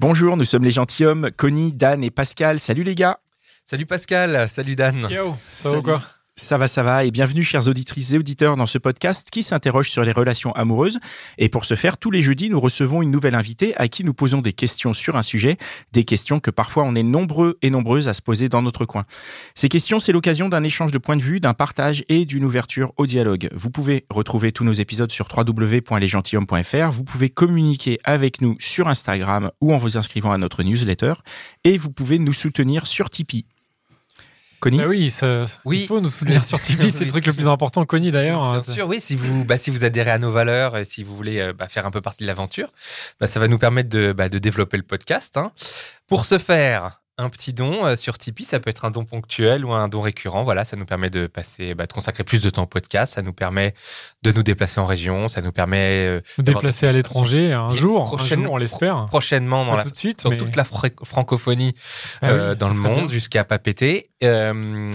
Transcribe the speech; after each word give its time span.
Bonjour, 0.00 0.38
nous 0.38 0.44
sommes 0.44 0.64
les 0.64 0.70
gentilshommes, 0.70 1.30
Connie, 1.36 1.74
Dan 1.74 2.02
et 2.02 2.10
Pascal. 2.10 2.58
Salut 2.58 2.84
les 2.84 2.94
gars. 2.94 3.18
Salut 3.66 3.84
Pascal, 3.84 4.48
salut 4.48 4.74
Dan. 4.74 5.06
Yo, 5.10 5.34
ça 5.38 5.72
va 5.72 5.78
ou 5.80 5.82
quoi? 5.82 6.02
Ça 6.36 6.56
va, 6.56 6.68
ça 6.68 6.82
va, 6.82 7.04
et 7.04 7.10
bienvenue 7.10 7.42
chers 7.42 7.68
auditrices 7.68 8.12
et 8.12 8.18
auditeurs 8.18 8.56
dans 8.56 8.66
ce 8.66 8.78
podcast 8.78 9.28
qui 9.30 9.42
s'interroge 9.42 9.90
sur 9.90 10.04
les 10.04 10.10
relations 10.10 10.52
amoureuses. 10.52 10.98
Et 11.38 11.48
pour 11.48 11.64
ce 11.64 11.74
faire, 11.74 11.98
tous 11.98 12.10
les 12.10 12.22
jeudis, 12.22 12.48
nous 12.50 12.58
recevons 12.58 13.02
une 13.02 13.10
nouvelle 13.10 13.34
invitée 13.34 13.76
à 13.76 13.88
qui 13.88 14.04
nous 14.04 14.14
posons 14.14 14.40
des 14.40 14.54
questions 14.54 14.94
sur 14.94 15.16
un 15.16 15.22
sujet, 15.22 15.58
des 15.92 16.04
questions 16.04 16.40
que 16.40 16.50
parfois 16.50 16.84
on 16.84 16.94
est 16.94 17.02
nombreux 17.02 17.58
et 17.62 17.68
nombreuses 17.70 18.08
à 18.08 18.14
se 18.14 18.22
poser 18.22 18.48
dans 18.48 18.62
notre 18.62 18.86
coin. 18.86 19.04
Ces 19.54 19.68
questions, 19.68 20.00
c'est 20.00 20.12
l'occasion 20.12 20.48
d'un 20.48 20.64
échange 20.64 20.92
de 20.92 20.98
points 20.98 21.16
de 21.16 21.22
vue, 21.22 21.40
d'un 21.40 21.54
partage 21.54 22.04
et 22.08 22.24
d'une 22.24 22.44
ouverture 22.44 22.92
au 22.96 23.06
dialogue. 23.06 23.50
Vous 23.54 23.70
pouvez 23.70 24.06
retrouver 24.08 24.50
tous 24.50 24.64
nos 24.64 24.72
épisodes 24.72 25.12
sur 25.12 25.28
www.lesgentilhommes.fr, 25.36 26.90
vous 26.90 27.04
pouvez 27.04 27.28
communiquer 27.28 27.98
avec 28.02 28.40
nous 28.40 28.56
sur 28.58 28.88
Instagram 28.88 29.50
ou 29.60 29.74
en 29.74 29.76
vous 29.76 29.98
inscrivant 29.98 30.32
à 30.32 30.38
notre 30.38 30.62
newsletter, 30.62 31.12
et 31.64 31.76
vous 31.76 31.90
pouvez 31.90 32.18
nous 32.18 32.32
soutenir 32.32 32.86
sur 32.86 33.10
Tipeee. 33.10 33.46
Connie 34.60 34.78
Bah 34.78 34.84
oui, 34.86 35.10
ça, 35.10 35.44
Oui. 35.64 35.80
il 35.82 35.86
faut 35.86 36.00
nous 36.00 36.10
soutenir 36.10 36.44
sur 36.44 36.60
Tipeee, 36.62 36.90
c'est 36.92 37.04
le 37.04 37.10
truc 37.10 37.26
le 37.26 37.32
plus 37.32 37.48
important. 37.48 37.84
Connie 37.86 38.10
d'ailleurs. 38.10 38.40
Bien 38.52 38.58
hein, 38.60 38.62
sûr, 38.74 38.86
oui, 38.86 39.00
si 39.00 39.16
vous, 39.16 39.44
bah, 39.44 39.56
si 39.56 39.70
vous 39.70 39.84
adhérez 39.84 40.10
à 40.10 40.18
nos 40.18 40.30
valeurs, 40.30 40.76
et 40.76 40.84
si 40.84 41.02
vous 41.02 41.16
voulez 41.16 41.40
euh, 41.40 41.52
bah, 41.52 41.68
faire 41.68 41.86
un 41.86 41.90
peu 41.90 42.00
partie 42.00 42.22
de 42.24 42.28
l'aventure, 42.28 42.68
bah, 43.20 43.26
ça 43.26 43.40
va 43.40 43.48
nous 43.48 43.58
permettre 43.58 43.88
de, 43.88 44.12
bah, 44.12 44.28
de 44.28 44.38
développer 44.38 44.76
le 44.76 44.82
podcast. 44.82 45.36
hein. 45.36 45.52
Pour 46.06 46.24
ce 46.26 46.38
faire, 46.38 46.99
un 47.20 47.28
petit 47.28 47.52
don 47.52 47.86
euh, 47.86 47.96
sur 47.96 48.18
Tipeee, 48.18 48.44
ça 48.44 48.60
peut 48.60 48.70
être 48.70 48.84
un 48.84 48.90
don 48.90 49.04
ponctuel 49.04 49.64
ou 49.64 49.72
un 49.72 49.88
don 49.88 50.00
récurrent. 50.00 50.42
Voilà, 50.44 50.64
ça 50.64 50.76
nous 50.76 50.86
permet 50.86 51.10
de 51.10 51.26
passer, 51.26 51.74
bah, 51.74 51.86
de 51.86 51.92
consacrer 51.92 52.24
plus 52.24 52.42
de 52.42 52.50
temps 52.50 52.62
au 52.64 52.66
podcast. 52.66 53.14
Ça 53.14 53.22
nous 53.22 53.32
permet 53.32 53.74
de 54.22 54.32
nous 54.32 54.42
déplacer 54.42 54.80
en 54.80 54.86
région. 54.86 55.28
Ça 55.28 55.42
nous 55.42 55.52
permet 55.52 56.06
euh, 56.06 56.20
d'avoir 56.38 56.62
déplacer 56.62 56.86
à 56.88 56.92
l'étranger 56.92 57.52
un 57.52 57.68
jour, 57.70 58.02
un 58.02 58.06
prochainement- 58.16 58.44
jour, 58.46 58.52
on 58.54 58.56
l'espère. 58.56 59.06
prochainement 59.06 59.64
dans 59.64 59.72
Pas 59.72 59.76
la, 59.78 59.84
tout 59.84 59.90
de 59.90 59.96
suite, 59.96 60.24
mais- 60.28 60.36
toute 60.36 60.56
la 60.56 60.64
fra- 60.64 60.88
francophonie 61.02 61.74
Ah 62.22 62.28
euh, 62.30 62.50
oui, 62.52 62.56
dans 62.58 62.68
le 62.68 62.74
monde 62.74 63.10
jusqu'à 63.10 63.44
pas 63.44 63.58
péter. 63.58 64.10
Euh, 64.22 64.92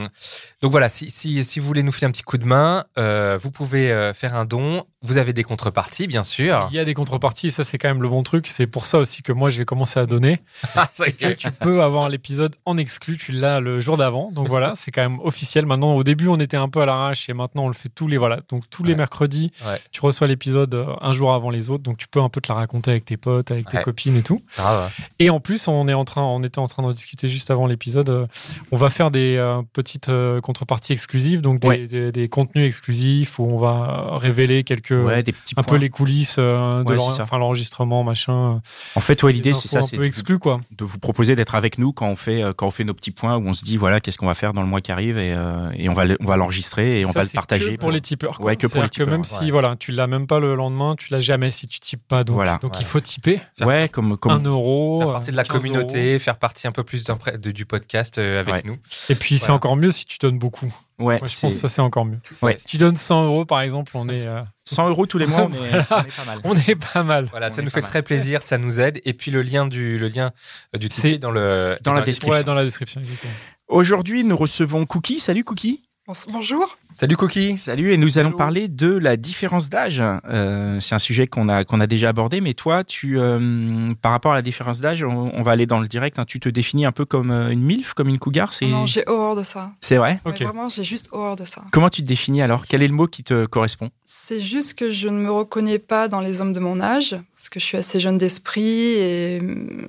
donc 0.62 0.72
voilà, 0.72 0.90
si, 0.90 1.10
si, 1.10 1.44
si 1.44 1.60
vous 1.60 1.66
voulez 1.68 1.84
nous 1.84 1.92
filer 1.92 2.08
un 2.08 2.12
petit 2.12 2.24
coup 2.24 2.38
de 2.38 2.46
main, 2.46 2.86
euh, 2.98 3.40
vous 3.42 3.52
pouvez 3.52 4.12
faire 4.14 4.36
un 4.36 4.46
don. 4.46 4.86
Vous 5.06 5.18
avez 5.18 5.34
des 5.34 5.44
contreparties, 5.44 6.08
bien 6.08 6.24
sûr. 6.24 6.68
Il 6.72 6.76
y 6.76 6.80
a 6.80 6.86
des 6.86 6.94
contreparties, 6.94 7.48
et 7.48 7.52
ça 7.52 7.64
c'est 7.64 7.78
quand 7.78 7.88
même 7.88 8.02
le 8.02 8.10
bon 8.10 8.24
truc. 8.24 8.48
C'est 8.48 8.68
pour 8.68 8.86
ça 8.86 8.98
aussi 9.00 9.22
que 9.24 9.32
moi 9.32 9.50
je 9.50 9.58
vais 9.60 9.66
commencer 9.66 10.00
à 10.00 10.06
donner. 10.06 10.40
Ah, 10.76 10.90
C'est 10.92 11.12
que 11.14 11.34
tu 11.34 11.52
peux 11.52 11.82
avoir 11.84 12.10
l'épisode 12.10 12.56
en 12.66 12.78
exclu, 12.78 13.18
tu 13.18 13.32
l'as 13.32 13.60
le 13.60 13.80
jour 13.80 13.98
d'avant. 13.98 14.32
Donc 14.32 14.48
voilà, 14.48 14.74
c'est 14.76 14.92
quand 14.92 15.02
même 15.02 15.20
officiel. 15.22 15.66
Maintenant, 15.66 15.94
au 15.96 16.04
début, 16.04 16.28
on 16.28 16.40
était 16.40 16.58
un 16.58 16.68
peu 16.70 16.82
à 16.82 16.86
l'arrache 16.86 17.30
et 17.30 17.34
maintenant 17.34 17.66
on 17.66 17.68
le 17.68 17.74
fait 17.74 17.90
tous 17.90 18.08
les 18.08 18.18
voilà. 18.18 18.40
Donc 18.50 18.64
tous 18.70 18.84
les 18.84 18.96
mercredis, 18.96 19.52
Ouais. 19.66 19.80
tu 19.92 20.02
reçois 20.02 20.28
l'épisode 20.28 20.76
euh, 20.76 20.86
un 21.02 21.14
jour 21.14 21.34
avant 21.34 21.50
les 21.50 21.70
autres. 21.70 21.84
Donc 21.84 21.98
tu 21.98 22.08
peux 22.08 22.20
un 22.22 22.30
peu 22.30 22.42
te 22.42 22.52
la 22.52 22.56
raconter 22.56 22.92
avec 22.92 23.06
tes 23.06 23.18
potes, 23.18 23.52
avec 23.52 23.70
tes 23.70 23.78
Ouais. 23.78 23.84
copines 23.84 24.18
et 24.18 24.24
tout. 24.24 24.42
Grave. 24.58 24.92
Et 25.20 25.30
en 25.30 25.40
plus, 25.40 25.68
on 25.68 25.88
est 25.88 25.94
en 25.94 26.04
train, 26.06 26.24
on 26.24 26.44
était 26.44 26.60
en 26.60 26.68
train 26.68 26.84
d'en 26.84 26.92
discuter 26.92 27.28
juste 27.28 27.52
avant 27.52 27.68
l'épisode. 27.68 28.10
euh, 28.10 28.26
On 28.72 28.78
va 28.78 28.90
faire 28.90 29.12
des 29.12 29.36
euh, 29.38 29.62
petites 29.74 30.10
euh, 30.10 30.42
contreparties 30.42 30.94
exclusives, 30.94 31.42
donc 31.42 31.60
des, 31.60 31.68
Ouais. 31.68 31.88
des- 31.88 32.12
des 32.12 32.28
contenus 32.30 32.66
exclusifs 32.68 33.40
où 33.40 33.44
on 33.46 33.58
va 33.58 34.18
révéler 34.18 34.64
quelques 34.64 34.92
Ouais, 35.04 35.24
des 35.24 35.32
petits 35.32 35.54
un 35.58 35.64
points. 35.64 35.74
peu 35.74 35.80
les 35.80 35.90
coulisses 35.90 36.36
euh, 36.40 36.84
de 36.84 36.90
Ouais, 36.96 36.98
l'enregistrement, 37.38 38.04
machin. 38.04 38.62
En 38.96 39.00
fait, 39.00 39.22
ouais, 39.24 39.34
l'idée, 39.34 39.54
c'est 39.54 39.68
ça, 39.68 39.80
un 39.80 39.82
c'est 39.82 39.98
peu 39.98 40.04
de, 40.04 40.08
exclu 40.08 40.40
quoi. 40.40 40.60
de 40.72 40.84
vous 40.86 41.00
proposer 41.00 41.36
d'être 41.36 41.56
avec 41.56 41.78
nous 41.78 41.92
quand 41.94 42.08
on 42.08 42.16
fait 42.16 42.44
euh, 42.44 42.54
quand 42.54 42.68
on 42.68 42.72
fait 42.72 42.84
nos 42.84 42.94
petits 42.94 43.12
points 43.12 43.36
où 43.38 43.48
on 43.48 43.54
se 43.54 43.64
dit 43.64 43.78
voilà 43.78 44.00
qu'est-ce 44.00 44.18
qu'on 44.18 44.28
va 44.28 44.34
faire 44.34 44.54
dans 44.54 44.62
le 44.62 44.68
mois 44.68 44.82
qui 44.82 44.92
arrive 44.92 45.18
et, 45.18 45.34
euh, 45.34 45.70
et 45.76 45.90
on 45.90 45.94
va 45.94 46.06
le- 46.06 46.18
on 46.22 46.26
va 46.26 46.38
l'enregistrer 46.38 47.00
et 47.02 47.06
on 47.06 47.12
va 47.12 47.24
le 47.24 47.30
partager 47.30 47.76
que 47.76 47.80
pour 47.82 47.92
les 47.92 48.02
tipeurs. 48.02 48.38
quoi. 48.38 48.46
Ouais, 48.48 48.56
que 48.56 48.68
pour 48.68 48.76
les 48.78 48.82
C'est-à-dire 48.84 49.06
que 49.06 49.10
même 49.12 49.24
si 49.24 49.52
voilà, 49.52 49.76
tu 49.78 49.92
l'as 49.92 50.08
même 50.08 50.28
pas 50.28 50.40
le 50.40 50.56
lendemain, 50.56 50.96
tu 50.98 51.12
l'as 51.12 51.20
jamais 51.20 51.52
si 51.52 51.68
tu 51.68 51.80
types 51.80 52.02
pas. 52.08 52.24
Donc, 52.24 52.36
Voilà. 52.36 52.58
donc 52.62 52.74
Ouais. 52.74 52.80
il 52.82 52.86
faut 52.86 53.00
typer. 53.00 53.40
Ouais, 53.62 53.90
comme 53.90 54.18
comme 54.18 54.32
Un 54.32 54.40
euro. 54.44 55.00
Faire 55.00 55.10
euh, 55.10 55.14
partie 55.14 55.32
de 55.32 55.36
la 55.38 55.44
15 55.44 55.56
euros. 55.56 55.62
communauté, 55.62 56.20
faire 56.20 56.38
partie 56.38 56.68
un 56.68 56.72
peu 56.72 56.84
plus 56.84 57.04
de- 57.04 57.52
du 57.52 57.66
podcast 57.66 58.18
euh, 58.18 58.40
avec 58.40 58.66
nous. 58.66 58.78
Et 59.10 59.16
puis 59.16 59.38
c'est 59.40 59.52
encore 59.52 59.76
mieux 59.76 59.92
si 59.92 60.06
tu 60.06 60.18
donnes 60.20 60.40
beaucoup. 60.40 60.74
Ouais, 61.00 61.20
Moi, 61.20 61.28
je 61.28 61.40
pense 61.40 61.54
que 61.54 61.60
ça 61.60 61.68
c'est 61.68 61.82
encore 61.82 62.06
mieux. 62.06 62.20
Ouais. 62.42 62.56
Si 62.58 62.66
tu 62.66 62.78
donnes 62.78 62.96
100 62.96 63.26
euros 63.26 63.46
par 63.46 63.62
exemple, 63.62 63.92
on 63.96 64.08
est, 64.10 64.26
euh, 64.26 64.42
100 64.66 64.90
euros 64.90 65.06
tous 65.06 65.18
les 65.18 65.26
mois, 65.26 65.44
on 65.50 65.52
est, 65.54 65.56
on 65.92 66.00
est 66.02 66.16
pas 66.16 66.26
mal. 66.26 66.40
on 66.44 66.56
est 66.56 66.76
pas 66.94 67.04
mal. 67.04 67.26
Voilà, 67.32 67.48
On 67.48 67.52
ça 67.52 67.62
nous 67.62 67.70
fait 67.70 67.82
mal. 67.82 67.90
très 67.90 68.02
plaisir, 68.04 68.42
ça 68.44 68.58
nous 68.58 68.80
aide. 68.80 69.02
Et 69.06 69.14
puis 69.14 69.32
le 69.32 69.42
lien 69.42 69.68
du, 69.68 69.98
le 69.98 70.08
lien 70.08 70.32
euh, 70.76 70.78
du 70.80 70.90
Tipeee 70.90 71.20
dans 71.20 71.32
le 71.32 71.78
dans 71.82 71.94
la 71.94 72.02
description. 72.02 72.38
Ouais, 72.40 72.44
dans 72.44 72.54
la 72.54 72.64
description. 72.64 73.00
exactement. 73.02 73.34
Aujourd'hui, 73.68 74.24
nous 74.24 74.38
recevons 74.38 74.86
Cookie. 74.86 75.20
Salut 75.20 75.44
Cookie. 75.44 75.85
Bonjour. 76.32 76.78
Salut 76.94 77.18
Cookie. 77.18 77.58
Salut, 77.58 77.92
et 77.92 77.98
nous 77.98 78.20
allons 78.20 78.32
parler 78.32 78.68
de 78.68 78.96
la 78.96 79.18
différence 79.18 79.70
d'âge. 79.70 80.04
Euh, 80.30 80.80
c'est 80.80 80.94
un 80.94 81.00
sujet 81.00 81.26
qu'on 81.26 81.50
a 81.50 81.64
qu'on 81.66 81.82
a 81.82 81.88
déjà 81.88 82.10
abordé, 82.10 82.42
mais 82.42 82.54
toi, 82.54 82.84
tu 82.84 83.20
euh, 83.20 83.92
par 84.04 84.12
rapport 84.12 84.34
à 84.34 84.36
la 84.36 84.44
différence 84.44 84.80
d'âge, 84.80 85.04
on, 85.04 85.32
on 85.34 85.42
va 85.42 85.52
aller 85.54 85.66
dans 85.66 85.80
le 85.80 85.88
direct. 85.88 86.20
hein. 86.20 86.26
tu 86.28 86.40
te 86.40 86.48
définis 86.48 86.86
un 86.86 86.92
peu 86.92 87.06
comme 87.06 87.32
euh, 87.32 87.50
une 87.50 87.62
milf, 87.64 87.94
comme 87.94 88.08
une 88.08 88.20
cougar, 88.20 88.54
c'est 88.54 88.68
Non, 88.68 88.86
j'ai 88.86 89.04
horreur 89.08 89.36
de 89.36 89.42
ça. 89.42 89.72
c'est 89.82 89.98
vrai. 89.98 90.20
Ouais, 90.26 90.32
Ok. 90.32 90.42
vraiment, 90.44 90.70
j'ai 90.70 90.84
juste 90.84 91.10
horreur 91.12 91.36
de 91.38 91.44
ça. 91.46 91.64
Comment 91.72 91.90
tu 91.90 92.04
te 92.04 92.08
définis 92.08 92.44
alors? 92.44 92.68
Quel 92.68 92.84
est 92.84 92.88
le 92.88 92.94
mot 92.94 93.08
qui 93.08 93.24
te 93.24 93.48
correspond? 93.48 93.90
C'est 94.06 94.40
juste 94.42 94.76
que 94.76 94.92
je 94.92 95.08
ne 95.10 95.20
me 95.20 95.32
reconnais 95.32 95.80
pas 95.80 96.08
dans 96.08 96.20
les 96.20 96.40
hommes 96.40 96.54
de 96.54 96.60
mon 96.60 96.82
âge, 96.82 97.16
parce 97.34 97.50
que 97.50 97.60
je 97.60 97.66
suis 97.66 97.78
assez 97.78 98.00
jeune 98.00 98.20
d'esprit 98.20 98.62
et 98.94 99.40
hum, 99.42 99.88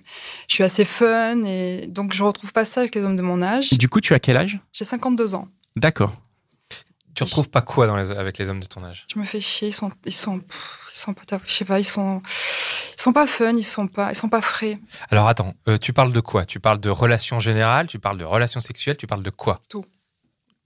je 0.49 0.55
suis 0.55 0.65
assez 0.65 0.87
fun, 0.87 1.45
et 1.45 1.87
donc 1.89 2.15
je 2.15 2.23
retrouve 2.23 2.55
pas 2.55 2.65
ça 2.65 2.81
avec 2.81 2.95
les 2.95 3.05
hommes 3.05 3.17
de 3.17 3.23
mon 3.23 3.43
âge. 3.43 3.71
Du 3.75 3.91
coup, 3.91 4.01
tu 4.01 4.15
as 4.15 4.19
quel 4.19 4.39
âge? 4.39 4.59
J'ai 4.73 4.87
52 4.87 5.35
ans. 5.35 5.49
D'accord. 5.77 6.15
Tu 7.15 7.23
retrouves 7.25 7.49
pas 7.49 7.63
quoi 7.63 7.87
dans 7.87 7.97
les- 7.97 8.11
avec 8.11 8.37
les 8.37 8.49
hommes 8.51 8.61
de 8.61 8.67
ton 8.67 8.85
âge 8.85 9.07
Je 9.13 9.19
me 9.19 9.25
fais 9.25 9.41
chier, 9.41 9.69
ils 9.69 9.73
sont, 9.73 9.91
ils 10.05 10.13
sont, 10.13 10.37
ils 10.93 10.97
sont 10.99 11.15
pas, 11.15 11.23
je 11.47 11.53
sais 11.53 11.65
pas, 11.65 11.79
ils 11.81 11.85
sont, 11.85 12.21
ils 12.97 13.01
sont 13.01 13.13
pas 13.15 13.27
fun, 13.27 13.53
ils 13.57 13.65
sont 13.65 13.87
pas, 13.89 14.11
ils 14.13 14.15
sont 14.17 14.29
pas 14.29 14.43
frais. 14.43 14.79
Alors 15.11 15.27
attends, 15.27 15.55
euh, 15.69 15.79
tu 15.79 15.95
parles 15.95 16.13
de 16.13 16.21
quoi? 16.21 16.45
Tu 16.45 16.61
parles 16.61 16.79
de 16.81 16.91
relations 16.91 17.41
générales 17.41 17.87
Tu 17.87 17.99
parles 17.99 18.19
de 18.19 18.25
relations 18.25 18.61
sexuelles 18.61 18.99
Tu 18.99 19.07
parles 19.07 19.23
de 19.23 19.31
quoi? 19.31 19.63
Tout. 19.71 19.87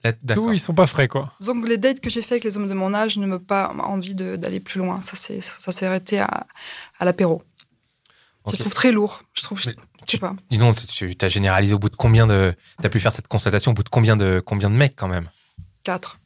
Là. 0.02 0.12
Tout, 0.32 0.50
ils 0.52 0.58
sont 0.58 0.74
pas 0.74 0.86
frais 0.86 1.06
quoi. 1.08 1.30
Donc 1.40 1.68
les 1.68 1.76
dates 1.76 2.00
que 2.00 2.08
j'ai 2.10 2.22
fait 2.22 2.34
avec 2.36 2.44
les 2.44 2.56
hommes 2.56 2.68
de 2.68 2.74
mon 2.74 2.94
âge 2.94 3.16
ne 3.18 3.26
me 3.26 3.38
pas 3.38 3.68
envie 3.78 4.14
d'aller 4.16 4.58
plus 4.58 4.78
loin. 4.80 5.02
Ça 5.02 5.12
c'est, 5.14 5.40
ça 5.42 5.70
s'est 5.72 5.86
arrêté 5.86 6.18
à, 6.20 6.46
à 6.98 7.04
l'apéro. 7.04 7.42
Ok. 8.44 8.54
Je 8.54 8.60
trouve 8.60 8.72
très 8.72 8.90
lourd. 8.92 9.22
Je 9.34 9.42
trouve, 9.42 9.60
Mais 9.66 9.76
Dis 10.50 10.58
donc, 10.58 10.76
tu 10.86 11.14
as 11.20 11.28
généralisé 11.28 11.74
au 11.74 11.78
bout 11.78 11.90
de 11.90 11.96
combien 11.96 12.26
de. 12.26 12.54
Tu 12.80 12.86
as 12.86 12.90
pu 12.90 13.00
faire 13.00 13.12
cette 13.12 13.28
constatation 13.28 13.70
au 13.72 13.74
bout 13.74 13.82
de 13.84 13.88
combien 13.88 14.16
de, 14.16 14.42
combien 14.44 14.70
de 14.70 14.74
mecs 14.74 14.96
quand 14.96 15.08
même? 15.08 15.28
4. 15.84 16.18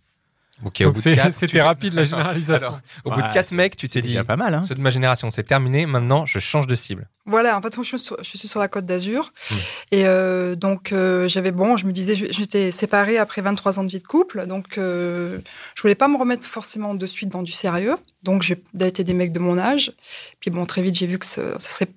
Ok, 0.65 0.77
au 0.81 0.85
Donc 0.85 0.95
bout 0.95 1.01
c'est- 1.01 1.11
de 1.11 1.15
quatre, 1.17 1.33
c'était 1.37 1.61
rapide, 1.61 1.95
la 1.95 2.05
généralisation. 2.05 2.69
Alors, 2.69 2.81
au 3.05 3.11
bout 3.11 3.21
de 3.23 3.33
4 3.33 3.47
c'est- 3.49 3.55
mecs, 3.57 3.75
tu 3.77 3.89
t'es 3.89 4.03
dit 4.03 4.17
pas 4.23 4.37
mal, 4.37 4.55
hein 4.55 4.63
ceux 4.63 4.77
de 4.77 4.81
ma 4.81 4.91
génération, 4.91 5.29
c'est 5.29 5.43
terminé, 5.43 5.85
maintenant 5.85 6.27
je 6.27 6.39
change 6.39 6.69
de 6.69 6.77
cible. 6.77 7.09
Voilà, 7.27 7.59
en 7.59 7.61
fait, 7.63 7.77
moi, 7.77 7.83
je 7.83 7.89
suis 7.89 7.99
sur, 7.99 8.17
je 8.23 8.37
suis 8.39 8.47
sur 8.47 8.61
la 8.61 8.69
côte 8.69 8.85
d'Azur. 8.85 9.33
Mm. 9.51 9.55
Et 9.93 10.07
euh, 10.07 10.55
donc, 10.55 10.93
euh, 10.93 11.27
j'avais, 11.27 11.51
bon, 11.51 11.77
je 11.77 11.87
me 11.87 11.93
disais, 11.93 12.15
j'étais 12.15 12.71
séparée 12.71 13.19
après 13.19 13.41
23 13.43 13.79
ans 13.81 13.85
de 13.85 13.89
vie 13.91 13.99
de 13.99 14.07
couple. 14.07 14.47
Donc, 14.47 14.79
euh, 14.79 15.41
je 15.75 15.83
voulais 15.83 15.95
pas 15.97 16.07
me 16.07 16.17
remettre 16.19 16.47
forcément 16.47 16.95
de 16.95 17.07
suite 17.07 17.31
dans 17.31 17.43
du 17.43 17.53
sérieux. 17.53 17.97
Donc, 18.23 18.43
j'ai 18.43 18.63
daté 18.75 19.03
des 19.05 19.15
mecs 19.15 19.33
de 19.33 19.39
mon 19.41 19.59
âge. 19.59 19.93
Puis, 20.39 20.51
bon, 20.51 20.67
très 20.67 20.83
vite, 20.83 20.97
j'ai 20.97 21.07
vu 21.09 21.19
que 21.19 21.27
ce, 21.27 21.55
ce 21.59 21.69
serait, 21.73 21.89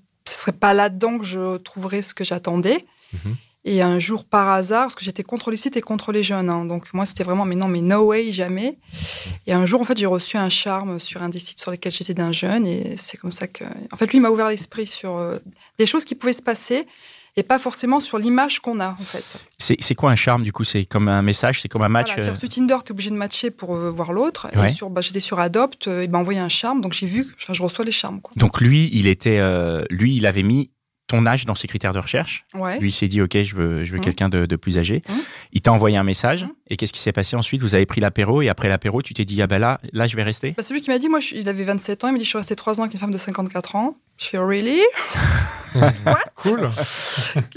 serait 0.47 0.57
pas 0.57 0.73
là-dedans 0.73 1.19
que 1.19 1.25
je 1.25 1.57
trouverais 1.57 2.01
ce 2.01 2.13
que 2.13 2.23
j'attendais. 2.23 2.85
Mhm. 3.13 3.35
Et 3.65 3.81
un 3.81 3.99
jour, 3.99 4.23
par 4.23 4.47
hasard, 4.47 4.83
parce 4.83 4.95
que 4.95 5.03
j'étais 5.03 5.23
contre 5.23 5.51
les 5.51 5.57
sites 5.57 5.75
et 5.75 5.81
contre 5.81 6.13
les 6.13 6.23
jeunes. 6.23 6.49
hein. 6.49 6.63
donc, 6.63 6.94
moi, 6.94 7.05
c'était 7.05 7.25
vraiment, 7.25 7.44
mais 7.44 7.55
non, 7.55 7.67
mais 7.67 7.81
no 7.81 8.05
way, 8.05 8.31
jamais. 8.31 8.77
Et 9.45 9.51
un 9.51 9.65
jour, 9.65 9.81
en 9.81 9.83
fait, 9.83 9.97
j'ai 9.97 10.05
reçu 10.05 10.38
un 10.38 10.47
charme 10.47 11.01
sur 11.01 11.21
un 11.21 11.27
des 11.27 11.39
sites 11.39 11.59
sur 11.59 11.71
lesquels 11.71 11.91
j'étais 11.91 12.13
d'un 12.13 12.31
jeune. 12.31 12.65
Et 12.65 12.95
c'est 12.95 13.17
comme 13.17 13.31
ça 13.31 13.45
que. 13.47 13.65
En 13.91 13.97
fait, 13.97 14.13
lui 14.13 14.21
m'a 14.21 14.29
ouvert 14.29 14.47
l'esprit 14.47 14.88
sur 14.88 15.17
euh, 15.17 15.38
des 15.79 15.85
choses 15.85 16.05
qui 16.05 16.15
pouvaient 16.15 16.31
se 16.31 16.41
passer 16.41 16.88
et 17.37 17.43
pas 17.43 17.59
forcément 17.59 17.99
sur 18.01 18.17
l'image 18.17 18.59
qu'on 18.59 18.79
a, 18.81 18.89
en 18.99 19.03
fait. 19.03 19.37
C'est 19.59 19.95
quoi 19.95 20.11
un 20.11 20.15
charme 20.15 20.43
du 20.43 20.51
coup? 20.51 20.63
C'est 20.63 20.85
comme 20.85 21.07
un 21.07 21.21
message, 21.21 21.61
c'est 21.61 21.69
comme 21.69 21.83
un 21.83 21.89
match. 21.89 22.13
Voilà, 22.15 22.31
euh, 22.31 22.35
sur 22.35 22.49
Tinder, 22.49 22.75
tu 22.83 22.89
es 22.89 22.91
obligé 22.91 23.09
de 23.11 23.15
matcher 23.15 23.51
pour 23.51 23.75
euh, 23.75 23.89
voir 23.91 24.11
l'autre. 24.11 24.47
Ouais. 24.55 24.71
Et 24.71 24.89
bah, 24.89 25.01
j'étais 25.01 25.19
sur 25.19 25.39
Adopt, 25.39 25.87
euh, 25.87 26.03
il 26.03 26.09
m'a 26.09 26.17
envoyé 26.17 26.39
un 26.39 26.49
charme, 26.49 26.81
donc 26.81 26.93
j'ai 26.93 27.05
vu, 27.07 27.27
enfin, 27.41 27.53
je 27.53 27.63
reçois 27.63 27.85
les 27.85 27.91
charmes. 27.91 28.19
Quoi. 28.21 28.33
Donc 28.35 28.59
lui, 28.59 28.89
il 28.91 29.07
était, 29.07 29.37
euh, 29.39 29.83
lui, 29.89 30.15
il 30.17 30.25
avait 30.25 30.43
mis 30.43 30.71
ton 31.07 31.25
âge 31.25 31.45
dans 31.45 31.55
ses 31.55 31.67
critères 31.69 31.93
de 31.93 31.99
recherche. 31.99 32.43
Ouais. 32.53 32.79
Lui, 32.79 32.89
il 32.89 32.91
s'est 32.91 33.07
dit, 33.07 33.21
OK, 33.21 33.41
je 33.41 33.55
veux, 33.55 33.85
je 33.85 33.91
veux 33.93 33.99
Mhm. 33.99 34.03
quelqu'un 34.03 34.27
de, 34.27 34.45
de 34.45 34.55
plus 34.57 34.77
âgé. 34.77 35.03
Mhm. 35.07 35.15
Il 35.53 35.61
t'a 35.61 35.71
envoyé 35.71 35.95
un 35.95 36.03
message. 36.03 36.43
Mhm. 36.43 36.49
Et 36.69 36.75
qu'est-ce 36.75 36.91
qui 36.91 36.99
s'est 36.99 37.13
passé 37.13 37.37
ensuite? 37.37 37.61
Vous 37.61 37.75
avez 37.75 37.85
pris 37.85 38.01
l'apéro 38.01 38.41
et 38.41 38.49
après 38.49 38.67
l'apéro, 38.67 39.01
tu 39.01 39.13
t'es 39.13 39.23
dit, 39.23 39.41
ah 39.41 39.47
ben 39.47 39.57
là, 39.57 39.79
là, 39.93 40.05
je 40.07 40.17
vais 40.17 40.23
rester? 40.23 40.51
Bah, 40.57 40.63
celui 40.63 40.81
qui 40.81 40.89
m'a 40.89 40.99
dit, 40.99 41.07
moi, 41.07 41.21
je- 41.21 41.35
il 41.35 41.47
avait 41.47 41.63
27 41.63 42.03
ans, 42.03 42.09
il 42.09 42.11
m'a 42.11 42.17
dit, 42.17 42.25
je 42.25 42.29
suis 42.29 42.37
restée 42.37 42.57
3 42.57 42.79
ans 42.79 42.83
avec 42.83 42.93
une 42.93 42.99
femme 42.99 43.11
de 43.13 43.17
54 43.17 43.75
ans. 43.77 43.95
Je 44.17 44.25
fais, 44.25 44.37
really? 44.37 44.81
Cool. 46.35 46.69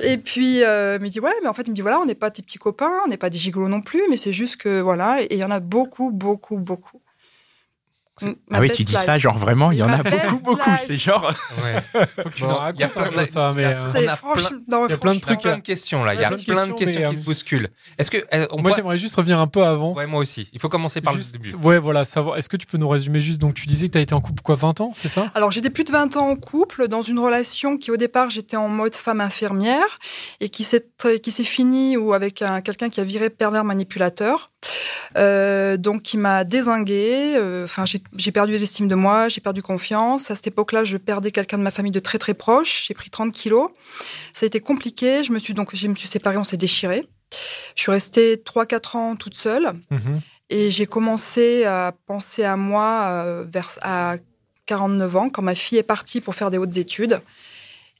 Et 0.02 0.18
puis, 0.18 0.62
euh, 0.62 0.96
il 0.96 1.02
me 1.02 1.08
dit, 1.08 1.20
ouais, 1.20 1.32
mais 1.42 1.48
en 1.48 1.54
fait, 1.54 1.62
il 1.62 1.70
me 1.70 1.74
dit, 1.74 1.80
voilà, 1.80 2.00
on 2.00 2.04
n'est 2.04 2.14
pas 2.14 2.30
tes 2.30 2.42
petits 2.42 2.58
copains, 2.58 3.00
on 3.04 3.08
n'est 3.08 3.16
pas 3.16 3.30
des 3.30 3.38
gigolos 3.38 3.68
non 3.68 3.80
plus, 3.80 4.02
mais 4.10 4.16
c'est 4.16 4.32
juste 4.32 4.56
que, 4.56 4.80
voilà, 4.80 5.22
et 5.22 5.28
il 5.30 5.38
y 5.38 5.44
en 5.44 5.50
a 5.50 5.60
beaucoup, 5.60 6.10
beaucoup, 6.10 6.58
beaucoup. 6.58 7.00
Ma 8.22 8.58
Ah 8.58 8.61
oui, 8.61 8.70
tu 8.72 8.84
dis 8.84 8.93
life. 8.93 9.02
ça, 9.02 9.19
genre 9.19 9.38
vraiment, 9.38 9.70
il 9.72 9.78
y 9.78 9.82
en 9.82 9.88
a 9.88 10.02
beaucoup, 10.02 10.38
beaucoup. 10.40 10.70
C'est 10.87 10.96
genre. 10.96 11.34
Ouais. 11.62 11.76
Faut 12.22 12.28
que 12.28 12.34
tu 12.34 12.43
Bon, 12.43 12.49
nous 12.50 12.55
il 12.75 12.81
y 12.81 12.82
a 12.82 12.87
racontes 12.88 12.93
plein 12.93 13.11
peu 13.11 13.20
de- 13.20 13.25
ça, 13.31 13.52
mais. 13.55 13.62
il 13.62 13.69
y 13.69 13.72
a- 13.72 14.12
euh, 14.12 14.17
on 14.25 14.32
plein- 14.34 14.50
non, 14.69 14.87
il 14.87 14.90
y 14.90 14.94
a 14.94 14.99
plein 14.99 15.11
de 15.12 15.17
Il 15.17 15.20
y 15.20 15.22
a 15.22 15.26
trucs, 15.26 15.40
plein 15.40 15.56
de 15.56 15.61
questions 15.62 16.05
là. 16.05 16.14
Il 16.14 16.20
y 16.20 16.25
a 16.25 16.28
plein 16.28 16.37
de 16.37 16.43
plein 16.44 16.67
de 16.67 16.72
questions, 16.72 17.00
mais, 17.00 17.08
qui 17.08 17.14
euh, 17.17 17.19
se 17.20 17.25
bousculent. 17.25 17.69
Est-ce 17.99 18.11
que 18.11 18.19
euh, 18.19 18.46
on 18.50 18.56
Moi, 18.56 18.62
pourrait- 18.62 18.75
j'aimerais 18.76 18.96
juste 18.96 19.17
revenir 19.17 19.38
un 19.38 19.46
peu 19.46 19.64
avant. 19.64 19.93
Ouais, 19.94 20.06
moi 20.06 20.20
aussi. 20.20 20.49
Il 20.52 20.61
faut 20.61 20.69
commencer 20.69 21.00
par 21.00 21.14
Juste- 21.14 21.34
le 21.34 21.38
début. 21.40 21.55
ouais, 21.64 21.78
voilà, 21.78 22.05
savoir. 22.05 22.37
Est-ce 22.38 22.49
que 22.49 22.56
tu 22.56 22.67
peux 22.67 22.78
nous 22.78 22.88
résumer 22.88 23.20
juste 23.20 23.40
Donc, 23.40 23.55
tu 23.55 23.67
disais 23.67 23.87
que 23.88 23.93
tu 23.93 23.99
as 23.99 24.02
été 24.02 24.14
en 24.14 24.20
couple 24.20 24.43
quoi, 24.43 24.55
20 24.55 24.81
ans, 24.81 24.93
c'est 24.94 25.08
ça? 25.08 25.31
Alors, 25.34 25.50
j'étais 25.50 25.70
plus 25.70 25.84
de 25.84 25.90
20 25.93 26.16
ans 26.16 26.28
en 26.28 26.37
couple, 26.37 26.88
dans 26.88 27.02
une 27.02 27.19
relation 27.19 27.76
qui, 27.76 27.90
au 27.90 27.96
départ, 27.96 28.31
j'étais 28.31 28.56
en 28.56 28.69
mode 28.69 28.94
femme 28.94 29.20
infirmière 29.20 29.99
et 30.40 30.49
qui 30.49 30.64
s'est 30.64 30.87
qui 31.23 31.31
s'est 31.31 31.44
finie 31.44 31.96
ou 31.96 32.12
avec 32.12 32.43
un- 32.43 32.61
quelqu'un 32.61 32.88
qui 32.88 33.00
a 33.00 33.05
viré 33.05 33.31
pervers 33.31 33.64
manipulateur. 33.64 34.50
Euh, 35.16 35.76
donc, 35.76 36.02
qui 36.02 36.16
m'a 36.16 36.44
désinguée. 36.44 37.34
euh, 37.36 37.64
Enfin, 37.64 37.84
j'ai 37.84 38.00
j'ai 38.16 38.32
perdu 38.32 38.56
l'estime 38.58 38.88
de 38.88 38.94
moi, 38.94 39.28
j'ai 39.28 39.40
perdu 39.40 39.62
confiance. 39.62 40.30
À 40.30 40.34
cette 40.34 40.46
époque-là, 40.48 40.84
je 40.84 40.96
perdais 40.96 41.30
quelqu'un 41.30 41.58
de 41.58 41.62
ma 41.62 41.70
famille 41.70 41.92
de 41.92 42.00
très 42.00 42.18
très 42.18 42.34
proche. 42.34 42.84
J'ai 42.86 42.94
pris 42.94 43.10
30 43.10 43.32
kilos. 43.32 43.70
Ça 44.32 44.44
a 44.44 44.46
été 44.46 44.60
compliqué. 44.60 45.24
Je 45.24 45.32
me 45.32 45.38
suis 45.38 45.54
donc, 45.54 45.74
je 45.74 45.88
me 45.88 45.94
suis 45.94 46.08
séparée, 46.08 46.36
on 46.36 46.44
s'est 46.44 46.56
déchiré. 46.56 47.06
Je 47.76 47.82
suis 47.82 47.92
restée 47.92 48.36
3-4 48.36 48.96
ans 48.96 49.16
toute 49.16 49.34
seule. 49.36 49.72
Mhm. 49.90 50.20
Et 50.50 50.70
j'ai 50.70 50.86
commencé 50.86 51.64
à 51.64 51.92
penser 52.06 52.42
à 52.44 52.56
moi 52.56 53.04
euh, 53.24 53.44
vers, 53.48 53.70
à 53.82 54.16
49 54.66 55.16
ans, 55.16 55.30
quand 55.30 55.42
ma 55.42 55.54
fille 55.54 55.78
est 55.78 55.84
partie 55.84 56.20
pour 56.20 56.34
faire 56.34 56.50
des 56.50 56.58
hautes 56.58 56.76
études. 56.76 57.20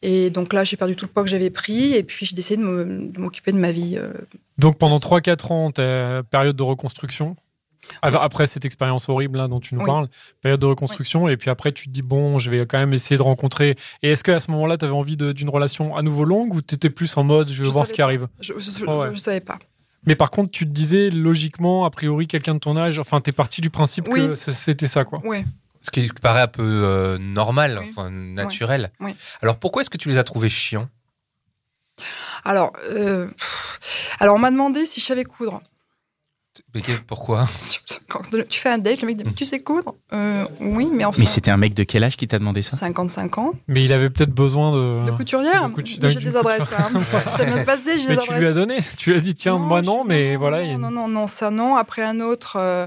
Et 0.02 0.31
donc 0.31 0.52
là, 0.52 0.64
j'ai 0.64 0.76
perdu 0.76 0.97
tout 0.97 1.05
le 1.05 1.11
poids 1.11 1.23
que 1.23 1.29
j'avais 1.29 1.50
pris. 1.50 1.93
Et 1.94 2.02
puis, 2.02 2.25
j'ai 2.26 2.35
décidé 2.35 2.62
de 2.62 3.19
m'occuper 3.20 3.52
de 3.52 3.58
ma 3.58 3.70
vie. 3.73 3.97
euh. 3.99 4.12
Donc, 4.58 4.79
pendant 4.79 4.99
3-4 4.99 5.52
ans, 5.52 5.70
t'as 5.70 6.23
période 6.23 6.56
de 6.56 6.62
reconstruction. 6.62 7.37
Après 8.02 8.47
cette 8.47 8.64
expérience 8.64 9.08
horrible 9.08 9.38
là, 9.38 9.49
dont 9.49 9.58
tu 9.58 9.75
nous 9.75 9.81
Oui. 9.81 9.87
parles, 9.87 10.08
période 10.43 10.61
de 10.61 10.67
reconstruction, 10.67 11.29
et 11.29 11.37
puis 11.37 11.50
après 11.50 11.73
tu 11.73 11.87
te 11.87 11.91
dis 11.91 12.02
bon, 12.02 12.38
je 12.38 12.49
vais 12.49 12.64
quand 12.64 12.79
même 12.79 12.93
essayer 12.94 13.17
de 13.17 13.23
rencontrer. 13.23 13.75
Et 14.05 14.11
est-ce 14.12 14.23
qu'à 14.23 14.38
ce 14.38 14.49
moment-là, 14.52 14.76
tu 14.79 14.85
avais 14.85 14.94
envie 14.94 15.17
d'une 15.17 15.49
relation 15.49 15.97
à 15.97 16.02
nouveau 16.02 16.25
longue 16.25 16.55
ou 16.55 16.62
tu 16.62 16.76
étais 16.76 16.91
plus 16.91 17.17
en 17.17 17.25
mode 17.25 17.49
je 17.49 17.64
Je 17.64 17.69
voir 17.70 17.87
ce 17.88 17.93
qui 17.93 17.97
pas. 17.99 18.05
arrive? 18.05 18.29
Je 18.41 18.52
ne 18.52 18.58
Oh 18.87 19.00
ouais. 19.02 19.17
savais 19.17 19.41
pas. 19.41 19.58
Mais 20.06 20.14
par 20.14 20.31
contre, 20.31 20.52
tu 20.52 20.67
te 20.67 20.70
disais 20.70 21.11
logiquement, 21.11 21.85
a 21.85 21.91
priori, 21.91 22.29
quelqu'un 22.29 22.55
de 22.55 22.61
ton 22.61 22.76
âge, 22.76 22.99
enfin, 23.00 23.20
t'es 23.20 23.32
parti 23.32 23.61
du 23.61 23.70
principe 23.70 24.06
Oui. 24.08 24.29
que 24.29 24.35
c'était 24.37 24.87
ça 24.87 25.05
quoi. 25.05 25.20
Oui. 25.25 25.38
Ce 25.82 25.90
qui 25.90 26.08
paraît 26.20 26.42
un 26.42 26.46
peu 26.48 26.62
euh, 26.62 27.16
normal, 27.18 27.78
Oui. 27.80 27.86
enfin 27.90 28.10
naturel. 28.10 28.90
Oui. 29.00 29.14
Alors 29.42 29.58
pourquoi 29.58 29.82
est-ce 29.82 29.90
que 29.90 29.96
tu 29.98 30.08
les 30.10 30.18
as 30.18 30.24
trouvés 30.24 30.48
chiants? 30.50 30.88
Alors, 32.44 32.72
euh, 32.90 33.28
alors, 34.18 34.36
on 34.36 34.38
m'a 34.38 34.50
demandé 34.50 34.86
si 34.86 35.00
je 35.00 35.06
savais 35.06 35.24
coudre. 35.24 35.60
Mais 36.74 36.82
Pourquoi? 37.06 37.46
Quand 38.08 38.22
tu 38.48 38.60
fais 38.60 38.70
un 38.70 38.78
date, 38.78 39.00
le 39.02 39.06
mec 39.06 39.16
dit 39.18 39.34
Tu 39.34 39.44
sais 39.44 39.60
coudre? 39.60 39.94
Euh, 40.12 40.44
Oui, 40.60 40.88
mais 40.92 41.04
enfin. 41.04 41.18
Mais 41.20 41.26
c'était 41.26 41.50
un 41.50 41.56
mec 41.56 41.74
de 41.74 41.84
quel 41.84 42.02
âge 42.02 42.16
qui 42.16 42.26
t'a 42.26 42.38
demandé 42.38 42.60
ça? 42.62 42.76
55 42.76 43.38
ans. 43.38 43.52
Mais 43.68 43.84
il 43.84 43.92
avait 43.92 44.10
peut-être 44.10 44.32
besoin 44.34 44.72
de. 44.72 45.06
De 45.06 45.10
couturière 45.12 45.68
de 45.68 45.74
coutu- 45.74 45.98
Mais 46.02 46.10
J'ai 46.10 46.20
des 46.20 46.36
adresses. 46.36 46.72
hein. 46.76 46.90
Ça 47.36 47.44
va 47.44 47.60
se 47.60 47.64
passer, 47.64 47.98
j'ai 47.98 48.08
Mais 48.08 48.16
des 48.16 48.22
tu 48.22 48.30
adresses. 48.30 48.38
lui 48.40 48.46
as 48.46 48.52
donné. 48.52 48.78
Tu 48.96 49.10
lui 49.10 49.18
as 49.18 49.20
dit 49.20 49.34
tiens, 49.34 49.58
moi 49.58 49.80
non, 49.82 50.04
mais 50.04 50.36
voilà. 50.36 50.62
il 50.62 50.76
Non, 50.78 50.88
une- 50.88 50.94
non, 50.94 51.02
non, 51.02 51.08
non, 51.08 51.26
ça 51.26 51.50
non. 51.50 51.76
Après 51.76 52.02
un 52.02 52.20
autre, 52.20 52.56
euh, 52.56 52.86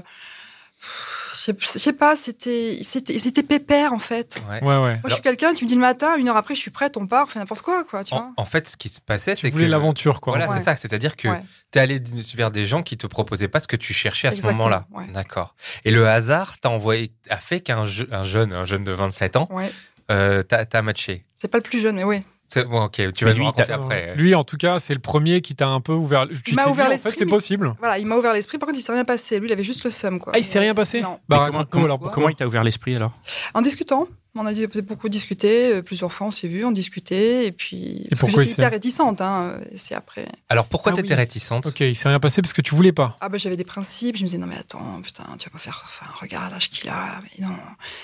je 1.58 1.66
sais- 1.66 1.92
pas, 1.92 2.16
c'était, 2.16 2.78
c'était, 2.82 3.18
c'était 3.18 3.42
pépère 3.42 3.92
en 3.92 3.98
fait. 3.98 4.36
Ouais. 4.48 4.60
Ouais, 4.62 4.76
ouais. 4.76 4.94
Moi, 4.94 5.02
je 5.06 5.12
suis 5.14 5.22
quelqu'un, 5.22 5.52
tu 5.54 5.64
me 5.64 5.68
dis 5.68 5.74
le 5.74 5.80
matin, 5.80 6.16
une 6.16 6.28
heure 6.28 6.36
après, 6.36 6.54
je 6.54 6.60
suis 6.60 6.70
prête, 6.70 6.96
on 6.96 7.06
part, 7.06 7.24
on 7.24 7.26
fait 7.26 7.38
n'importe 7.38 7.60
quoi, 7.62 7.84
quoi, 7.84 8.02
tu 8.04 8.14
vois. 8.14 8.32
En, 8.36 8.44
fait, 8.44 8.68
ce 8.68 8.76
qui 8.76 8.88
se 8.88 9.00
passait, 9.00 9.34
Tu 9.34 9.42
c'est 9.42 9.50
que 9.50 9.54
voulais 9.56 9.68
l'aventure 9.68 10.20
quoi. 10.20 10.32
Voilà, 10.34 10.50
Ouais. 10.50 10.56
c'est 10.58 10.64
ça. 10.64 10.76
C'est-à-dire 10.76 11.16
que 11.16 11.28
Ouais. 11.28 11.42
tu 11.72 11.78
es 11.78 11.82
allé 11.82 12.00
vers 12.34 12.50
des 12.50 12.66
gens 12.66 12.82
qui 12.82 12.96
te 12.96 13.06
proposaient 13.06 13.48
pas 13.48 13.60
ce 13.60 13.68
que 13.68 13.76
tu 13.76 13.92
cherchais 13.92 14.28
à 14.28 14.32
ce 14.32 14.42
moment-là. 14.42 14.86
ouais. 14.92 15.06
D'accord. 15.12 15.54
Et 15.84 15.90
le 15.90 16.08
hasard 16.08 16.58
t'a 16.60 16.70
envoyé, 16.70 17.12
a 17.30 17.36
fait 17.36 17.60
qu'un 17.60 17.84
je- 17.84 18.04
un 18.10 18.24
jeune, 18.24 18.52
un 18.52 18.64
jeune 18.64 18.84
de 18.84 18.92
27 18.92 19.36
ans, 19.36 19.48
Ouais. 19.50 19.70
euh, 20.10 20.42
t'a 20.42 20.64
t'a 20.66 20.82
matché. 20.82 21.24
C'est 21.36 21.48
pas 21.48 21.58
le 21.58 21.62
plus 21.62 21.80
jeune, 21.80 21.96
mais 21.96 22.04
oui. 22.04 22.22
Bon, 22.64 22.84
ok, 22.84 23.12
tu 23.12 23.24
vas 23.24 23.32
lui, 23.32 23.38
nous 23.40 23.44
raconter 23.46 23.72
après. 23.72 24.14
Lui, 24.16 24.34
en 24.34 24.44
tout 24.44 24.56
cas, 24.56 24.78
c'est 24.78 24.94
le 24.94 25.00
premier 25.00 25.40
qui 25.40 25.54
t'a 25.54 25.68
un 25.68 25.80
peu 25.80 25.92
ouvert. 25.92 26.26
Tu 26.44 26.54
m'a 26.54 26.66
ouvert 26.66 26.74
dit, 26.74 26.80
en 26.80 26.84
fait, 26.84 26.90
l'esprit, 26.90 27.14
c'est 27.16 27.26
possible. 27.26 27.74
Voilà, 27.78 27.98
il 27.98 28.06
m'a 28.06 28.16
ouvert 28.16 28.32
l'esprit. 28.32 28.58
Par 28.58 28.66
contre, 28.68 28.78
il 28.78 28.82
s'est 28.82 28.92
rien 28.92 29.04
passé. 29.04 29.38
Lui, 29.40 29.48
il 29.48 29.52
avait 29.52 29.64
juste 29.64 29.84
le 29.84 29.90
seum, 29.90 30.18
quoi. 30.20 30.32
Ah, 30.34 30.38
il 30.38 30.44
s'est 30.44 30.58
rien 30.58 30.74
passé 30.74 31.00
Non. 31.00 31.18
Bah, 31.28 31.36
comment, 31.46 31.58
raconte-nous 31.58 31.66
comment- 31.70 31.84
alors 31.84 31.98
pourquoi. 31.98 32.14
comment 32.14 32.28
il 32.28 32.36
t'a 32.36 32.46
ouvert 32.46 32.64
l'esprit 32.64 32.94
alors? 32.96 33.12
En 33.54 33.62
discutant, 33.62 34.08
on 34.36 34.46
a 34.46 34.52
dit- 34.52 34.66
beaucoup 34.82 35.08
discuté. 35.08 35.74
euh, 35.74 35.82
Plusieurs 35.82 36.12
fois, 36.12 36.26
on 36.26 36.30
s'est 36.32 36.48
vu, 36.48 36.64
on 36.64 36.72
discutait, 36.72 37.46
et 37.46 37.52
puis. 37.52 38.06
parce 38.10 38.20
que 38.22 38.26
pourquoi 38.26 38.42
j'étais 38.42 38.50
il 38.52 38.54
s'est- 38.56 38.62
hyper 38.62 38.70
réticente, 38.72 39.20
hein. 39.20 39.54
euh, 39.60 39.64
C'est 39.76 39.94
après. 39.94 40.26
Alors 40.48 40.66
pourquoi 40.66 40.92
Ah 40.92 40.96
t'étais 40.96 41.10
oui. 41.10 41.14
réticente? 41.14 41.66
Ok, 41.66 41.80
il 41.80 41.94
s'est 41.94 42.08
rien 42.08 42.18
passé 42.20 42.42
parce 42.42 42.52
que 42.52 42.62
tu 42.62 42.74
voulais 42.74 42.92
pas. 42.92 43.16
Ah 43.20 43.28
bah 43.28 43.38
j'avais 43.38 43.56
des 43.56 43.64
principes, 43.64 44.16
je 44.16 44.22
me 44.22 44.26
disais 44.26 44.38
non 44.38 44.46
mais 44.48 44.56
attends, 44.58 45.00
putain, 45.02 45.24
tu 45.38 45.48
vas 45.48 45.52
pas 45.52 45.58
faire, 45.58 45.84
enfin 45.86 46.06
regarde 46.20 46.50
l'âge 46.52 46.68
qu'il 46.68 46.88
a, 46.90 47.20
mais 47.22 47.46
non. 47.46 47.52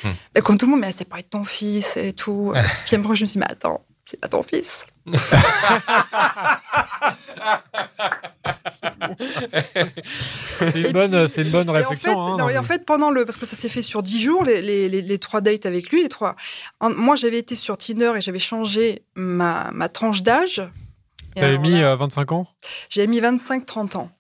Hmm. 0.05 0.15
Mais 0.35 0.41
comme 0.41 0.57
tout 0.59 0.67
le 0.67 0.71
monde, 0.73 0.81
mais 0.81 0.93
c'est 0.93 1.09
pas 1.09 1.19
être 1.19 1.31
ton 1.31 1.45
fils 1.45 1.97
et 1.97 2.13
tout. 2.13 2.53
Puis 2.87 2.97
après 2.97 3.17
je 3.17 3.23
me 3.23 3.27
suis 3.27 3.35
dit 3.35 3.39
mais 3.39 3.51
attends, 3.51 3.81
c'est 4.11 4.21
pas 4.21 4.29
ton 4.29 4.43
fils. 4.43 4.87
C'est 10.59 10.81
une 10.83 10.93
bonne, 10.93 11.27
puis- 11.27 11.43
une 11.43 11.51
bonne 11.51 11.67
Et 11.69 11.71
en 11.71 11.75
réflexion. 11.75 12.13
fait, 12.13 12.33
hein, 12.33 12.37
non, 12.39 12.49
et 12.49 12.59
en 12.59 12.63
fait, 12.63 12.85
pendant 12.85 13.11
le, 13.11 13.25
parce 13.25 13.37
que 13.39 13.47
ça 13.47 13.57
s'est 13.57 13.69
fait 13.69 13.83
sur 13.83 14.03
10 14.03 14.21
jours, 14.23 14.45
les, 14.45 14.61
les, 14.63 14.89
les- 14.89 15.03
les 15.03 15.19
trois 15.19 15.41
dates 15.41 15.67
avec 15.67 15.91
lui, 15.91 16.03
les 16.03 16.09
trois. 16.09 16.37
En- 16.81 16.91
moi 16.91 17.17
j'avais 17.17 17.39
été 17.39 17.55
sur 17.55 17.77
Tinder 17.79 18.13
et 18.17 18.21
j'avais 18.21 18.39
changé 18.39 19.03
ma, 19.15 19.71
ma 19.73 19.89
tranche 19.89 20.23
d'âge. 20.23 20.63
T'avais 21.37 21.59
mis 21.59 21.81
là, 21.81 21.93
euh, 21.93 21.97
25 21.97 22.33
ans? 22.33 22.47
J'avais 22.89 23.07
mis 23.07 23.21
25-30 23.21 23.97
ans. 23.97 24.11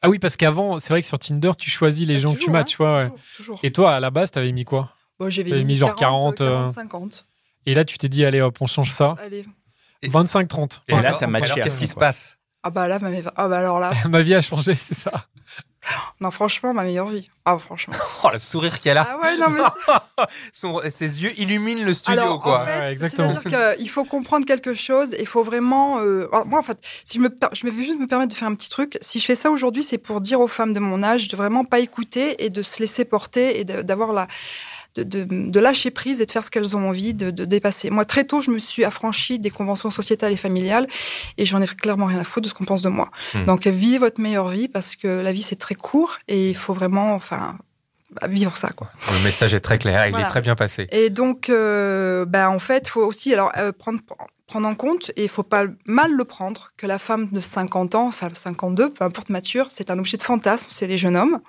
Ah 0.00 0.08
oui, 0.08 0.18
parce 0.18 0.36
qu'avant, 0.36 0.80
c'est 0.80 0.88
vrai 0.88 1.00
que 1.02 1.06
sur 1.06 1.18
Tinder, 1.18 1.52
tu 1.56 1.70
choisis 1.70 2.08
les 2.08 2.18
gens 2.18 2.30
que 2.30 2.34
tu 2.34 2.40
Toujours, 2.46 2.52
matches. 2.54 2.80
hein, 2.80 2.84
ouais, 2.84 2.94
ouais. 2.96 3.04
Toujours, 3.10 3.20
toujours. 3.36 3.60
Et 3.62 3.70
toi, 3.70 3.94
à 3.94 4.00
la 4.00 4.10
base, 4.10 4.30
t'avais 4.32 4.50
mis 4.52 4.64
quoi? 4.64 4.90
Bon, 5.20 5.30
j'avais 5.30 5.50
t'avais 5.50 5.62
mis 5.64 5.76
genre 5.76 5.94
40, 5.94 6.40
euh, 6.40 6.48
40, 6.50 6.70
50. 6.72 7.26
Et 7.66 7.74
là, 7.74 7.84
tu 7.84 7.98
t'es 7.98 8.08
dit, 8.08 8.24
allez 8.24 8.40
hop, 8.40 8.56
on 8.60 8.66
change 8.66 8.90
ça. 8.90 9.14
Allez. 9.18 9.44
25-30. 10.04 10.80
Et 10.88 10.94
là, 11.00 11.14
t'as 11.18 11.26
matché 11.26 11.60
qu'est-ce 11.60 11.78
qui 11.78 11.86
se 11.86 11.94
passe 11.96 12.38
Ah 12.62 12.70
bah 12.70 12.88
là, 12.88 12.98
ma, 12.98 13.08
ah 13.36 13.48
bah 13.48 13.58
alors 13.58 13.78
là, 13.80 13.92
Ma 14.08 14.22
vie 14.22 14.34
a 14.34 14.40
changé, 14.42 14.74
c'est 14.74 14.96
ça. 14.98 15.12
non 16.20 16.30
franchement, 16.30 16.72
ma 16.74 16.82
meilleure 16.84 17.08
vie. 17.08 17.28
Ah 17.44 17.56
franchement. 17.58 17.94
Oh, 18.24 18.28
le 18.32 18.38
sourire 18.38 18.80
qu'elle 18.80 18.98
a 18.98 19.06
Ah 19.08 19.18
ouais, 19.22 19.36
non 19.36 19.48
mais 19.50 19.60
Son- 20.52 20.80
Ses 20.90 21.22
yeux 21.22 21.32
illuminent 21.40 21.84
le 21.84 21.92
studio, 21.92 22.20
Alors, 22.20 22.40
quoi. 22.40 22.62
en 22.62 22.64
fait, 22.66 22.78
Ouais, 22.80 22.92
exactement. 22.92 23.30
c'est-à-dire 23.30 23.76
qu'il 23.76 23.88
faut 23.90 24.04
comprendre 24.04 24.44
quelque 24.46 24.74
chose. 24.74 25.14
Il 25.18 25.26
faut 25.26 25.42
vraiment. 25.42 25.98
euh, 26.00 26.28
alors, 26.32 26.46
moi, 26.46 26.58
en 26.60 26.62
fait, 26.62 26.78
si 27.04 27.18
je 27.18 27.22
me, 27.22 27.30
per- 27.30 27.48
je 27.52 27.66
me 27.66 27.70
vais 27.72 27.82
juste 27.82 27.98
me 27.98 28.06
permettre 28.06 28.32
de 28.32 28.36
faire 28.38 28.46
un 28.48 28.54
petit 28.54 28.68
truc. 28.70 28.96
Si 29.00 29.18
je 29.20 29.24
fais 29.24 29.34
ça 29.36 29.50
aujourd'hui, 29.50 29.82
c'est 29.82 29.98
pour 29.98 30.20
dire 30.20 30.40
aux 30.40 30.46
femmes 30.48 30.72
de 30.74 30.78
mon 30.80 31.02
âge 31.02 31.26
de 31.28 31.36
vraiment 31.36 31.64
pas 31.64 31.78
écouter 31.80 32.44
et 32.44 32.50
de 32.50 32.62
se 32.62 32.78
laisser 32.80 33.04
porter 33.04 33.58
et 33.60 33.64
d'avoir 33.64 34.12
la. 34.12 34.26
De, 34.94 35.04
de- 35.04 35.24
de 35.50 35.58
lâcher 35.60 35.90
prise 35.90 36.20
et 36.20 36.26
de 36.26 36.30
faire 36.30 36.44
ce 36.44 36.50
qu'elles 36.50 36.76
ont 36.76 36.86
envie 36.86 37.14
de, 37.14 37.30
de 37.30 37.46
dépasser. 37.46 37.88
Moi, 37.88 38.04
très 38.04 38.24
tôt, 38.24 38.42
je 38.42 38.50
me 38.50 38.58
suis 38.58 38.84
affranchie 38.84 39.38
des 39.38 39.48
conventions 39.48 39.90
sociétales 39.90 40.32
et 40.32 40.36
familiales 40.36 40.86
et 41.38 41.46
j'en 41.46 41.62
ai 41.62 41.66
clairement 41.66 42.04
rien 42.04 42.18
à 42.18 42.24
foutre 42.24 42.44
de 42.44 42.48
ce 42.50 42.54
qu'on 42.54 42.66
pense 42.66 42.82
de 42.82 42.90
moi. 42.90 43.10
Hmm. 43.32 43.46
Donc, 43.46 43.66
vivez 43.66 43.96
votre 43.96 44.20
meilleure 44.20 44.48
vie 44.48 44.68
parce 44.68 44.94
que 44.96 45.08
la 45.08 45.32
vie, 45.32 45.40
c'est 45.40 45.56
très 45.56 45.74
court 45.76 46.18
et 46.28 46.50
il 46.50 46.54
faut 46.56 46.74
vraiment 46.74 47.14
enfin, 47.14 47.56
vivre 48.28 48.54
ça. 48.58 48.68
Quoi. 48.76 48.90
Le 49.18 49.24
message 49.24 49.54
est 49.54 49.60
très 49.60 49.78
clair, 49.78 50.06
il 50.06 50.10
Voilà. 50.10 50.26
est 50.26 50.28
très 50.28 50.42
bien 50.42 50.54
passé. 50.56 50.86
Et 50.92 51.08
donc, 51.08 51.48
euh, 51.48 52.26
ben, 52.26 52.48
en 52.50 52.58
fait, 52.58 52.84
il 52.86 52.90
faut 52.90 53.02
aussi 53.06 53.32
alors, 53.32 53.50
euh, 53.56 53.72
prendre, 53.72 53.98
prendre 54.46 54.68
en 54.68 54.74
compte, 54.74 55.10
et 55.16 55.22
il 55.22 55.30
faut 55.30 55.42
pas 55.42 55.64
mal 55.86 56.12
le 56.12 56.24
prendre, 56.24 56.72
que 56.76 56.86
la 56.86 56.98
femme 56.98 57.30
de 57.32 57.40
50 57.40 57.94
ans, 57.94 58.08
enfin 58.08 58.28
52, 58.34 58.90
peu 58.90 59.04
importe 59.06 59.30
mature, 59.30 59.68
c'est 59.70 59.90
un 59.90 59.98
objet 59.98 60.18
de 60.18 60.22
fantasme, 60.22 60.66
c'est 60.68 60.86
les 60.86 60.98
jeunes 60.98 61.16
hommes. 61.16 61.40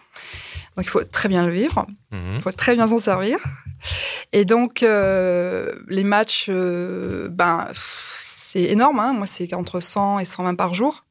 Donc, 0.75 0.85
il 0.85 0.89
faut 0.89 1.03
très 1.03 1.29
bien 1.29 1.45
le 1.45 1.51
vivre, 1.53 1.85
Mhm. 2.11 2.33
il 2.35 2.41
faut 2.41 2.51
très 2.51 2.73
bien 2.75 2.87
s'en 2.87 2.99
servir. 2.99 3.37
Et 4.31 4.45
donc, 4.45 4.81
euh, 4.83 5.71
les 5.87 6.03
matchs, 6.03 6.47
euh, 6.49 7.27
ben, 7.29 7.67
c'est 8.21 8.63
énorme. 8.63 8.99
Hein. 8.99 9.13
Moi, 9.13 9.27
c'est 9.27 9.53
entre 9.53 9.79
100 9.79 10.19
et 10.19 10.25
120 10.25 10.55
par 10.55 10.73
jour. 10.73 11.05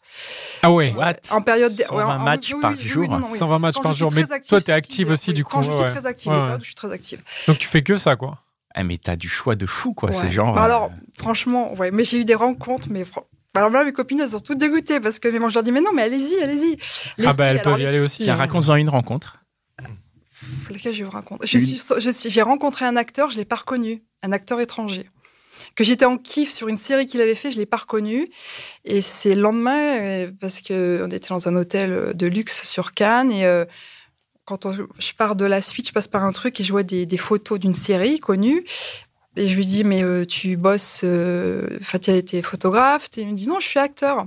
Ah 0.62 0.70
ouais. 0.72 0.92
What? 0.96 1.14
En 1.30 1.40
période... 1.42 1.72
120 1.72 1.96
ouais, 1.96 2.02
en- 2.02 2.16
en- 2.16 2.18
matchs 2.24 2.52
par 2.60 2.76
jour. 2.78 3.08
non, 3.08 3.18
non, 3.20 3.26
oui. 3.30 3.38
120 3.38 3.58
matchs 3.58 3.80
par 3.82 3.92
jour. 3.92 4.10
Mais 4.12 4.22
active, 4.30 4.48
toi, 4.48 4.60
t'es 4.60 4.72
active 4.72 5.10
aussi, 5.10 5.30
oui. 5.30 5.34
du 5.34 5.44
coup. 5.44 5.52
Quand 5.56 5.62
je 5.62 5.72
suis 5.72 5.84
très 5.86 6.06
active, 6.06 6.30
Ouais, 6.30 6.34
les 6.36 6.40
ouais. 6.40 6.46
périodes 6.46 6.60
où 6.60 6.64
je 6.64 6.68
suis 6.68 6.74
très 6.74 6.92
active. 6.92 7.20
Donc 7.48 7.58
tu 7.58 7.68
fais 7.68 7.82
que 7.82 7.96
ça, 7.96 8.16
quoi. 8.16 8.38
Ah, 8.74 8.84
mais 8.84 8.96
t'as 8.98 9.16
du 9.16 9.28
choix 9.28 9.54
de 9.54 9.66
fou, 9.66 9.92
quoi. 9.94 10.10
Ouais. 10.10 10.16
C'est 10.20 10.30
genre. 10.30 10.54
Bah 10.54 10.62
euh, 10.62 10.64
alors, 10.64 10.90
franchement, 11.18 11.74
ouais, 11.74 11.90
mais 11.90 12.04
j'ai 12.04 12.18
eu 12.20 12.24
des 12.24 12.34
rencontres, 12.34 12.88
mais 12.90 13.04
bah 13.14 13.60
alors 13.60 13.70
là, 13.70 13.84
mes 13.84 13.92
copines, 13.92 14.20
elles 14.20 14.28
sont 14.30 14.40
toutes 14.40 14.58
dégoûtées 14.58 14.98
parce 15.00 15.18
que 15.18 15.28
mais 15.28 15.38
moi, 15.38 15.48
je 15.50 15.54
leur 15.54 15.62
dis, 15.62 15.72
mais 15.72 15.80
non, 15.82 15.92
mais 15.94 16.02
allez-y, 16.02 16.40
allez-y. 16.42 16.78
Les 17.18 17.26
ah 17.26 17.32
bah 17.34 17.46
elles 17.46 17.58
alors, 17.58 17.72
peuvent 17.74 17.80
y 17.80 17.82
les- 17.82 17.88
aller 17.88 17.98
aussi. 18.00 18.22
Tiens, 18.22 18.34
hein. 18.34 18.38
raconte-en 18.38 18.76
une 18.76 18.88
rencontre. 18.88 19.41
Une. 21.58 21.64
suis, 21.66 21.80
je 21.98 22.10
suis- 22.10 22.30
J'ai 22.30 22.42
rencontré 22.42 22.84
un 22.84 22.96
acteur, 22.96 23.30
je 23.30 23.36
l'ai 23.38 23.44
pas 23.44 23.56
reconnu, 23.56 24.02
un 24.22 24.32
acteur 24.32 24.60
étranger. 24.60 25.08
que 25.74 25.84
j'étais 25.84 26.04
en 26.04 26.18
kiff 26.18 26.52
sur 26.52 26.68
une 26.68 26.76
série 26.76 27.06
qu'il 27.06 27.20
avait 27.22 27.34
fait, 27.36 27.50
je 27.50 27.56
l'ai 27.58 27.64
pas 27.66 27.78
reconnu. 27.78 28.28
Et 28.84 29.00
c'est 29.00 29.34
le 29.34 29.40
lendemain, 29.40 29.98
euh, 30.00 30.30
parce 30.40 30.60
que 30.60 31.02
on 31.04 31.08
était 31.10 31.28
dans 31.28 31.48
un 31.48 31.56
hôtel 31.56 31.92
euh, 31.92 32.12
de 32.12 32.26
luxe 32.26 32.62
sur 32.68 32.92
Cannes 32.92 33.30
et 33.30 33.46
euh, 33.46 33.64
quand 34.44 34.66
on- 34.66 34.76
je 34.98 35.12
pars 35.16 35.34
de 35.36 35.44
la 35.46 35.62
suite, 35.62 35.86
je 35.88 35.92
passe 35.92 36.08
par 36.08 36.24
un 36.24 36.32
truc 36.32 36.60
et 36.60 36.64
je 36.64 36.72
vois 36.72 36.82
des, 36.82 37.06
des 37.06 37.16
photos 37.16 37.58
d'une 37.58 37.74
série 37.74 38.18
connue. 38.20 38.64
Et 39.36 39.48
je 39.48 39.56
lui 39.56 39.64
dis, 39.64 39.82
mais 39.84 40.02
euh, 40.02 40.26
tu 40.26 40.56
bosses, 40.58 41.00
euh, 41.04 41.78
enfin, 41.80 41.98
tu 41.98 42.10
as 42.10 42.16
été 42.16 42.42
photographe. 42.42 43.08
Et 43.16 43.22
il 43.22 43.28
me 43.28 43.34
dit, 43.34 43.46
non, 43.48 43.58
je 43.60 43.66
suis 43.68 43.78
acteur. 43.78 44.26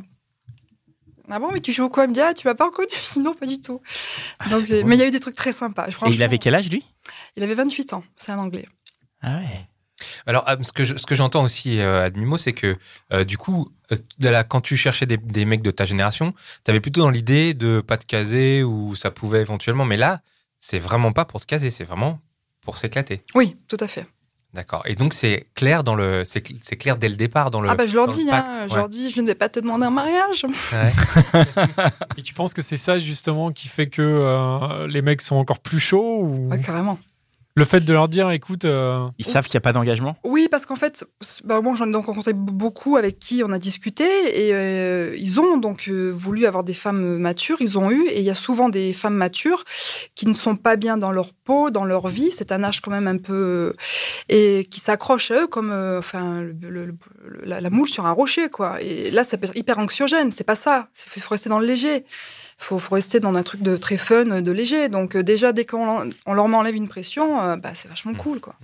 Ah 1.29 1.39
bon, 1.39 1.51
mais 1.51 1.59
tu 1.61 1.71
joues 1.73 1.89
quoi 1.89 2.05
Il 2.05 2.09
me 2.09 2.13
dit, 2.13 2.21
ah, 2.21 2.33
tu 2.33 2.47
m'as 2.47 2.55
pas 2.55 2.65
reconnu 2.65 2.87
Non, 3.19 3.33
pas 3.33 3.45
du 3.45 3.59
tout. 3.59 3.81
Donc, 4.49 4.67
drôle. 4.67 4.83
mais 4.85 4.95
il 4.95 4.99
y 4.99 5.01
a 5.01 5.07
eu 5.07 5.11
des 5.11 5.19
trucs 5.19 5.35
très 5.35 5.51
sympas. 5.53 5.87
Et 5.87 5.91
Franchement, 5.91 6.13
il 6.15 6.23
avait 6.23 6.37
quel 6.37 6.55
âge, 6.55 6.69
lui? 6.69 6.83
Il 7.35 7.43
avait 7.43 7.53
28 7.55 7.93
ans, 7.93 8.03
c'est 8.15 8.31
un 8.31 8.37
anglais. 8.39 8.65
Ah 9.21 9.37
ouais. 9.37 9.67
Alors, 10.27 10.43
ah, 10.45 10.57
ce 10.61 10.71
que 10.73 10.83
je- 10.83 10.95
ce 10.97 11.05
que 11.05 11.15
j'entends 11.15 11.43
aussi 11.43 11.79
euh, 11.79 12.03
à 12.05 12.09
demi-mot, 12.09 12.35
c'est 12.37 12.51
que 12.53 12.75
euh, 13.13 13.23
du 13.23 13.37
coup, 13.37 13.71
euh, 13.91 13.95
de 14.19 14.27
la- 14.29 14.43
quand 14.43 14.59
tu 14.61 14.75
cherchais 14.75 15.05
des, 15.05 15.17
des 15.17 15.45
mecs 15.45 15.61
de 15.61 15.71
ta 15.71 15.85
génération, 15.85 16.33
tu 16.65 16.71
avais 16.71 16.81
plutôt 16.81 17.01
dans 17.01 17.09
l'idée 17.09 17.53
de 17.53 17.79
pas 17.81 17.97
te 17.97 18.05
caser 18.05 18.61
ou 18.63 18.93
ça 18.95 19.09
pouvait 19.11 19.39
éventuellement. 19.41 19.85
Mais 19.85 19.97
là, 19.97 20.21
c'est 20.59 20.79
vraiment 20.79 21.13
pas 21.13 21.23
pour 21.25 21.39
te 21.39 21.45
caser, 21.45 21.69
c'est 21.71 21.85
vraiment 21.85 22.19
pour 22.61 22.77
s'éclater. 22.77 23.23
Oui, 23.35 23.55
tout 23.67 23.77
à 23.79 23.87
fait. 23.87 24.05
D'accord. 24.55 24.83
Et 24.85 24.95
donc, 24.95 25.13
c'est 25.13 25.45
clair 25.53 25.83
dans 25.83 25.95
le, 25.95 26.23
c'est 26.23 26.39
cl- 26.47 26.57
c'est 26.61 26.77
clair 26.77 26.95
dès 26.95 27.09
le 27.09 27.15
départ 27.17 27.51
dans 27.51 27.59
le. 27.59 27.69
ah 27.69 27.75
bah, 27.75 27.85
je 27.85 27.93
leur 27.93 28.07
dis, 28.07 28.25
hein, 28.31 28.45
je 28.67 28.71
ouais. 28.71 28.77
leur 28.79 28.87
dis, 28.87 29.09
je 29.09 29.19
ne 29.19 29.27
vais 29.27 29.35
pas 29.35 29.49
te 29.49 29.59
demander 29.59 29.85
un 29.85 29.89
mariage. 29.89 30.45
Ouais. 30.71 30.93
Et 32.17 32.21
tu 32.21 32.33
penses 32.33 32.53
que 32.53 32.61
c'est 32.61 32.77
ça 32.77 32.97
justement 32.97 33.51
qui 33.51 33.67
fait 33.67 33.87
que 33.87 34.01
euh, 34.01 34.87
les 34.87 35.01
mecs 35.01 35.21
sont 35.21 35.35
encore 35.35 35.59
plus 35.59 35.81
chauds 35.81 36.21
ou? 36.21 36.47
Ouais, 36.49 36.61
carrément. 36.61 36.97
Le 37.57 37.63
fait 37.65 37.79
de 37.79 37.93
leur 37.93 38.09
dire 38.09 38.29
écoute 38.31 38.65
euh, 38.65 39.07
Ils 39.17 39.25
savent 39.25 39.45
qu'il 39.45 39.53
n'y 39.53 39.59
a 39.59 39.61
pas 39.61 39.71
d'engagement? 39.73 40.17
Oui, 40.25 40.47
parce 40.51 40.65
qu'en 40.65 40.75
fait, 40.75 41.05
bah, 41.45 41.61
moi 41.61 41.73
j'en 41.77 41.87
ai 41.87 41.91
donc 41.91 42.07
rencontré 42.07 42.33
beaucoup 42.33 42.97
avec 42.97 43.17
qui 43.17 43.43
on 43.45 43.51
a 43.51 43.59
discuté 43.59 44.03
et 44.03 44.53
euh, 44.53 45.15
ils 45.17 45.39
ont 45.39 45.55
donc 45.57 45.87
euh, 45.87 46.11
voulu 46.13 46.45
avoir 46.45 46.63
des 46.65 46.73
femmes 46.73 47.17
matures, 47.17 47.57
ils 47.61 47.77
ont 47.77 47.89
eu, 47.91 48.05
et 48.07 48.19
il 48.19 48.25
y 48.25 48.29
a 48.29 48.35
souvent 48.35 48.67
des 48.67 48.91
femmes 48.91 49.15
matures 49.15 49.63
qui 50.15 50.27
ne 50.27 50.33
sont 50.33 50.57
pas 50.57 50.75
bien 50.75 50.97
dans 50.97 51.11
leur 51.13 51.33
peau, 51.33 51.69
dans 51.71 51.85
leur 51.85 52.09
vie, 52.09 52.29
c'est 52.31 52.51
un 52.51 52.63
âge 52.63 52.81
quand 52.81 52.91
même 52.91 53.07
un 53.07 53.17
peu. 53.17 53.73
et 54.27 54.67
qui 54.69 54.79
s'accrochent 54.81 55.31
à 55.31 55.43
eux 55.43 55.47
comme 55.47 55.71
euh, 55.71 55.99
enfin, 55.99 56.41
le- 56.41 56.53
le- 56.69 56.85
le- 56.87 57.45
la, 57.45 57.61
la 57.61 57.69
moule 57.69 57.87
sur 57.87 58.05
un 58.05 58.11
rocher, 58.11 58.49
quoi. 58.49 58.81
Et 58.81 59.11
là, 59.11 59.23
ça 59.23 59.37
peut 59.37 59.45
être 59.45 59.55
hyper 59.57 59.79
anxiogène, 59.79 60.31
c'est 60.33 60.43
pas 60.43 60.55
ça, 60.57 60.89
il 61.15 61.21
faut 61.21 61.29
rester 61.29 61.49
dans 61.49 61.59
le 61.59 61.65
léger. 61.65 62.03
Faut, 62.57 62.79
faut 62.79 62.95
rester 62.95 63.19
dans 63.19 63.33
un 63.35 63.43
truc 63.43 63.61
de 63.61 63.75
très 63.77 63.97
fun, 63.97 64.41
de 64.41 64.51
léger. 64.51 64.89
Donc 64.89 65.15
euh, 65.15 65.23
déjà, 65.23 65.51
dès 65.53 65.65
qu'on 65.65 66.09
on 66.25 66.33
leur 66.33 66.45
enlève 66.45 66.75
une 66.75 66.87
pression, 66.87 67.41
euh, 67.41 67.55
bah, 67.57 67.71
c'est 67.73 67.87
vachement 67.87 68.13
Mm. 68.13 68.17
cool, 68.17 68.39
quoi. 68.39 68.55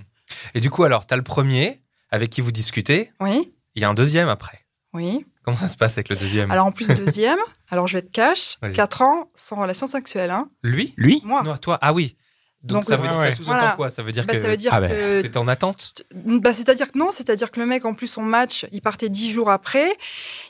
Et 0.54 0.60
du 0.62 0.70
coup, 0.70 0.84
alors, 0.84 1.06
tu 1.06 1.14
as 1.14 1.18
le 1.18 1.24
premier 1.24 1.82
avec 2.10 2.30
qui 2.30 2.42
vous 2.42 2.52
discutez. 2.52 3.12
Oui, 3.20 3.54
Il 3.76 3.82
y 3.82 3.86
a 3.86 3.90
un 3.90 3.94
deuxième 3.94 4.30
après. 4.30 4.60
oui. 4.94 5.26
Comment 5.44 5.58
ça 5.58 5.70
se 5.70 5.76
passe 5.76 5.94
avec 5.94 6.10
le 6.10 6.16
deuxième? 6.16 6.52
Alors 6.52 6.68
en 6.68 6.72
plus 6.72 6.88
deuxième, 6.90 7.40
alors 7.72 7.88
je 7.88 7.94
vais 7.94 8.00
être 8.00 8.12
cash, 8.12 8.58
Vas-y. 8.62 8.76
4 8.76 9.02
ans 9.02 9.32
sans 9.34 9.56
relation 9.56 9.88
sexuelle. 9.88 10.30
Hein. 10.30 10.50
Lui? 10.62 10.94
Lui? 10.98 11.20
Moi, 11.26 11.42
Non, 11.42 11.58
toi 11.58 11.80
Ah 11.82 11.94
oui. 11.94 12.16
Donc, 12.64 12.84
Donc, 12.84 12.84
ça, 12.86 12.96
veut 12.96 13.04
ouais, 13.04 13.10
dire, 13.10 13.18
ouais. 13.18 13.32
ça 13.32 13.38
sous-entend 13.38 13.54
Voilà. 13.54 13.74
quoi? 13.76 13.90
Ça 13.90 14.04
veut 14.04 14.12
dire 14.12 14.24
bah, 14.26 14.36
que 14.36 14.42
ça 14.42 14.48
veut 14.48 14.58
dire 14.58 14.72
Ah 14.72 14.80
ben, 14.80 14.92
que... 14.92 15.22
c'était 15.22 15.38
en 15.38 15.48
attente? 15.48 16.04
Bah, 16.14 16.54
C'est-à-dire 16.54 16.92
que 16.92 16.98
non, 17.00 17.10
c'est-à-dire 17.12 17.50
que 17.50 17.60
le 17.60 17.66
mec, 17.66 17.86
en 17.86 17.96
plus, 17.96 18.06
son 18.08 18.22
match, 18.22 18.68
il 18.72 18.82
partait 18.82 19.10
10 19.10 19.32
jours 19.32 19.50
après. 19.50 19.92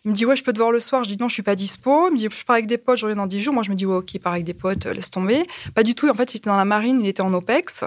Il 0.03 0.11
me 0.11 0.15
dit, 0.15 0.25
ouais, 0.25 0.35
je 0.35 0.43
peux 0.43 0.51
te 0.51 0.57
voir 0.57 0.71
le 0.71 0.81
soir. 0.81 1.05
Je 1.05 1.09
dis, 1.09 1.17
non, 1.17 1.29
je 1.29 1.33
suis 1.33 1.43
pas 1.43 1.55
dispo. 1.55 2.07
Il 2.09 2.13
me 2.13 2.17
dit, 2.17 2.27
je 2.29 2.43
pars 2.43 2.55
avec 2.55 2.67
des 2.67 2.77
potes, 2.77 2.97
je 2.97 3.05
reviens 3.05 3.15
dans 3.15 3.27
10 3.27 3.41
jours. 3.41 3.53
Moi, 3.53 3.63
je 3.63 3.69
me 3.69 3.75
dis, 3.75 3.85
ouais, 3.85 3.95
ok, 3.95 4.13
il 4.13 4.19
part 4.19 4.33
avec 4.33 4.43
des 4.43 4.53
potes, 4.53 4.87
euh, 4.87 4.93
laisse 4.93 5.09
tomber. 5.09 5.47
Pas 5.73 5.83
du 5.83 5.95
tout. 5.95 6.09
En 6.09 6.13
fait, 6.13 6.33
il 6.33 6.37
était 6.37 6.49
dans 6.49 6.57
la 6.57 6.65
marine, 6.65 6.99
il 6.99 7.07
était 7.07 7.21
en 7.21 7.33
OPEX. 7.33 7.85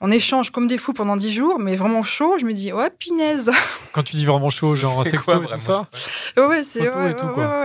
On 0.00 0.10
échange 0.10 0.50
comme 0.50 0.66
des 0.66 0.76
fous 0.76 0.92
pendant 0.92 1.16
10 1.16 1.32
jours, 1.32 1.58
mais 1.60 1.76
vraiment 1.76 2.02
chaud. 2.02 2.36
Je 2.40 2.44
me 2.44 2.52
dis, 2.52 2.72
ouais, 2.72 2.90
pinaise. 2.98 3.52
quand 3.92 4.02
tu 4.02 4.16
dis 4.16 4.26
vraiment 4.26 4.50
chaud 4.50 4.74
genre 4.74 5.04
C'est 5.04 5.10
sexto 5.10 5.32
quoi, 5.40 5.44
et 5.44 5.46
tout 5.46 5.58
ça 5.58 5.86
Ouais, 6.36 6.64
c'est 6.64 6.80
ouais. 6.94 7.12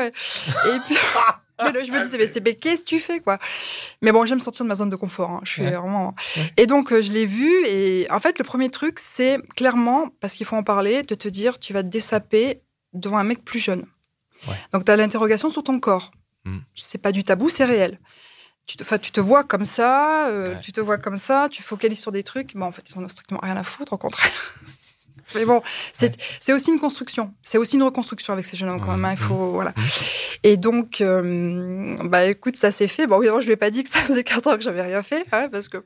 Et 0.08 0.80
puis, 0.88 0.96
mais 1.64 1.72
là, 1.72 1.84
je 1.84 1.92
me 1.92 2.02
disais, 2.04 2.18
mais 2.18 2.28
c'est 2.28 2.42
qu'est-ce 2.56 2.82
que 2.82 2.88
tu 2.88 3.00
fais, 3.00 3.20
quoi? 3.20 3.38
Mais 4.02 4.12
bon, 4.12 4.26
j'aime 4.26 4.40
sortir 4.40 4.66
de 4.66 4.70
ma 4.70 4.76
zone 4.76 4.90
de 4.90 4.96
confort. 4.96 5.30
hein. 5.32 5.42
Je 5.44 5.52
suis 5.52 5.62
Ouais. 5.64 5.72
vraiment. 5.72 6.16
Ouais. 6.38 6.54
Et 6.58 6.68
donc, 6.68 6.92
euh, 6.92 7.02
je 7.02 7.12
l'ai 7.12 7.26
vu. 7.26 7.50
Et 7.68 8.08
en 8.12 8.20
fait, 8.20 8.38
le 8.40 8.44
premier 8.44 8.70
truc, 8.70 9.00
c'est 9.00 9.38
clairement, 9.56 10.10
parce 10.20 10.34
qu'il 10.36 10.46
faut 10.46 10.56
en 10.56 10.64
parler, 10.64 11.04
de 11.04 11.16
te 11.16 11.28
dire, 11.28 11.60
tu 11.60 11.74
vas 11.74 11.84
te 11.84 11.88
dessaper 11.90 12.62
devant 12.94 13.18
un 13.18 13.24
mec 13.24 13.44
plus 13.46 13.60
jeune. 13.60 13.86
Ouais. 14.48 14.56
Donc, 14.74 14.86
tu 14.86 14.92
as 14.92 14.96
l'interrogation 14.96 15.50
sur 15.50 15.64
ton 15.64 15.80
corps. 15.80 16.12
Mm. 16.46 16.60
C'est 16.76 16.98
pas 17.02 17.12
du 17.12 17.24
tabou, 17.24 17.50
c'est 17.50 17.66
réel. 17.66 18.00
Tu 18.66 18.78
te, 18.78 18.96
tu 18.98 19.12
te 19.12 19.20
vois 19.20 19.44
comme 19.44 19.66
ça, 19.66 20.28
euh, 20.30 20.54
tu 20.62 20.72
te 20.72 20.80
vois 20.80 20.98
comme 21.00 21.18
ça, 21.18 21.50
tu 21.50 21.64
focalises 21.64 22.00
sur 22.00 22.12
des 22.12 22.22
trucs. 22.24 22.54
Bon, 22.56 22.68
en 22.68 22.72
fait, 22.72 22.84
ils 22.88 22.98
en 23.00 23.04
ont 23.04 23.10
strictement 23.10 23.40
rien 23.42 23.58
à 23.58 23.64
foutre, 23.64 23.94
au 23.94 23.98
contraire. 23.98 24.32
Mais 25.36 25.46
bon, 25.46 25.62
c'est 25.94 26.54
aussi 26.54 26.72
une 26.72 26.80
construction. 26.80 27.34
C'est 27.44 27.58
aussi 27.58 27.76
une 27.76 27.84
reconstruction 27.84 28.34
avec 28.34 28.46
ces 28.46 28.58
jeunes 28.58 28.70
hommes, 28.70 28.82
quand 28.82 28.92
même. 28.92 29.06
hein. 29.06 29.12
Il 29.14 29.18
faut, 29.18 29.48
voilà. 29.52 29.74
Et 30.44 30.58
donc, 30.58 31.02
euh, 31.02 31.98
bah 32.06 32.26
écoute, 32.28 32.56
ça 32.56 32.72
s'est 32.72 32.88
fait. 32.88 33.08
Bon, 33.08 33.18
évidemment, 33.20 33.40
je 33.42 33.46
lui 33.46 33.54
ai 33.54 33.58
pas 33.58 33.70
dit 33.72 33.84
que 33.84 33.90
ça 33.90 34.00
faisait 34.00 34.24
4 34.24 34.48
ans 34.48 34.56
que 34.56 34.62
j'avais 34.64 34.82
rien 34.82 35.04
fait, 35.04 35.26
hein, 35.32 35.50
parce 35.52 35.68
que. 35.68 35.78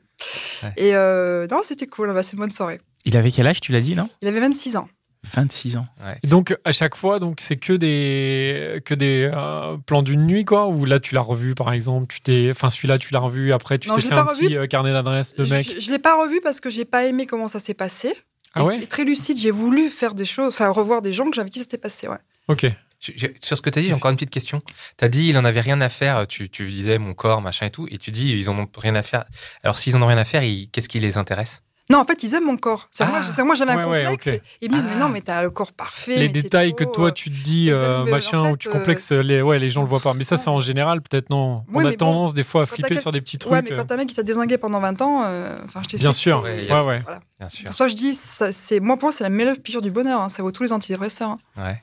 Ouais. 0.62 0.72
Et 0.76 0.94
euh, 0.96 1.46
non, 1.50 1.60
c'était 1.64 1.86
cool. 1.86 2.12
Bah, 2.12 2.22
c'est 2.22 2.32
une 2.34 2.40
bonne 2.40 2.50
soirée. 2.50 2.80
Il 3.04 3.16
avait 3.16 3.30
quel 3.30 3.46
âge, 3.46 3.60
tu 3.60 3.72
l'as 3.72 3.80
dit, 3.80 3.94
non 3.94 4.08
Il 4.22 4.28
avait 4.28 4.40
26 4.40 4.76
ans. 4.76 4.88
26 5.32 5.78
ans. 5.78 5.86
Et 6.22 6.26
donc 6.26 6.54
à 6.66 6.72
chaque 6.72 6.94
fois 6.94 7.18
donc 7.18 7.40
c'est 7.40 7.56
que 7.56 7.72
des 7.72 8.82
que 8.84 8.92
des 8.92 9.30
euh, 9.34 9.78
plans 9.86 10.02
d'une 10.02 10.26
nuit 10.26 10.44
quoi? 10.44 10.68
Ou 10.68 10.84
là 10.84 11.00
tu 11.00 11.14
l'as 11.14 11.22
revu 11.22 11.54
par 11.54 11.72
exemple 11.72 12.08
tu 12.08 12.20
t'es 12.20 12.48
enfin 12.50 12.68
celui-là 12.68 12.98
tu 12.98 13.14
l'as 13.14 13.20
revu 13.20 13.50
après 13.54 13.78
tu 13.78 13.88
Non, 13.88 13.94
t'es 13.94 14.02
je 14.02 14.08
fait 14.08 14.14
l'ai 14.14 14.20
un 14.20 14.24
pas 14.26 14.32
petit 14.34 14.44
revu. 14.48 14.58
euh, 14.58 14.66
carnet 14.66 14.92
d'adresses 14.92 15.34
de 15.34 15.46
mecs? 15.46 15.76
Je, 15.76 15.80
je 15.80 15.90
l'ai 15.90 15.98
pas 15.98 16.20
revu 16.20 16.42
parce 16.42 16.60
que 16.60 16.68
j'ai 16.68 16.84
pas 16.84 17.06
aimé 17.06 17.24
comment 17.24 17.48
ça 17.48 17.58
s'est 17.58 17.72
passé. 17.72 18.14
Ah 18.54 18.64
ouais 18.64 18.80
et 18.82 18.86
très 18.86 19.04
lucide, 19.04 19.36
j'ai 19.38 19.50
voulu 19.50 19.88
faire 19.88 20.14
des 20.14 20.24
choses, 20.24 20.48
enfin 20.48 20.68
revoir 20.70 21.02
des 21.02 21.12
gens 21.12 21.24
que 21.28 21.34
j'avais 21.34 21.50
qui 21.50 21.58
s'était 21.58 21.78
passé. 21.78 22.08
Ouais. 22.08 22.18
ok 22.48 22.66
Je- 23.00 23.12
je- 23.16 23.26
sur 23.40 23.56
ce 23.56 23.60
que 23.62 23.68
tu 23.68 23.78
as 23.78 23.82
dit, 23.82 23.88
j'ai 23.88 23.94
encore 23.94 24.10
une 24.10 24.16
petite 24.16 24.30
question. 24.30 24.62
Tu 24.96 25.04
as 25.04 25.08
dit, 25.10 25.28
il 25.28 25.36
en 25.36 25.44
avait 25.44 25.60
rien 25.60 25.80
à 25.82 25.88
faire. 25.90 26.26
Tu, 26.26 26.48
tu 26.48 26.64
disais 26.66 26.96
mon 26.98 27.12
corps, 27.12 27.42
machin 27.42 27.66
et 27.66 27.70
tout. 27.70 27.86
Et 27.90 27.98
tu 27.98 28.10
dis, 28.10 28.30
ils 28.32 28.48
en 28.48 28.58
ont 28.58 28.66
rien 28.78 28.94
à 28.94 29.02
faire. 29.02 29.24
Alors, 29.62 29.76
s'ils 29.76 29.94
en 29.96 30.00
ont 30.02 30.06
rien 30.06 30.16
à 30.16 30.24
faire, 30.24 30.42
qu'est-ce 30.72 30.88
qui 30.88 31.00
les 31.00 31.18
intéresse? 31.18 31.60
Non, 31.90 31.98
en 31.98 32.04
fait, 32.04 32.22
ils 32.22 32.32
aiment 32.34 32.46
mon 32.46 32.56
corps. 32.56 32.88
C'est 32.90 33.04
Ah. 33.04 33.08
moi, 33.08 33.20
c'est 33.36 33.42
moi, 33.44 33.54
j'avais 33.54 33.72
un 33.72 33.76
Ouais, 33.86 34.04
ouais, 34.04 34.04
complexe. 34.04 34.26
et 34.28 34.42
Ils 34.62 34.70
me 34.70 34.74
disent, 34.76 34.84
mais 34.86 34.92
Ah. 34.94 34.98
non, 35.00 35.08
mais 35.10 35.20
t'as 35.20 35.42
le 35.42 35.50
corps 35.50 35.72
parfait. 35.72 36.16
les 36.16 36.26
mais 36.28 36.28
détails 36.28 36.74
que 36.74 36.84
toi 36.84 37.08
euh, 37.08 37.12
tu 37.12 37.30
te 37.30 37.42
dis 37.44 37.70
euh, 37.70 38.04
mais 38.04 38.12
machin 38.12 38.38
en 38.40 38.50
fait, 38.52 38.56
tu 38.56 38.68
complexes 38.70 39.12
euh, 39.12 39.22
les 39.22 39.42
ouais 39.42 39.58
les 39.58 39.68
gens 39.68 39.82
le 39.82 39.88
voient 39.88 40.00
pas 40.00 40.14
mais 40.14 40.24
ça 40.24 40.36
c'est 40.38 40.48
en 40.48 40.60
général 40.60 41.02
peut-être 41.02 41.28
non 41.30 41.64
on 41.74 41.80
a 41.80 41.84
mais 41.84 41.90
bon, 41.90 41.96
tendance 41.96 42.32
des 42.32 42.42
fois 42.42 42.62
à 42.62 42.66
flipper 42.66 42.98
sur 42.98 43.12
des 43.12 43.20
petits 43.20 43.36
Ouais, 43.36 43.58
trucs 43.60 43.64
mais 43.70 43.72
euh. 43.72 43.76
quand 43.80 43.84
t'as 43.86 43.94
un 43.94 43.98
mec 43.98 44.08
qui 44.08 44.14
t'a 44.14 44.22
désingué 44.22 44.56
pendant 44.56 44.80
20 44.80 45.02
ans, 45.02 45.22
euh, 45.26 45.58
enfin, 45.64 45.80
je 45.82 45.88
t'explique. 45.88 46.00
Bien 46.00 46.12
sûr, 46.12 46.42
ouais, 46.42 46.66
ouais 46.70 46.80
ouais 46.86 46.98
Voilà. 47.00 47.20
Bien 47.38 47.48
sûr. 47.50 47.58
C'est 47.58 47.64
pour 47.66 47.76
ça 47.76 47.84
que 47.84 47.90
je 47.90 47.96
dis, 47.96 48.14
ça, 48.14 48.50
c'est 48.52 48.80
moi 48.80 48.96
pour 48.96 49.08
moi, 49.08 49.12
c'est 49.12 49.24
la 49.24 49.30
meilleure 49.30 49.56
piqûre 49.58 49.82
du 49.82 49.90
bonheur. 49.90 50.22
hein. 50.22 50.28
Ça 50.30 50.42
vaut 50.42 50.52
tous 50.52 50.62
les 50.62 50.72
antidépresseurs. 50.72 51.30
hein. 51.30 51.38
Ouais. 51.58 51.82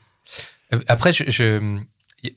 Euh, 0.73 0.79
Après, 0.87 1.13
je, 1.13 1.25
je- 1.27 1.77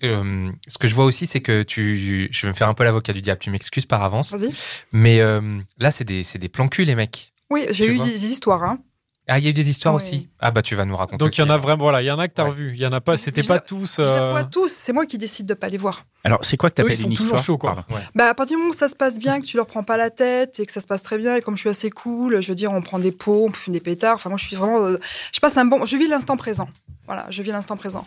euh, 0.03 0.51
ce 0.67 0.79
que 0.79 0.89
je 0.89 0.95
vois 0.95 1.05
aussi, 1.05 1.27
c'est 1.27 1.41
que 1.41 1.63
tu. 1.63 2.29
Je 2.31 2.43
vais 2.47 2.49
me 2.49 2.55
faire 2.57 2.69
un 2.69 2.75
peu 2.75 2.85
l'avocat 2.85 3.13
du 3.13 3.23
diable. 3.23 3.41
Tu 3.41 3.51
m'excuses 3.51 3.87
par 3.87 4.03
avance. 4.03 4.33
Vas-y. 4.35 4.53
Mais 4.93 5.21
euh, 5.21 5.41
là, 5.79 5.91
c'est 5.91 6.05
des, 6.05 6.23
c'est 6.25 6.39
des 6.39 6.49
plans 6.49 6.69
cul, 6.69 6.85
les 6.85 6.95
mecs. 6.95 7.33
Oui, 7.55 7.67
j'ai 7.71 7.87
eu 7.87 7.99
des, 7.99 8.27
histoires. 8.27 8.63
Hein. 8.65 8.79
Ah, 9.27 9.39
il 9.39 9.45
y 9.45 9.47
a 9.47 9.51
eu 9.51 9.55
des 9.55 9.71
histoires 9.71 9.95
Oui. 9.95 10.03
aussi. 10.03 10.29
Ah, 10.39 10.51
bah, 10.51 10.61
tu 10.61 10.75
vas 10.75 10.85
nous 10.85 10.97
raconter. 10.97 11.17
donc 11.25 11.37
il 11.39 11.41
y 11.41 11.45
en 11.45 11.49
a 11.49 11.57
vraiment 11.57 11.85
voilà 11.85 12.03
il 12.03 12.07
y 12.07 12.11
en 12.11 12.19
a 12.19 12.29
que 12.29 12.35
t'as 12.35 12.43
Ouais. 12.43 12.51
revu 12.51 12.73
il 12.75 12.81
y 12.83 12.87
en 12.87 12.93
a 12.93 13.01
pas 13.01 13.17
c'était 13.17 13.43
pas 13.43 13.59
tous 13.59 13.95
Je 13.97 14.03
les 14.03 14.09
euh, 14.09 14.31
vois 14.33 14.45
tous. 14.45 14.71
C'est 14.71 14.93
moi 14.93 15.07
qui 15.07 15.17
décide 15.17 15.47
de 15.47 15.55
pas 15.55 15.69
les 15.71 15.79
voir. 15.79 16.05
Alors, 16.25 16.45
c'est 16.45 16.57
quoi 16.59 16.69
que 16.71 16.75
t'appelles 16.75 16.93
ils 16.93 17.03
sont 17.03 17.09
une 17.09 17.17
toujours 17.17 17.37
histoire 17.39 17.45
chauds, 17.45 17.59
quoi. 17.59 17.85
Bah, 18.15 18.29
à 18.29 18.35
partir 18.35 18.57
du 18.57 18.63
moment 18.63 18.73
où 18.73 18.75
ça 18.75 18.89
se 18.89 18.97
passe 18.97 19.19
bien, 19.19 19.41
que 19.41 19.47
tu 19.47 19.57
leur 19.57 19.67
prends 19.67 19.83
pas 19.83 19.97
la 19.97 20.11
tête 20.11 20.59
et 20.61 20.67
que 20.67 20.73
ça 20.73 20.81
se 20.81 20.87
passe 20.87 21.03
très 21.03 21.17
bien, 21.19 21.37
et 21.37 21.41
comme 21.43 21.55
je 21.57 21.61
suis 21.61 21.69
assez 21.71 21.91
cool, 21.91 22.43
je 22.43 22.49
veux 22.49 22.55
dire, 22.55 22.73
on 22.73 22.83
prend 22.83 22.99
des 22.99 23.13
pots, 23.13 23.47
on 23.49 23.53
fume 23.53 23.73
des 23.75 23.81
pétards. 23.81 24.15
Enfin, 24.17 24.31
moi, 24.31 24.39
je 24.39 24.47
suis 24.47 24.57
vraiment. 24.57 24.85
euh, 24.85 24.99
je 25.33 25.41
passe 25.41 25.57
un 25.59 25.65
bon. 25.67 25.85
Je 25.87 25.97
vis 25.97 26.09
l'instant 26.09 26.37
présent. 26.37 26.69
Voilà, 27.07 27.27
je 27.31 27.43
vis 27.43 27.51
l'instant 27.51 27.77
présent. 27.77 28.05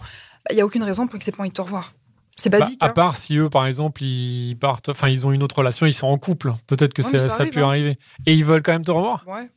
Il 0.52 0.56
n'y 0.56 0.62
a 0.62 0.66
aucune 0.66 0.84
raison 0.84 1.06
pour 1.08 1.18
que 1.20 1.26
c'est 1.26 1.36
pas 1.36 1.42
envie 1.42 1.50
de 1.50 1.56
te 1.56 1.62
revoir. 1.62 1.94
C'est 2.40 2.50
Bah, 2.50 2.60
basique. 2.60 2.82
à 2.84 2.88
hein. 2.88 2.90
part 2.90 3.16
si 3.18 3.38
eux, 3.38 3.50
par 3.50 3.66
exemple, 3.66 4.04
ils 4.04 4.56
partent, 4.56 4.90
enfin, 4.90 5.10
ils 5.10 5.26
ont 5.26 5.32
une 5.32 5.42
autre 5.44 5.58
relation, 5.58 5.86
ils 5.86 5.94
sont 5.94 6.08
en 6.08 6.18
couple. 6.18 6.54
Peut-être 6.68 6.94
que 6.94 7.02
Ouais, 7.02 7.20
ça 7.20 7.30
ça, 7.30 7.44
a 7.44 7.46
pu 7.48 7.60
hein. 7.62 7.68
arriver. 7.68 7.98
Et 8.26 8.34
ils 8.34 8.46
veulent 8.46 8.62
quand 8.62 8.74
même 8.74 8.86
te 8.86 8.92
revoir? 8.92 9.24
Ouais. 9.28 9.50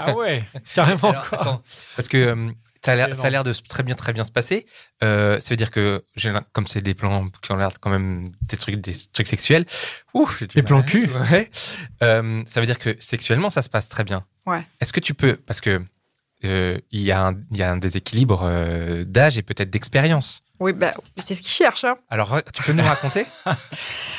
Ah 0.00 0.14
ouais, 0.16 0.42
carrément 0.74 1.10
Alors, 1.10 1.28
quoi. 1.28 1.40
attends, 1.42 1.62
parce 1.94 2.08
que 2.08 2.16
euh, 2.16 2.50
ça 2.82 2.92
a 2.92 3.28
l'air- 3.30 3.42
de 3.44 3.52
très 3.52 3.82
bien, 3.82 3.94
très 3.94 4.14
bien 4.14 4.24
se 4.24 4.32
passer. 4.32 4.64
Euh, 5.04 5.38
ça 5.40 5.50
veut 5.50 5.56
dire 5.56 5.70
que, 5.70 6.02
comme 6.54 6.66
c'est 6.66 6.80
des 6.80 6.94
plans 6.94 7.28
qui 7.42 7.52
ont 7.52 7.56
l'air 7.56 7.78
quand 7.78 7.90
même 7.90 8.32
des 8.48 8.56
trucs, 8.56 8.76
des 8.76 8.94
trucs 9.12 9.26
sexuels, 9.26 9.66
ouf, 10.14 10.42
Des 10.42 10.48
mal. 10.56 10.64
plans 10.64 10.82
cul. 10.82 11.10
Ouais. 11.30 11.50
Euh, 12.02 12.42
ça 12.46 12.60
veut 12.60 12.66
dire 12.66 12.78
que 12.78 12.96
sexuellement, 12.98 13.50
ça 13.50 13.60
se 13.60 13.68
passe 13.68 13.90
très 13.90 14.04
bien. 14.04 14.24
Ouais. 14.46 14.66
Est-ce 14.80 14.94
que 14.94 15.00
tu 15.00 15.12
peux, 15.12 15.34
parce 15.36 15.60
que 15.60 15.82
euh, 16.44 16.78
il 16.90 17.02
y, 17.02 17.12
a 17.12 17.26
un- 17.26 17.34
il 17.50 17.58
y 17.58 17.62
a 17.62 17.70
un 17.70 17.76
déséquilibre 17.76 18.40
euh, 18.44 19.04
d'âge 19.04 19.36
et 19.36 19.42
peut-être 19.42 19.68
d'expérience. 19.68 20.42
Oui, 20.60 20.72
bah, 20.72 20.92
c'est 21.16 21.34
ce 21.34 21.42
qu'ils 21.42 21.52
cherchent. 21.52 21.84
Hein. 21.84 21.96
Alors, 22.10 22.40
tu 22.52 22.62
peux 22.62 22.72
nous 22.72 22.82
raconter? 22.84 23.24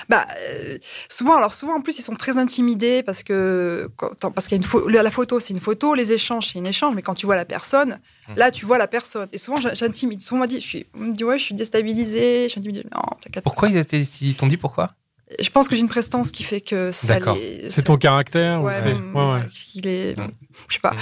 Bah, 0.07 0.25
euh, 0.39 0.77
souvent, 1.07 1.35
alors 1.37 1.53
souvent 1.53 1.75
en 1.75 1.81
plus, 1.81 1.99
ils 1.99 2.01
sont 2.01 2.15
très 2.15 2.37
intimidés 2.39 3.03
parce 3.03 3.21
que 3.21 3.87
quand- 3.95 4.31
parce 4.31 4.47
qu'il 4.47 4.57
y 4.57 4.59
a 4.59 4.63
une 4.63 4.67
pho- 4.67 4.89
la 4.89 5.11
photo, 5.11 5.39
c'est 5.39 5.53
une 5.53 5.59
photo, 5.59 5.93
les 5.93 6.11
échanges, 6.11 6.49
c'est 6.51 6.57
un 6.59 6.65
échange, 6.65 6.95
mais 6.95 7.03
quand 7.03 7.13
tu 7.13 7.27
vois 7.27 7.35
la 7.35 7.45
personne, 7.45 7.99
Hmm. 8.27 8.33
là, 8.35 8.49
tu 8.49 8.65
vois 8.65 8.79
la 8.79 8.87
personne. 8.87 9.27
Et 9.33 9.37
souvent, 9.37 9.59
j'intimide. 9.59 10.19
Souvent, 10.21 10.43
on 10.43 10.47
dit, 10.47 10.59
je 10.61 10.67
suis, 10.67 10.85
on 10.95 10.99
me 10.99 11.13
dit, 11.13 11.23
ouais, 11.23 11.37
je 11.37 11.43
suis 11.43 11.53
déstabilisée, 11.55 12.45
je 12.45 12.47
suis 12.49 12.59
intimidée. 12.59 12.85
Non, 12.91 13.01
t'inquiète. 13.23 13.43
Pourquoi 13.43 13.69
ils 13.69 13.77
étaient 13.77 13.99
ici 13.99 14.29
Ils 14.29 14.35
t'ont 14.35 14.47
dit 14.47 14.57
pourquoi? 14.57 14.89
Je 15.39 15.49
pense 15.51 15.67
que 15.67 15.75
j'ai 15.75 15.81
une 15.81 15.89
prestance 15.89 16.31
qui 16.31 16.41
fait 16.41 16.61
que 16.61 16.91
ça 16.91 17.19
les. 17.35 17.69
C'est 17.69 17.83
ton 17.83 17.97
caractère 17.97 18.61
ou 18.61 18.65
Ouais, 18.65 18.73
c'est- 18.81 18.93
mm, 18.95 19.15
ouais, 19.15 19.41
est. 19.85 20.17
Mm. 20.17 20.31
Je 20.69 20.73
sais 20.73 20.79
pas. 20.79 20.93
Mm. 20.93 20.97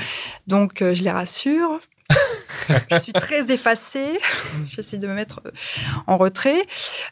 Donc, 0.47 0.81
euh, 0.81 0.93
je 0.93 1.03
les 1.03 1.11
rassure. 1.11 1.79
je 2.91 2.97
suis 2.97 3.13
très 3.13 3.51
effacée. 3.51 4.19
J'essaie 4.69 4.97
de 4.97 5.07
me 5.07 5.13
mettre 5.13 5.41
euh, 5.45 5.51
en 6.07 6.17
retrait. 6.17 6.65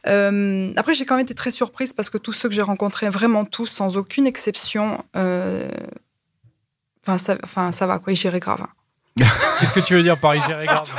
Euh, 0.07 0.73
après, 0.75 0.93
j'ai 0.93 1.05
quand 1.05 1.15
même 1.15 1.23
été 1.23 1.33
très 1.33 1.51
surprise 1.51 1.93
parce 1.93 2.09
que 2.09 2.17
tous 2.17 2.33
ceux 2.33 2.49
que 2.49 2.55
j'ai 2.55 2.61
rencontrés, 2.61 3.09
vraiment 3.09 3.45
tous, 3.45 3.67
sans 3.67 3.97
aucune 3.97 4.27
exception, 4.27 5.03
euh, 5.15 5.69
enfin, 7.03 7.17
ça, 7.17 7.37
enfin, 7.43 7.71
ça 7.71 7.87
va, 7.87 7.99
quoi, 7.99 8.13
ils 8.13 8.17
géraient 8.17 8.39
grave. 8.39 8.65
Qu'est-ce 9.17 9.71
que 9.71 9.79
tu 9.79 9.93
veux 9.93 10.03
dire 10.03 10.17
par 10.17 10.33
gérer 10.45 10.65
grave 10.65 10.89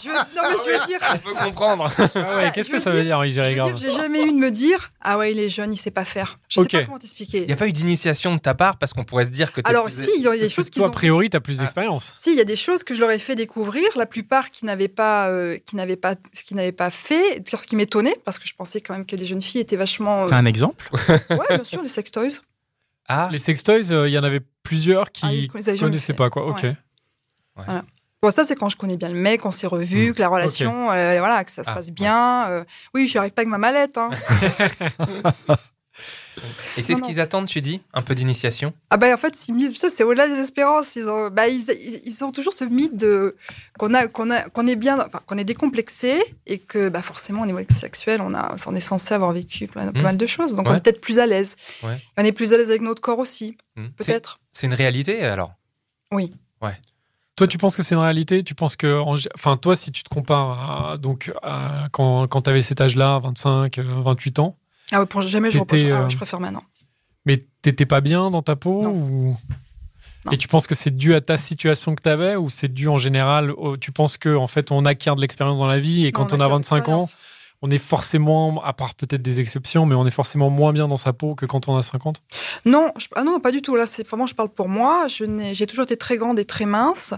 Je 0.00 0.08
veux- 0.08 0.14
non, 0.14 0.42
mais 0.48 0.56
je 0.64 0.78
veux 0.78 0.86
dire. 0.86 0.98
On 1.12 1.18
peut 1.18 1.34
comprendre. 1.34 1.90
Ah 2.14 2.36
ouais, 2.36 2.52
qu'est-ce 2.54 2.70
que 2.70 2.78
ça 2.78 2.92
veut 2.92 3.02
dire- 3.02 3.18
dire 3.18 3.24
y 3.24 3.30
Je 3.30 3.34
gérer 3.34 3.50
veux 3.50 3.56
grave 3.58 3.74
dire, 3.74 3.90
j'ai 3.90 3.96
jamais 3.96 4.22
eu 4.22 4.30
de 4.32 4.36
me 4.38 4.50
dire 4.52 4.92
Ah 5.00 5.18
ouais, 5.18 5.32
il 5.32 5.40
est 5.40 5.48
jeune, 5.48 5.72
il 5.72 5.76
sait 5.76 5.90
pas 5.90 6.04
faire. 6.04 6.38
Je 6.48 6.60
Ok. 6.60 6.70
sais 6.70 6.78
pas 6.78 6.84
comment 6.84 6.98
t'expliquer. 7.00 7.40
Il 7.42 7.46
n'y 7.48 7.52
a 7.52 7.56
pas 7.56 7.66
eu 7.66 7.72
d'initiation 7.72 8.32
de 8.36 8.40
ta 8.40 8.54
part 8.54 8.76
parce 8.76 8.92
qu'on 8.92 9.02
pourrait 9.02 9.24
se 9.26 9.30
dire 9.32 9.52
que 9.52 9.60
t'es 9.60 9.68
Alors, 9.68 9.86
plus- 9.86 10.04
si, 10.04 10.10
il 10.16 10.22
y 10.22 10.28
a 10.28 10.32
des 10.34 10.38
Parce 10.42 10.52
choses 10.52 10.70
qui 10.70 10.78
toi, 10.78 10.86
ont. 10.86 10.90
a 10.90 10.92
priori, 10.92 11.30
t'as 11.30 11.40
plus 11.40 11.56
Ah. 11.58 11.62
d'expérience. 11.62 12.12
Si, 12.16 12.30
il 12.30 12.36
y 12.36 12.40
a 12.40 12.44
des 12.44 12.54
choses 12.54 12.84
que 12.84 12.94
je 12.94 13.00
leur 13.00 13.10
ai 13.10 13.18
fait 13.18 13.34
découvrir, 13.34 13.84
la 13.96 14.06
plupart 14.06 14.52
qui 14.52 14.64
n'avaient 14.66 14.86
pas, 14.86 15.28
euh, 15.30 15.56
qui 15.66 15.74
n'avaient 15.74 15.96
pas, 15.96 16.14
qui 16.14 16.54
n'avaient 16.54 16.70
pas 16.70 16.90
fait, 16.90 17.42
ce 17.44 17.66
qui 17.66 17.74
m'étonnait, 17.74 18.16
parce 18.24 18.38
que 18.38 18.46
je 18.46 18.54
pensais 18.54 18.80
quand 18.80 18.94
même 18.94 19.04
que 19.06 19.16
les 19.16 19.26
jeunes 19.26 19.42
filles 19.42 19.62
étaient 19.62 19.74
vachement. 19.76 20.22
euh, 20.22 20.26
C'est 20.28 20.34
un 20.34 20.46
exemple? 20.46 20.88
Ouais, 20.92 21.56
bien 21.56 21.64
sûr, 21.64 21.82
les 21.82 21.88
sex 21.88 22.08
toys. 22.12 22.28
Ah, 23.08 23.28
Les 23.32 23.38
sextoys, 23.38 23.90
euh, 23.90 24.08
il 24.08 24.12
y 24.12 24.18
en 24.18 24.22
avait 24.24 24.40
plusieurs 24.62 25.10
qui 25.10 25.22
Ah, 25.24 25.28
avaient 25.58 25.62
jamais 25.64 25.78
connaissaient 25.78 26.14
pas, 26.14 26.30
quoi. 26.30 26.46
Ok. 26.46 26.62
Ouais. 26.62 26.76
Bon, 28.22 28.30
ça, 28.30 28.42
c'est 28.44 28.56
quand 28.56 28.68
je 28.70 28.76
connais 28.78 28.96
bien 28.96 29.08
le 29.10 29.14
mec, 29.14 29.44
on 29.44 29.50
s'est 29.50 29.66
revus, 29.66 30.14
que 30.14 30.20
la 30.20 30.28
relation, 30.28 30.90
euh, 30.92 31.18
voilà, 31.18 31.44
que 31.44 31.50
ça 31.50 31.62
se 31.62 31.70
Ah, 31.70 31.74
passe 31.74 31.90
bien. 31.90 32.46
euh, 32.48 32.64
oui, 32.94 33.06
j'y 33.06 33.18
arrive 33.18 33.32
pas 33.32 33.42
avec 33.42 33.50
ma 33.50 33.58
mallette. 33.58 33.98
hein. 33.98 34.08
et 36.76 36.82
c'est 36.82 36.94
ce 36.96 37.02
qu'ils 37.02 37.20
attendent, 37.20 37.46
tu 37.46 37.60
dis 37.60 37.80
Un 37.92 38.00
peu 38.02 38.14
d'initiation? 38.14 38.72
Ah 38.90 38.96
bah 38.96 39.12
en 39.12 39.16
fait, 39.18 39.46
ils 39.46 39.54
me 39.54 39.60
disent 39.60 39.76
ça, 39.78 39.90
c'est 39.90 40.02
au-delà 40.04 40.26
des 40.26 40.40
espérances. 40.40 40.96
Ils 40.96 41.06
ont, 41.08 41.28
bah, 41.30 41.48
ils, 41.48 41.70
ils- 41.70 42.00
ils 42.04 42.24
ont 42.24 42.32
toujours 42.32 42.52
ce 42.54 42.64
mythe 42.64 42.96
de 42.96 43.36
qu'on 43.78 43.92
a, 43.94 44.06
qu'on 44.08 44.30
a, 44.30 44.48
qu'on 44.48 44.66
est 44.66 44.76
bien, 44.76 44.98
enfin, 44.98 45.20
qu'on 45.26 45.36
est 45.38 45.44
décomplexé 45.44 46.18
et 46.46 46.58
que 46.58 46.88
bah 46.88 47.02
forcément 47.02 47.42
au 47.42 47.46
niveau 47.46 47.60
sexuel, 47.68 48.20
on 48.22 48.34
a, 48.34 48.56
on 48.66 48.74
est 48.74 48.80
censé 48.80 49.12
avoir 49.14 49.32
vécu 49.32 49.66
plein, 49.68 49.92
pas 49.92 50.00
mal 50.02 50.16
de 50.16 50.26
choses, 50.26 50.54
donc 50.54 50.66
on 50.66 50.70
Ouais. 50.70 50.78
est 50.78 50.80
peut-être 50.80 51.00
plus 51.02 51.18
à 51.20 51.26
l'aise. 51.26 51.56
Ouais. 51.82 51.98
On 52.16 52.24
est 52.24 52.32
plus 52.32 52.52
à 52.52 52.56
l'aise 52.56 52.70
avec 52.70 52.80
notre 52.82 53.00
corps 53.02 53.18
aussi, 53.18 53.56
Hmm. 53.76 53.88
Peut-être. 53.96 54.40
C'est 54.52 54.66
une 54.66 54.74
réalité 54.74 55.22
alors? 55.24 55.52
Toi, 57.36 57.48
tu 57.48 57.58
penses 57.58 57.76
que 57.76 57.82
c'est 57.82 57.94
une 57.96 58.00
réalité? 58.00 58.44
Tu 58.44 58.54
penses 58.54 58.76
que, 58.76 59.00
enfin, 59.34 59.56
toi, 59.56 59.74
si 59.74 59.90
tu 59.90 60.04
te 60.04 60.08
compares 60.08 60.90
à, 60.92 60.98
donc 60.98 61.32
à 61.42 61.88
quand, 61.90 62.28
quand 62.28 62.42
tu 62.42 62.50
avais 62.50 62.60
cet 62.62 62.80
âge-là, 62.80 63.18
25, 63.18 63.78
euh, 63.78 63.82
28 64.02 64.38
ans, 64.38 64.56
Ah 64.92 65.00
ouais, 65.00 65.06
pour 65.06 65.22
jamais 65.22 65.50
je 65.50 65.58
reproche. 65.58 65.80
Ah 65.82 65.86
ouais, 65.86 65.92
euh, 65.92 66.08
je 66.08 66.16
préfère 66.16 66.38
maintenant. 66.40 66.62
mais 67.26 67.44
t'étais 67.62 67.86
pas 67.86 68.00
bien 68.00 68.30
dans 68.30 68.42
ta 68.42 68.54
peau 68.54 68.82
Non. 68.82 68.90
ou? 68.92 69.36
Non. 70.26 70.32
Et 70.32 70.38
tu 70.38 70.48
penses 70.48 70.66
que 70.66 70.74
c'est 70.74 70.94
dû 70.96 71.12
à 71.14 71.20
ta 71.20 71.36
situation 71.36 71.94
que 71.94 72.02
tu 72.02 72.08
avais 72.08 72.36
ou 72.36 72.48
c'est 72.48 72.72
dû 72.72 72.88
en 72.88 72.96
général 72.98 73.50
au- 73.50 73.76
Tu 73.76 73.92
penses 73.92 74.16
que 74.16 74.34
en 74.34 74.46
fait 74.46 74.70
on 74.72 74.84
acquiert 74.86 75.16
de 75.16 75.20
l'expérience 75.20 75.58
dans 75.58 75.66
la 75.66 75.78
vie 75.78 76.06
et 76.06 76.12
quand 76.12 76.32
on 76.32 76.40
a 76.40 76.44
acquiert 76.44 76.48
25 76.50 76.88
ans. 76.88 77.06
On 77.64 77.70
est 77.70 77.78
forcément, 77.78 78.62
à 78.62 78.74
part 78.74 78.94
peut-être 78.94 79.22
des 79.22 79.40
exceptions, 79.40 79.86
mais 79.86 79.94
on 79.94 80.06
est 80.06 80.10
forcément 80.10 80.50
moins 80.50 80.74
bien 80.74 80.86
dans 80.86 80.98
sa 80.98 81.14
peau 81.14 81.34
que 81.34 81.46
quand 81.46 81.66
on 81.66 81.78
a 81.78 81.82
50 81.82 82.20
Non, 82.66 82.92
ah 83.14 83.24
non, 83.24 83.40
pas 83.40 83.52
du 83.52 83.62
tout. 83.62 83.74
Là, 83.74 83.86
c'est 83.86 84.06
vraiment, 84.06 84.26
je 84.26 84.34
parle 84.34 84.50
pour 84.50 84.68
moi. 84.68 85.06
J'ai 85.08 85.66
toujours 85.66 85.84
été 85.84 85.96
très 85.96 86.18
grande 86.18 86.38
et 86.38 86.44
très 86.44 86.66
mince, 86.66 87.14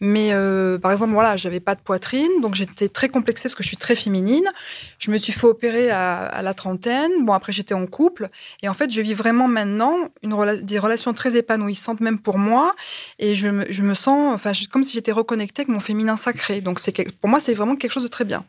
mais 0.00 0.30
euh, 0.32 0.80
par 0.80 0.90
exemple, 0.90 1.12
voilà, 1.12 1.36
j'avais 1.36 1.60
pas 1.60 1.76
de 1.76 1.80
poitrine, 1.80 2.40
donc 2.42 2.56
j'étais 2.56 2.88
très 2.88 3.08
complexée 3.08 3.44
parce 3.44 3.54
que 3.54 3.62
je 3.62 3.68
suis 3.68 3.76
très 3.76 3.94
féminine. 3.94 4.50
Je 4.98 5.12
me 5.12 5.16
suis 5.16 5.32
fait 5.32 5.46
opérer 5.46 5.92
à, 5.92 6.42
la 6.42 6.54
trentaine. 6.54 7.24
Bon, 7.24 7.32
après, 7.32 7.52
j'étais 7.52 7.74
en 7.74 7.86
couple, 7.86 8.30
et 8.64 8.68
en 8.68 8.74
fait, 8.74 8.90
je 8.90 9.00
vis 9.00 9.14
vraiment 9.14 9.46
maintenant 9.46 9.94
une 10.24 10.60
des 10.62 10.80
relations 10.80 11.12
très 11.12 11.36
épanouissantes, 11.36 12.00
même 12.00 12.18
pour 12.18 12.38
moi, 12.38 12.74
et 13.20 13.36
je 13.36 13.46
me, 13.46 13.64
je 13.70 13.82
me 13.82 13.94
sens, 13.94 14.34
enfin, 14.34 14.50
comme 14.72 14.82
si 14.82 14.92
j'étais 14.92 15.12
reconnectée 15.12 15.62
avec 15.62 15.68
mon 15.68 15.78
féminin 15.78 16.16
sacré. 16.16 16.62
Donc, 16.62 16.80
c'est 16.80 16.92
pour 17.20 17.30
moi, 17.30 17.38
c'est 17.38 17.54
vraiment 17.54 17.76
quelque 17.76 17.92
chose 17.92 18.02
de 18.02 18.08
très 18.08 18.24
bien. 18.24 18.44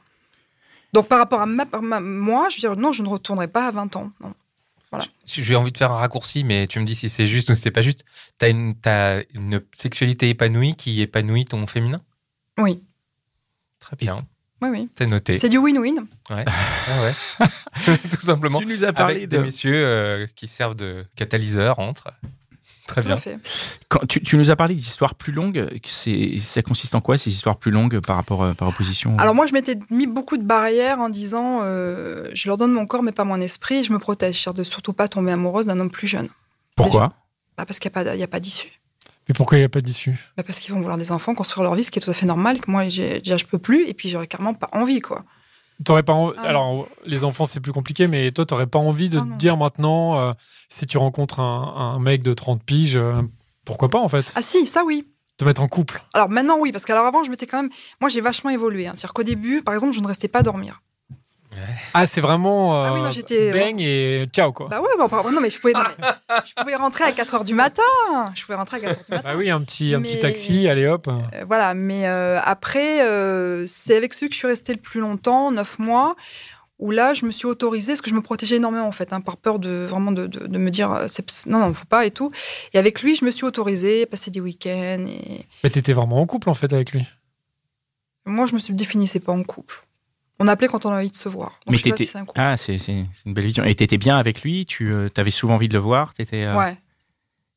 Donc, 0.96 1.08
par 1.08 1.20
rapport 1.20 1.42
à 1.42 1.46
ma, 1.46 1.66
ma- 1.82 2.00
moi, 2.00 2.48
je 2.50 2.56
veux 2.56 2.60
dire, 2.62 2.76
non, 2.76 2.92
je 2.92 3.04
ne 3.04 3.08
retournerai 3.08 3.48
pas 3.48 3.68
à 3.68 3.72
20 3.72 3.96
ans. 3.98 4.10
non. 4.22 4.34
J'ai 5.26 5.56
envie 5.58 5.74
de 5.74 5.78
faire 5.78 5.92
un 5.92 5.98
raccourci, 5.98 6.46
mais 6.46 6.68
tu 6.68 6.80
me 6.80 6.86
dis 6.86 6.96
si 6.96 7.10
c'est 7.10 7.26
juste 7.26 7.50
ou 7.50 7.54
si 7.54 7.60
c'est 7.62 7.72
pas 7.72 7.82
juste. 7.82 8.06
T'as 8.38 8.50
une, 8.50 8.76
t'as 8.76 9.24
une 9.34 9.62
sexualité 9.74 10.30
épanouie 10.30 10.76
qui 10.76 11.02
épanouit 11.02 11.44
ton 11.44 11.68
féminin? 11.68 12.00
Oui, 12.58 12.82
Très 13.80 13.98
bien, 13.98 14.26
oui, 14.62 14.70
oui. 14.72 14.90
c'est 14.98 15.06
noté. 15.08 15.38
C'est 15.38 15.50
du 15.50 15.58
win-win. 15.58 16.06
Ouais. 16.30 16.46
Ah 16.48 17.02
ouais. 17.02 17.48
Tout 18.10 18.22
simplement. 18.22 18.58
Tu 18.58 18.66
nous 18.66 18.86
as 18.86 18.94
parlé 18.94 19.16
Avec 19.16 19.28
de... 19.30 19.36
des 19.38 19.44
messieurs 19.44 19.86
euh, 19.86 20.28
qui 20.34 20.48
servent 20.48 20.76
de 20.76 21.06
catalyseur 21.18 21.80
entre. 21.80 22.08
Très 22.88 23.02
Tout 23.02 23.08
bien. 23.08 23.16
à 23.16 23.20
fait. 23.20 23.40
Quand 23.90 24.06
tu, 24.08 24.22
tu 24.22 24.38
nous 24.38 24.52
as 24.52 24.56
parlé 24.56 24.76
d'histoires 24.76 25.16
plus 25.16 25.34
longues. 25.34 25.68
C'est, 25.86 26.38
ça 26.40 26.62
consiste 26.62 26.94
en 26.94 27.02
quoi 27.02 27.18
ces 27.18 27.32
histoires 27.32 27.58
plus 27.58 27.72
longues 27.72 28.00
par 28.00 28.16
rapport 28.16 28.44
euh, 28.44 28.54
par 28.54 28.68
opposition 28.68 29.18
Alors 29.18 29.34
moi, 29.34 29.48
je 29.48 29.54
m'étais 29.54 29.78
mis 29.90 30.06
beaucoup 30.06 30.38
de 30.38 30.44
barrières 30.44 31.00
en 31.00 31.10
disant, 31.10 31.62
euh, 31.64 32.30
je 32.34 32.48
leur 32.48 32.58
donne 32.58 32.72
mon 32.72 32.86
corps 32.86 33.02
mais 33.02 33.12
pas 33.12 33.24
mon 33.24 33.42
esprit, 33.42 33.78
et 33.78 33.84
je 33.84 33.92
me 33.92 33.98
protège, 34.00 34.42
c'est-à-dire 34.42 34.60
de 34.60 34.64
surtout 34.64 34.94
pas 34.94 35.08
tomber 35.08 35.32
amoureuse 35.32 35.66
d'un 35.66 35.80
homme 35.80 35.90
plus 35.90 36.08
jeune. 36.08 36.30
Pourquoi? 36.76 37.14
Bah, 37.58 37.66
parce 37.66 37.80
qu'il 37.80 37.90
n'y 37.90 37.98
a 38.00 38.04
pas, 38.04 38.14
il 38.16 38.20
y 38.20 38.24
a 38.24 38.28
pas 38.28 38.40
d'issue. 38.40 38.80
Mais 39.28 39.34
pourquoi 39.34 39.58
il 39.58 39.62
n'y 39.62 39.66
a 39.66 39.70
pas 39.70 39.82
d'issue? 39.82 40.14
Bah, 40.38 40.44
parce 40.46 40.60
qu'ils 40.60 40.74
vont 40.74 40.80
vouloir 40.80 40.98
des 41.00 41.12
enfants, 41.12 41.34
construire 41.34 41.64
leur 41.64 41.74
vie, 41.74 41.84
ce 41.84 41.90
qui 41.90 41.98
est 41.98 42.02
tout 42.02 42.12
à 42.12 42.14
fait 42.14 42.28
normal, 42.28 42.60
que 42.62 42.70
moi, 42.70 42.84
déjà, 42.84 43.38
je 43.38 43.46
peux 43.46 43.58
plus, 43.58 43.88
et 43.88 43.94
puis 43.96 44.10
j'aurais 44.10 44.28
carrément 44.28 44.54
pas 44.54 44.70
envie, 44.74 45.00
quoi. 45.02 45.24
T'aurais 45.84 46.04
pas 46.04 46.14
en- 46.14 46.32
Ah. 46.38 46.42
Alors, 46.44 46.88
les 47.06 47.24
enfants, 47.26 47.46
c'est 47.46 47.60
plus 47.60 47.74
compliqué, 47.74 48.08
mais 48.08 48.32
toi, 48.32 48.46
t'aurais 48.46 48.68
pas 48.68 48.80
envie 48.80 49.10
de 49.10 49.20
Ah 49.20 49.22
te 49.34 49.38
dire 49.38 49.58
maintenant, 49.58 50.18
euh, 50.20 50.34
si 50.70 50.86
tu 50.88 50.98
rencontres 50.98 51.40
un, 51.40 51.96
un 51.96 52.00
mec 52.00 52.24
de 52.24 52.34
30 52.34 52.64
piges, 52.64 52.96
euh, 52.96 53.22
pourquoi 53.66 53.90
pas, 53.90 54.00
en 54.00 54.08
fait? 54.10 54.32
Ah 54.36 54.42
si, 54.42 54.66
ça 54.68 54.84
oui. 54.86 55.06
Te 55.38 55.44
mettre 55.44 55.62
en 55.62 55.68
couple. 55.68 56.02
Alors 56.14 56.30
maintenant, 56.30 56.58
oui, 56.60 56.72
parce 56.72 56.86
qu'alors 56.86 57.06
avant, 57.06 57.24
je 57.24 57.30
m'étais 57.30 57.46
quand 57.46 57.62
même... 57.62 57.72
Moi, 58.00 58.10
j'ai 58.10 58.22
vachement 58.22 58.52
évolué. 58.52 58.88
hein. 58.88 58.92
C'est-à-dire 58.94 59.14
qu'au 59.14 59.24
début, 59.24 59.62
par 59.64 59.74
exemple, 59.74 59.92
je 59.94 60.00
ne 60.00 60.08
restais 60.08 60.30
pas 60.30 60.44
dormir. 60.44 60.82
Ah, 61.94 62.06
c'est 62.08 62.22
vraiment 62.22 62.84
euh, 62.84 62.88
Ah 62.88 62.94
oui, 62.94 63.02
non, 63.02 63.12
j'étais- 63.12 63.52
bang 63.52 63.80
et 63.80 64.26
ciao, 64.32 64.52
quoi. 64.52 64.68
Bah 64.70 64.82
ouais, 64.82 64.88
bah, 64.98 65.08
non, 65.32 65.42
mais 65.42 65.50
je 65.50 65.60
pouvais, 65.60 65.74
non, 65.74 65.82
mais 65.98 66.06
je 66.46 66.54
pouvais 66.54 66.76
rentrer 66.76 67.04
à 67.04 67.12
4 67.12 67.36
h 67.38 67.44
du 67.46 67.54
matin. 67.54 67.82
Je 68.36 68.42
pouvais 68.44 68.56
rentrer 68.58 68.78
à 68.78 68.80
4 68.82 69.02
h 69.02 69.06
du 69.06 69.12
matin. 69.12 69.30
Bah 69.30 69.36
oui, 69.38 69.50
un 69.50 69.62
petit, 69.62 69.94
un 69.96 70.02
petit 70.02 70.20
taxi, 70.20 70.68
allez 70.68 70.88
hop. 70.88 71.08
Euh, 71.08 71.46
voilà, 71.48 71.74
mais 71.74 72.08
euh, 72.08 72.40
après, 72.44 73.02
euh, 73.08 73.66
c'est 73.68 73.96
avec 73.96 74.14
celui 74.14 74.30
que 74.30 74.34
je 74.34 74.40
suis 74.40 74.48
restée 74.48 74.74
le 74.74 74.80
plus 74.80 75.00
longtemps, 75.00 75.52
neuf 75.52 75.80
mois, 75.80 76.16
où 76.78 76.92
là, 76.92 77.14
je 77.14 77.26
me 77.26 77.32
suis 77.32 77.46
autorisée, 77.48 77.94
parce 77.94 78.02
que 78.02 78.10
je 78.10 78.16
me 78.16 78.22
protégeais 78.22 78.58
énormément, 78.58 78.88
en 78.88 78.92
fait, 78.92 79.14
hein, 79.14 79.22
par 79.22 79.38
peur 79.38 79.60
de 79.60 79.86
vraiment 79.90 80.12
de, 80.12 80.28
de- 80.28 80.48
de 80.48 80.58
me 80.58 80.70
dire, 80.70 80.92
euh, 80.92 81.08
non, 81.48 81.60
non, 81.60 81.74
faut 81.74 81.86
pas 81.86 82.06
et 82.06 82.12
tout. 82.12 82.32
Et 82.74 82.78
avec 82.78 83.02
lui, 83.02 83.16
je 83.16 83.24
me 83.24 83.32
suis 83.32 83.46
autorisée, 83.46 84.06
passer 84.06 84.30
des 84.30 84.42
week-ends. 84.42 85.06
Et 85.08 85.46
Mais 85.64 85.70
t'étais 85.70 85.94
vraiment 85.94 86.20
en 86.20 86.26
couple, 86.26 86.50
en 86.50 86.54
fait, 86.54 86.74
avec 86.74 86.92
lui? 86.92 87.08
moi, 88.26 88.46
je 88.48 88.56
me 88.56 88.60
suis 88.60 88.74
définissais 88.74 89.20
pas 89.20 89.32
en 89.32 89.44
couple. 89.44 89.85
On 90.40 90.48
appelait 90.48 90.68
quand 90.68 90.86
on 90.86 90.90
avait 90.90 91.00
envie 91.00 91.12
de 91.12 91.16
se 91.16 91.30
voir. 91.30 91.60
Donc, 91.66 91.76
Mais 91.76 91.78
t'étais 91.78 92.06
si 92.06 92.18
ah 92.36 92.58
c'est, 92.58 92.78
c'est, 92.78 93.06
c'est 93.14 93.26
une 93.26 93.34
belle 93.34 93.46
vision. 93.46 93.64
Et 93.64 93.74
t'étais 93.76 93.98
bien 93.98 94.18
avec 94.18 94.42
lui? 94.42 94.66
Tu 94.66 94.92
euh, 94.92 95.10
avais 95.16 95.32
souvent 95.32 95.56
envie 95.56 95.70
de 95.70 95.74
le 95.74 95.80
voir? 95.80 96.14
T'étais, 96.14 96.44
euh, 96.44 96.56
Ouais. 96.58 96.78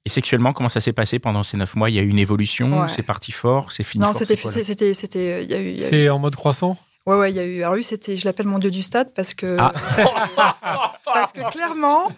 Et 0.04 0.08
sexuellement, 0.10 0.52
comment 0.52 0.68
ça 0.68 0.80
s'est 0.80 0.92
passé 0.92 1.18
pendant 1.18 1.42
ces 1.42 1.56
neuf 1.56 1.74
mois? 1.74 1.90
Il 1.90 1.96
y 1.96 1.98
a 1.98 2.02
eu 2.02 2.08
une 2.08 2.18
évolution? 2.20 2.82
Ouais. 2.82 2.88
C'est 2.88 3.02
parti 3.02 3.32
fort? 3.32 3.72
C'est 3.72 3.82
fini 3.82 4.02
Non, 4.02 4.12
fort? 4.12 4.22
c'était, 4.24 4.36
c'était, 4.62 4.94
c'était, 4.94 5.44
il 5.44 5.50
y 5.50 5.54
a 5.54 5.60
eu, 5.60 5.70
il 5.72 5.80
y 5.80 5.82
a 5.82 5.86
eu- 5.86 5.90
C'est 5.90 6.08
en 6.08 6.18
mode 6.18 6.36
croissant? 6.36 6.76
Ouais, 7.04 7.16
ouais, 7.16 7.32
il 7.32 7.36
y 7.36 7.40
a 7.40 7.44
eu. 7.44 7.62
Alors 7.62 7.74
lui, 7.74 7.82
c'était, 7.84 8.16
je 8.16 8.24
l'appelle 8.24 8.46
mon 8.46 8.58
dieu 8.58 8.70
du 8.70 8.82
stade 8.82 9.12
parce 9.14 9.34
que, 9.34 9.56
Ah. 9.58 9.72
parce 11.04 11.32
que 11.32 11.50
clairement, 11.50 12.10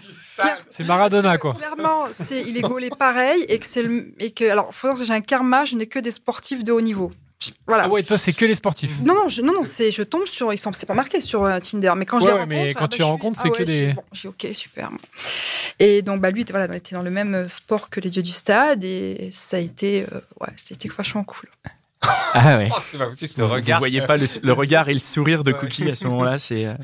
C'est 0.69 0.85
Maradona, 0.87 1.39
quoi. 1.39 1.55
Clairement, 1.55 2.05
c'est, 2.13 2.43
il 2.43 2.57
est 2.57 2.63
gaulé 2.63 2.91
pareil 2.91 3.45
et 3.49 3.59
que 3.59 3.67
c'est 3.67 3.83
le, 3.83 4.13
et 4.19 4.31
que, 4.33 4.45
alors, 4.49 4.67
faut 4.75 4.89
savoir 4.89 4.99
que 4.99 5.05
j'ai 5.05 5.13
un 5.13 5.21
karma, 5.21 5.65
je 5.65 5.77
n'ai 5.77 5.87
que 5.87 5.99
des 5.99 6.11
sportifs 6.11 6.63
de 6.65 6.73
haut 6.73 6.81
niveau. 6.81 7.11
Je- 7.43 7.51
Voilà. 7.67 7.85
Ah 7.85 7.89
ouais, 7.89 8.03
toi, 8.03 8.19
c'est 8.19 8.33
que 8.35 8.45
les 8.45 8.55
sportifs. 8.55 9.01
Non, 9.03 9.15
non, 9.15 9.29
je, 9.29 9.41
non, 9.41 9.53
non, 9.55 9.65
c'est, 9.65 9.91
je 9.91 10.03
tombe 10.03 10.27
sur, 10.27 10.53
ils 10.53 10.59
sont, 10.59 10.73
c'est 10.73 10.85
pas 10.87 10.95
marqué 10.95 11.21
sur 11.23 11.45
euh, 11.45 11.59
Tinder, 11.61 11.93
mais 11.97 12.05
quand 12.05 12.21
je 12.21 12.27
Ouais, 12.27 12.33
les 12.35 12.39
ouais, 12.41 12.47
mais 12.47 12.75
quand 12.75 12.85
ah 12.85 12.89
tu 12.89 12.91
bah, 12.91 12.97
les 12.99 12.99
je 12.99 13.03
rencontres, 13.05 13.41
c'est 13.41 13.49
ah 13.49 13.51
que 13.51 13.59
ouais, 13.59 13.67
je 13.67 13.73
des- 13.73 13.79
suis- 13.87 13.93
Bon, 13.95 14.03
j'ai 14.13 14.29
ok, 14.29 14.47
super. 14.53 14.91
Et 15.79 16.03
donc, 16.03 16.21
bah, 16.21 16.31
lui, 16.31 16.45
voilà, 16.51 16.67
on 16.71 16.75
était 16.77 16.95
dans 16.95 17.03
le 17.03 17.11
même 17.11 17.35
euh, 17.35 17.49
sport 17.49 17.89
que 17.89 18.01
les 18.01 18.11
dieux 18.11 18.23
du 18.23 18.33
stade 18.33 18.85
et 18.85 19.31
ça 19.33 19.57
a 19.57 19.61
été, 19.61 20.03
euh, 20.13 20.21
ouais, 20.41 20.53
c'était 20.57 20.89
vachement 20.89 21.25
cool. 21.25 21.49
Ah 22.35 22.59
ouais. 22.59 22.69
Oh, 22.75 22.99
pas 22.99 23.07
possible, 23.09 23.29
ce 23.31 23.43
Vous, 23.43 23.49
regard. 23.49 23.79
vous 23.79 23.83
voyez 23.83 24.01
pas 24.03 24.17
le, 24.17 24.27
le 24.43 24.53
regard 24.53 24.89
et 24.89 24.95
le 24.95 25.01
sourire 25.01 25.45
de 25.45 25.53
Ouais. 25.53 25.59
Cookie 25.59 25.91
à 25.91 25.95
ce 25.95 26.05
moment-là, 26.07 26.39
c'est, 26.39 26.67
euh, 26.67 26.75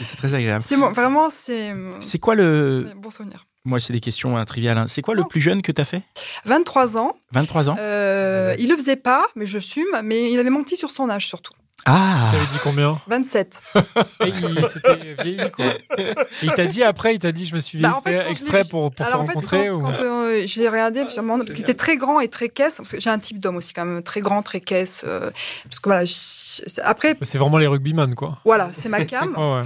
c'est 0.00 0.16
très 0.16 0.34
agréable. 0.34 0.62
C'est 0.66 0.76
bon, 0.76 0.90
vraiment, 0.92 1.28
c'est, 1.30 1.72
C'est 2.00 2.18
quoi 2.18 2.34
le. 2.34 2.84
c'est 2.86 2.92
un 2.92 2.96
bon 2.96 3.10
souvenir. 3.10 3.46
Moi, 3.64 3.78
c'est 3.78 3.92
des 3.92 4.00
questions 4.00 4.36
hein, 4.38 4.44
triviales. 4.46 4.78
hein. 4.78 4.86
C'est 4.88 5.02
quoi 5.02 5.14
le 5.14 5.24
plus 5.24 5.40
jeune 5.40 5.60
que 5.62 5.70
tu 5.72 5.80
as 5.80 5.84
fait? 5.84 6.02
23 6.46 6.96
ans, 6.96 7.14
23 7.32 7.68
ans 7.70 7.76
euh, 7.78 8.54
il 8.58 8.68
le 8.70 8.76
faisait 8.76 8.96
pas, 8.96 9.26
mais 9.36 9.44
je 9.46 9.58
assume, 9.58 9.84
mais 10.02 10.30
il 10.32 10.38
avait 10.38 10.48
menti 10.50 10.76
sur 10.76 10.90
son 10.90 11.10
âge 11.10 11.26
surtout. 11.26 11.52
Ah 11.86 12.28
T'avais 12.30 12.44
dit 12.46 12.58
combien? 12.62 12.98
27. 13.06 13.62
Et 13.76 14.28
il 14.28 14.64
s'était 14.66 15.14
vieilli, 15.22 15.50
quoi. 15.50 15.64
Et 15.96 16.12
il 16.42 16.52
t'a 16.52 16.66
dit 16.66 16.82
après, 16.82 17.14
il 17.14 17.18
t'a 17.18 17.32
dit, 17.32 17.46
je 17.46 17.54
me 17.54 17.60
suis 17.60 17.78
vieilli 17.78 17.90
Bah, 17.90 17.98
en 17.98 18.02
fait, 18.02 18.28
exprès 18.30 18.64
pour, 18.64 18.90
pour 18.90 18.94
te 18.94 19.02
Alors 19.02 19.20
en 19.20 19.26
fait, 19.26 19.32
rencontrer 19.32 19.68
quand, 19.68 19.76
ou... 19.76 19.80
quand, 19.80 20.02
euh, 20.02 20.46
je 20.46 20.60
l'ai 20.60 20.68
regardé, 20.68 21.00
parce, 21.04 21.14
parce 21.16 21.44
qu'il 21.54 21.60
était 21.60 21.72
très 21.74 21.96
grand 21.96 22.20
et 22.20 22.28
très 22.28 22.50
caisse, 22.50 22.76
parce 22.76 22.92
que 22.92 23.00
j'ai 23.00 23.08
un 23.08 23.18
type 23.18 23.38
d'homme 23.38 23.56
aussi 23.56 23.72
quand 23.72 23.86
même 23.86 24.02
très 24.02 24.20
grand, 24.20 24.42
très 24.42 24.60
caisse. 24.60 25.02
euh, 25.06 25.30
parce 25.64 25.80
que 25.80 25.88
voilà, 25.88 26.04
je- 26.04 26.80
après, 26.82 27.16
C'est 27.22 27.38
vraiment 27.38 27.56
les 27.58 27.66
rugbyman, 27.66 28.14
quoi. 28.14 28.38
voilà, 28.44 28.70
c'est 28.72 28.88
ma 28.90 29.04
cam. 29.06 29.34
Ouais. 29.38 29.62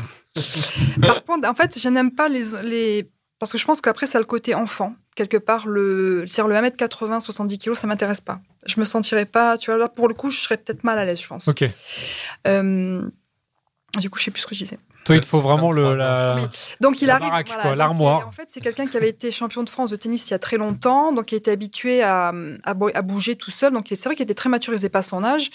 Par 1.07 1.23
contre, 1.25 1.49
en 1.49 1.55
fait, 1.55 1.79
je 1.81 1.89
n'aime 1.89 2.11
pas 2.13 2.29
les, 2.29 2.43
les 2.65 3.09
Parce 3.39 3.51
que 3.53 3.59
je 3.59 3.65
pense 3.65 3.81
qu'après, 3.81 4.07
ça 4.07 4.19
a 4.19 4.21
le 4.21 4.27
côté 4.27 4.55
enfant. 4.55 4.95
Quelque 5.17 5.37
part, 5.37 5.67
le, 5.67 6.25
c'est-à-dire 6.27 6.49
le 6.49 6.69
1m80, 6.69 7.21
70 7.21 7.59
kg, 7.59 7.75
ça 7.75 7.87
m'intéresse 7.87 8.21
pas. 8.21 8.41
Je 8.67 8.79
me 8.81 8.85
sentirais 8.85 9.27
pas, 9.27 9.59
tu 9.59 9.71
vois, 9.71 9.79
là, 9.79 9.89
pour 9.89 10.09
le 10.09 10.15
coup, 10.15 10.31
je 10.31 10.41
serais 10.41 10.57
peut-être 10.57 10.85
mal 10.85 10.99
à 10.99 11.05
l'aise, 11.05 11.21
je 11.21 11.27
pense. 11.27 11.49
Ok. 11.49 11.65
Euh, 12.47 13.03
du 13.99 14.11
coup, 14.11 14.19
je 14.19 14.25
sais 14.25 14.31
plus 14.31 14.41
ce 14.43 14.47
que 14.47 14.55
je 14.55 14.65
disais. 14.65 14.79
Toi, 15.05 15.17
il 15.17 15.21
te 15.21 15.27
faut 15.27 15.41
vraiment 15.43 15.71
le, 15.71 15.95
la... 15.95 16.37
Oui. 16.39 16.43
Donc 16.81 17.03
il 17.03 17.09
La 17.09 17.17
arrive. 17.17 17.29
baraque, 17.29 17.47
voilà, 17.49 17.63
quoi, 17.63 17.71
donc, 17.73 17.79
l'armoire. 17.79 18.27
En 18.27 18.31
fait, 18.31 18.47
c'est 18.49 18.63
quelqu'un 18.63 18.87
qui 18.87 18.97
avait 18.97 19.11
été 19.11 19.31
champion 19.31 19.63
de 19.63 19.69
France 19.69 19.91
de 19.91 19.97
tennis 19.97 20.27
il 20.29 20.31
y 20.31 20.35
a 20.35 20.39
très 20.39 20.57
longtemps, 20.57 21.13
donc 21.13 21.27
qui 21.27 21.35
était 21.35 21.51
habitué 21.51 22.03
à, 22.03 22.33
à, 22.65 22.75
bo- 22.75 22.91
à 22.95 23.03
bouger 23.03 23.37
tout 23.37 23.51
seul. 23.51 23.73
Donc 23.75 23.87
c'est 23.91 24.03
vrai 24.07 24.15
qu'il 24.15 24.23
était 24.23 24.33
très 24.35 24.49
mature, 24.49 24.73
il 24.73 24.77
faisait 24.79 24.89
pas 24.89 25.03
son 25.03 25.23
âge. 25.23 25.51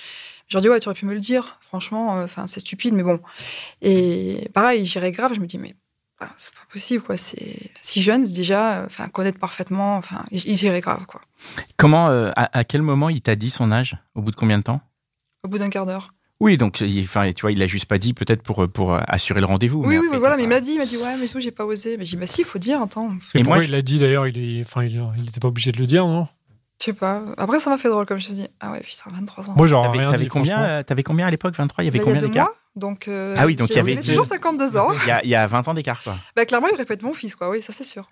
Je 0.48 0.56
leur 0.56 0.62
dis 0.62 0.70
ouais, 0.70 0.80
tu 0.80 0.88
aurais 0.88 0.94
pu 0.96 1.06
me 1.08 1.14
le 1.16 1.20
dire. 1.20 1.58
Franchement, 1.62 2.20
euh, 2.20 2.26
enfin 2.26 2.46
c'est 2.46 2.60
stupide, 2.60 2.94
mais 2.94 3.02
bon. 3.02 3.20
Et 3.82 4.50
pareil, 4.54 4.86
j'irais 4.86 5.12
grave. 5.12 5.34
Je 5.34 5.40
me 5.40 5.48
dis 5.48 5.58
mais 5.58 5.74
c'est 6.38 6.52
pas 6.52 6.60
possible 6.72 7.04
quoi. 7.04 7.18
C'est 7.18 7.72
si 7.82 8.02
jeune 8.02 8.24
déjà, 8.24 8.84
enfin 8.86 9.08
connaître 9.08 9.40
parfaitement. 9.40 9.98
Enfin, 9.98 10.26
il 10.32 10.56
j'irais 10.58 10.82
grave 10.82 11.06
quoi. 11.06 11.22
Comment, 11.78 12.10
euh, 12.10 12.32
à, 12.36 12.58
à 12.60 12.64
quel 12.64 12.82
moment 12.82 13.10
il 13.10 13.22
t'a 13.22 13.36
dit 13.36 13.50
son 13.50 13.72
âge 13.72 13.98
Au 14.16 14.22
bout 14.22 14.32
de 14.32 14.36
combien 14.36 14.58
de 14.58 14.64
temps? 14.64 14.82
Au 15.44 15.48
bout 15.48 15.58
d'un 15.58 15.70
quart 15.70 15.86
d'heure. 15.86 16.14
Oui, 16.42 16.58
donc, 16.58 16.80
il- 16.82 17.04
enfin, 17.04 17.32
tu 17.34 17.42
vois, 17.42 17.52
il 17.52 17.60
l'a 17.60 17.68
juste 17.68 17.86
pas 17.86 17.98
dit 17.98 18.14
peut-être 18.14 18.44
pour, 18.44 18.66
pour 18.70 18.94
euh, 18.94 19.02
assurer 19.08 19.42
le 19.42 19.46
rendez-vous. 19.46 19.80
Oui, 19.84 19.98
oui, 19.98 20.06
après, 20.08 20.20
voilà. 20.20 20.38
Mais 20.38 20.44
il 20.44 20.50
m'a 20.50 20.62
dit, 20.62 20.72
il 20.74 20.78
m'a 20.78 20.86
dit 20.86 20.96
ouais, 20.98 21.18
mais 21.20 21.28
tout, 21.28 21.40
j'ai 21.42 21.52
pas 21.52 21.66
osé. 21.66 21.98
Mais 21.98 22.06
j'ai 22.06 22.16
dit 22.16 22.22
bah 22.22 22.28
si, 22.28 22.42
il 22.42 22.46
faut 22.46 22.60
dire. 22.60 22.82
Attends, 22.82 23.12
Et, 23.34 23.40
Et 23.40 23.44
pourquoi 23.44 23.58
moi, 23.58 23.66
il 23.66 23.72
l'a 23.72 23.82
dit 23.82 24.00
d'ailleurs 24.00 24.26
Il 24.28 24.38
est, 24.38 24.62
enfin, 24.62 24.84
il, 24.84 25.02
il 25.18 25.28
était 25.30 25.40
pas 25.42 25.50
obligé 25.50 25.72
de 25.74 25.78
le 25.78 25.86
dire, 25.86 26.06
non? 26.06 26.26
Je 26.80 26.86
sais 26.86 26.94
pas. 26.94 27.24
Après, 27.38 27.60
ça 27.60 27.70
m'a 27.70 27.78
fait 27.78 27.90
drôle 27.90 28.06
comme 28.06 28.20
je 28.20 28.28
te 28.30 28.32
dis. 28.34 28.48
Ah 28.62 28.72
ouais, 28.72 28.80
putain, 28.80 29.12
23 29.14 29.50
ans. 29.50 29.54
Moi, 29.58 29.68
j'aurais 29.68 29.90
T'avais 29.90 30.08
t'avais 30.08 30.28
combien, 30.28 30.62
euh, 30.64 30.84
t'avais 30.84 31.04
combien 31.04 31.28
à 31.28 31.30
l'époque 31.30 31.56
23 31.56 31.84
Il 31.84 31.88
y 31.88 31.90
avait 31.90 31.98
Bah, 32.00 32.04
combien 32.06 32.20
il 32.20 32.22
y 32.22 32.26
a 32.26 32.28
deux 32.28 32.34
d'écart 32.34 32.46
mois, 32.48 32.56
donc. 32.76 33.08
euh, 33.08 33.36
Ah 33.38 33.46
oui, 33.46 33.56
donc 33.56 33.70
il 33.70 33.76
y 33.76 33.80
avait 33.80 33.96
toujours 33.96 34.26
52 34.26 34.78
ans. 34.78 34.90
il 35.04 35.08
y, 35.08 35.12
a, 35.12 35.24
il 35.24 35.30
y 35.30 35.36
a 35.36 35.46
20 35.48 35.68
ans 35.68 35.74
d'écart, 35.74 36.02
quoi. 36.04 36.16
Bah, 36.36 36.46
clairement, 36.46 36.68
il 36.72 36.76
répète 36.78 37.02
mon 37.04 37.14
fils, 37.14 37.36
quoi. 37.36 37.50
Oui, 37.50 37.62
ça, 37.62 37.74
c'est 37.74 37.84
sûr. 37.84 38.10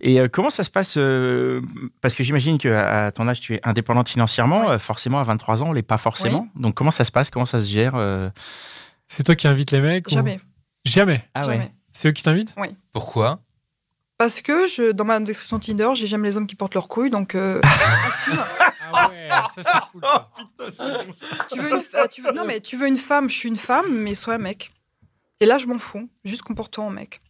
Et 0.00 0.20
euh, 0.20 0.28
comment 0.28 0.50
ça 0.50 0.64
se 0.64 0.70
passe 0.70 0.94
euh, 0.96 1.60
Parce 2.00 2.14
que 2.14 2.22
j'imagine 2.24 2.58
qu'à 2.58 3.06
à 3.06 3.12
ton 3.12 3.26
âge, 3.28 3.40
tu 3.40 3.54
es 3.54 3.60
indépendante 3.64 4.08
financièrement. 4.08 4.62
Oui. 4.66 4.72
euh, 4.72 4.78
forcément, 4.78 5.18
à 5.20 5.22
23 5.24 5.62
ans, 5.62 5.68
on 5.68 5.72
l'est 5.72 5.82
pas 5.82 5.98
forcément. 5.98 6.48
Donc, 6.56 6.74
comment 6.74 6.90
ça 6.90 7.04
se 7.04 7.10
passe? 7.12 7.30
Comment 7.30 7.46
ça 7.46 7.60
se 7.60 7.66
gère 7.70 7.92
euh? 7.94 8.28
C'est 9.08 9.22
toi 9.22 9.34
qui 9.36 9.46
invites 9.48 9.70
les 9.70 9.80
mecs 9.80 10.06
ou- 10.08 10.10
Jamais. 10.10 10.40
Jamais? 10.84 11.24
Ah 11.34 11.42
jamais. 11.42 11.56
ouais. 11.58 11.72
C'est 11.92 12.08
eux 12.08 12.12
qui 12.12 12.22
t'invitent? 12.22 12.54
Pourquoi? 12.92 13.40
Parce 14.18 14.40
que 14.40 14.66
je, 14.66 14.92
dans 14.92 15.04
ma 15.04 15.20
description 15.20 15.58
Tinder, 15.58 15.90
j'ai 15.94 16.06
jamais 16.06 16.28
les 16.28 16.36
hommes 16.36 16.46
qui 16.46 16.54
portent 16.56 16.74
leurs 16.74 16.88
couilles, 16.88 17.10
donc. 17.10 17.34
euh, 17.34 17.60
assume. 17.62 18.42
Ah 18.92 19.08
ouais, 19.10 19.28
ça 19.62 19.88
c'est 19.92 20.00
cool. 20.00 20.72
ça. 20.72 21.26
tu 21.50 21.60
veux 21.60 21.70
une, 21.70 21.82
euh, 21.94 22.06
tu 22.08 22.22
veux, 22.22 22.32
non, 22.32 22.44
mais 22.44 22.60
tu 22.60 22.76
veux 22.76 22.86
une 22.86 22.96
femme, 22.96 23.28
je 23.28 23.34
suis 23.34 23.48
une 23.48 23.56
femme, 23.56 23.90
mais 23.90 24.14
sois 24.14 24.34
un 24.34 24.38
mec. 24.38 24.70
Et 25.40 25.46
là, 25.46 25.58
je 25.58 25.66
m'en 25.66 25.78
fous. 25.78 26.08
Juste 26.24 26.42
comporte-toi 26.42 26.84
en 26.84 26.90
mec. 26.90 27.20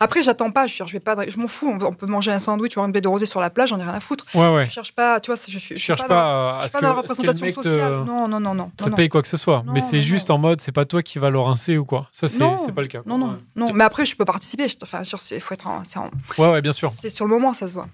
Après, 0.00 0.22
j'attends 0.22 0.50
pas. 0.50 0.66
Je, 0.66 0.84
je 0.84 0.92
vais 0.92 1.00
pas. 1.00 1.16
Je 1.28 1.38
m'en 1.38 1.46
fous. 1.48 1.70
On 1.72 1.78
peut, 1.78 1.86
on 1.86 1.92
peut 1.92 2.06
manger 2.06 2.32
un 2.32 2.38
sandwich 2.38 2.76
ou 2.76 2.80
une 2.80 2.90
baie 2.92 3.00
de 3.00 3.08
rosée 3.08 3.26
sur 3.26 3.40
la 3.40 3.48
plage. 3.50 3.68
J'en 3.70 3.78
ai 3.78 3.82
rien 3.84 3.92
à 3.94 4.00
foutre. 4.00 4.26
Ouais, 4.34 4.52
ouais. 4.52 4.64
Je 4.64 4.70
cherche 4.70 4.92
pas. 4.92 5.20
Tu 5.20 5.30
vois, 5.30 5.40
je, 5.48 5.52
je, 5.58 5.74
je 5.74 5.78
cherches 5.78 6.02
pas. 6.02 6.08
pas, 6.08 6.14
dans- 6.14 6.58
à 6.58 6.60
je 6.62 6.68
suis 6.68 6.72
pas 6.72 6.78
que, 6.78 6.84
dans 6.84 6.88
la 6.90 7.00
représentation 7.00 7.50
sociale. 7.62 7.92
te, 8.02 8.06
Non, 8.06 8.28
non, 8.28 8.40
non, 8.40 8.54
non. 8.54 8.70
te 8.76 8.84
non, 8.84 8.90
non. 8.90 8.96
paye 8.96 9.08
quoi 9.08 9.22
que 9.22 9.28
ce 9.28 9.36
soit. 9.36 9.62
Non, 9.64 9.72
mais 9.72 9.80
c'est 9.80 9.96
non, 9.96 10.02
juste 10.02 10.30
en 10.30 10.38
mode, 10.38 10.60
c'est 10.60 10.72
pas 10.72 10.84
toi 10.84 11.02
qui 11.02 11.18
va 11.18 11.30
le 11.30 11.38
rincer 11.38 11.78
ou 11.78 11.84
quoi. 11.84 12.08
Ça, 12.12 12.26
c'est 12.28 12.38
Non. 12.38 12.56
c'est 12.58 12.72
pas 12.72 12.82
le 12.82 12.88
cas. 12.88 13.02
quoi. 13.02 13.10
Non, 13.10 13.18
non, 13.18 13.32
Ouais. 13.32 13.38
non. 13.56 13.72
Mais 13.72 13.84
après, 13.84 14.04
je 14.04 14.16
peux 14.16 14.24
participer. 14.24 14.66
Enfin, 14.82 15.02
il 15.30 15.40
faut 15.40 15.54
être. 15.54 15.66
en- 15.68 15.84
C'est 15.84 15.98
en- 15.98 16.10
Ouais, 16.38 16.50
ouais, 16.50 16.60
bien 16.60 16.72
sûr. 16.72 16.90
c'est 16.90 17.10
sur 17.10 17.24
le 17.24 17.30
moment, 17.30 17.52
ça 17.52 17.68
se 17.68 17.72
voit. 17.72 17.86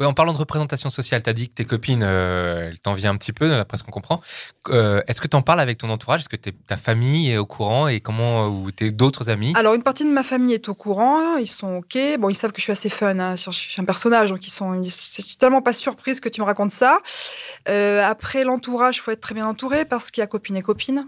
Ouais, 0.00 0.06
en 0.06 0.12
parlant 0.12 0.32
de 0.32 0.38
représentation 0.38 0.90
sociale, 0.90 1.22
t'as 1.22 1.32
dit 1.32 1.48
que 1.48 1.54
tes 1.54 1.64
copines, 1.64 2.02
euh, 2.02 2.68
elles 2.70 2.80
t'envient 2.80 3.10
un 3.10 3.16
petit 3.16 3.32
peu, 3.32 3.48
d'après 3.48 3.76
ce 3.78 3.82
qu'on 3.84 3.92
comprend. 3.92 4.20
Euh, 4.70 5.00
Est-ce 5.06 5.20
que 5.20 5.28
t'en 5.28 5.42
parles 5.42 5.60
avec 5.60 5.78
ton 5.78 5.88
entourage? 5.90 6.20
Est-ce 6.20 6.28
que 6.28 6.36
ta 6.36 6.76
famille 6.76 7.30
est 7.30 7.36
au 7.38 7.46
courant 7.46 7.86
et 7.88 8.00
comment 8.00 8.48
ou 8.48 8.70
tes 8.72 8.90
d'autres 8.90 9.30
amis? 9.30 9.52
Alors, 9.56 9.74
une 9.74 9.82
partie 9.82 10.04
de 10.04 10.10
ma 10.10 10.22
famille 10.22 10.54
est 10.54 10.68
au 10.68 10.74
courant, 10.74 11.36
ils 11.44 11.50
sont 11.50 11.76
OK. 11.76 11.96
Bon, 12.18 12.28
ils 12.28 12.34
savent 12.34 12.52
que 12.52 12.58
je 12.58 12.64
suis 12.64 12.72
assez 12.72 12.88
fun, 12.88 13.18
hein. 13.18 13.36
je 13.36 13.50
suis 13.50 13.80
un 13.80 13.84
personnage, 13.84 14.30
donc 14.30 14.46
ils 14.46 14.50
sont, 14.50 14.82
ils 14.82 14.90
suis 14.90 15.36
tellement 15.36 15.62
pas 15.62 15.72
surprise 15.72 16.20
que 16.20 16.28
tu 16.28 16.40
me 16.40 16.46
racontes 16.46 16.72
ça. 16.72 16.98
Euh, 17.68 18.02
après, 18.04 18.44
l'entourage, 18.44 18.96
il 18.96 19.00
faut 19.00 19.10
être 19.10 19.20
très 19.20 19.34
bien 19.34 19.46
entouré 19.46 19.84
parce 19.84 20.10
qu'il 20.10 20.22
y 20.22 20.24
a 20.24 20.26
copine 20.26 20.56
et 20.56 20.62
copine. 20.62 21.06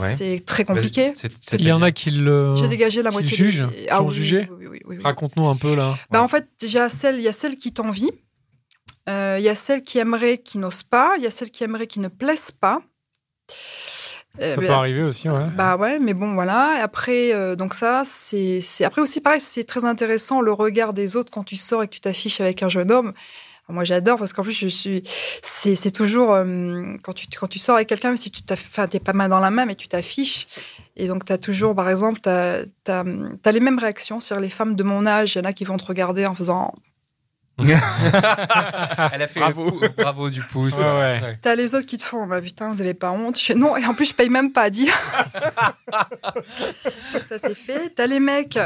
Ouais. 0.00 0.14
C'est 0.14 0.42
très 0.44 0.64
compliqué. 0.64 1.12
Il 1.52 1.66
y 1.66 1.72
en 1.72 1.82
a 1.82 1.92
qui 1.92 2.10
le. 2.10 2.54
J'ai 2.54 2.68
dégagé 2.68 3.02
la 3.02 3.10
moitié 3.10 3.36
jugent, 3.36 3.68
des... 3.68 4.10
jugé 4.10 4.48
oui, 4.50 4.56
oui, 4.58 4.66
oui, 4.66 4.80
oui, 4.86 4.96
oui. 4.96 5.04
Raconte-nous 5.04 5.48
un 5.48 5.56
peu 5.56 5.74
là. 5.76 5.96
Bah, 6.10 6.18
Ouais. 6.18 6.24
En 6.24 6.28
fait, 6.28 6.48
déjà, 6.60 6.88
celle, 6.88 7.16
il 7.16 7.22
y 7.22 7.28
a 7.28 7.32
celle 7.32 7.56
qui 7.56 7.72
t'envie. 7.72 8.10
Euh, 9.08 9.36
Il 9.38 9.44
y 9.44 9.48
a 9.48 9.54
celle 9.54 9.82
qui 9.82 9.98
aimerait, 9.98 10.38
qui 10.38 10.58
n'ose 10.58 10.82
pas. 10.82 11.14
Il 11.16 11.22
y 11.22 11.26
a 11.26 11.30
celle 11.30 11.50
qui 11.50 11.64
aimerait, 11.64 11.86
qui 11.86 12.00
ne 12.00 12.08
plaise 12.08 12.50
pas. 12.50 12.82
Euh, 14.40 14.54
Ça 14.54 14.60
mais- 14.60 14.66
peut 14.68 14.72
arriver 14.72 15.02
aussi, 15.02 15.28
ouais. 15.28 15.46
Bah 15.56 15.76
ouais, 15.76 15.98
mais 15.98 16.14
bon, 16.14 16.34
voilà. 16.34 16.76
Et 16.78 16.80
Après, 16.80 17.32
euh, 17.34 17.56
donc 17.56 17.74
ça, 17.74 18.02
c'est. 18.04 18.60
Après 18.84 19.02
aussi, 19.02 19.20
pareil, 19.20 19.40
c'est 19.42 19.64
très 19.64 19.84
intéressant 19.84 20.40
le 20.40 20.52
regard 20.52 20.92
des 20.92 21.16
autres 21.16 21.30
quand 21.30 21.44
tu 21.44 21.56
sors 21.56 21.82
et 21.82 21.88
que 21.88 21.94
tu 21.94 22.00
t'affiches 22.00 22.40
avec 22.40 22.62
un 22.62 22.68
jeune 22.68 22.90
homme. 22.92 23.12
Moi, 23.70 23.84
j'adore 23.84 24.18
parce 24.18 24.32
qu'en 24.32 24.42
plus, 24.44 24.52
je 24.52 24.68
suis. 24.68 25.02
C'est 25.42 25.90
toujours. 25.90 26.32
euh, 26.32 26.94
quand, 27.02 27.12
tu, 27.12 27.26
quand 27.38 27.48
tu 27.48 27.58
sors 27.58 27.74
avec 27.76 27.88
quelqu'un, 27.88 28.08
même 28.08 28.16
si 28.16 28.30
tu 28.30 28.40
t'es 28.42 28.98
pas 29.00 29.12
main 29.12 29.28
dans 29.28 29.40
la 29.40 29.50
main, 29.50 29.66
mais 29.66 29.74
tu 29.74 29.88
t'affiches. 29.88 30.46
Et 30.96 31.06
donc, 31.06 31.26
tu 31.26 31.32
as 31.34 31.38
toujours, 31.38 31.74
par 31.74 31.90
exemple, 31.90 32.20
tu 32.22 32.30
as, 32.30 33.52
les 33.52 33.60
mêmes 33.60 33.78
réactions. 33.78 34.20
C'est-à-dire, 34.20 34.42
les 34.42 34.48
femmes 34.50 34.74
de 34.74 34.82
mon 34.84 35.04
âge, 35.04 35.34
il 35.34 35.38
y 35.38 35.40
en 35.42 35.44
a 35.44 35.52
qui 35.52 35.64
vont 35.64 35.76
te 35.76 35.84
regarder 35.84 36.24
en 36.24 36.34
faisant. 36.34 36.72
Elle 39.12 39.22
a 39.22 39.26
fait 39.28 39.40
Bravo. 39.40 39.80
le 39.80 39.88
pou- 39.88 40.02
bravo 40.02 40.30
du 40.30 40.40
pouce. 40.42 40.78
Ouais, 40.78 40.84
ouais. 40.84 41.38
T'as 41.42 41.54
les 41.56 41.74
autres 41.74 41.86
qui 41.86 41.98
te 41.98 42.04
font, 42.04 42.26
bah 42.26 42.40
putain, 42.40 42.70
vous 42.70 42.80
avez 42.80 42.94
pas 42.94 43.10
honte. 43.10 43.38
Je 43.38 43.44
fais, 43.44 43.54
non, 43.54 43.76
et 43.76 43.84
en 43.86 43.94
plus, 43.94 44.06
je 44.06 44.14
paye 44.14 44.28
même 44.28 44.52
pas. 44.52 44.70
Donc 44.70 44.88
ça, 47.22 47.38
c'est 47.38 47.54
fait. 47.56 47.90
T'as 47.96 48.06
les 48.06 48.20
mecs. 48.20 48.58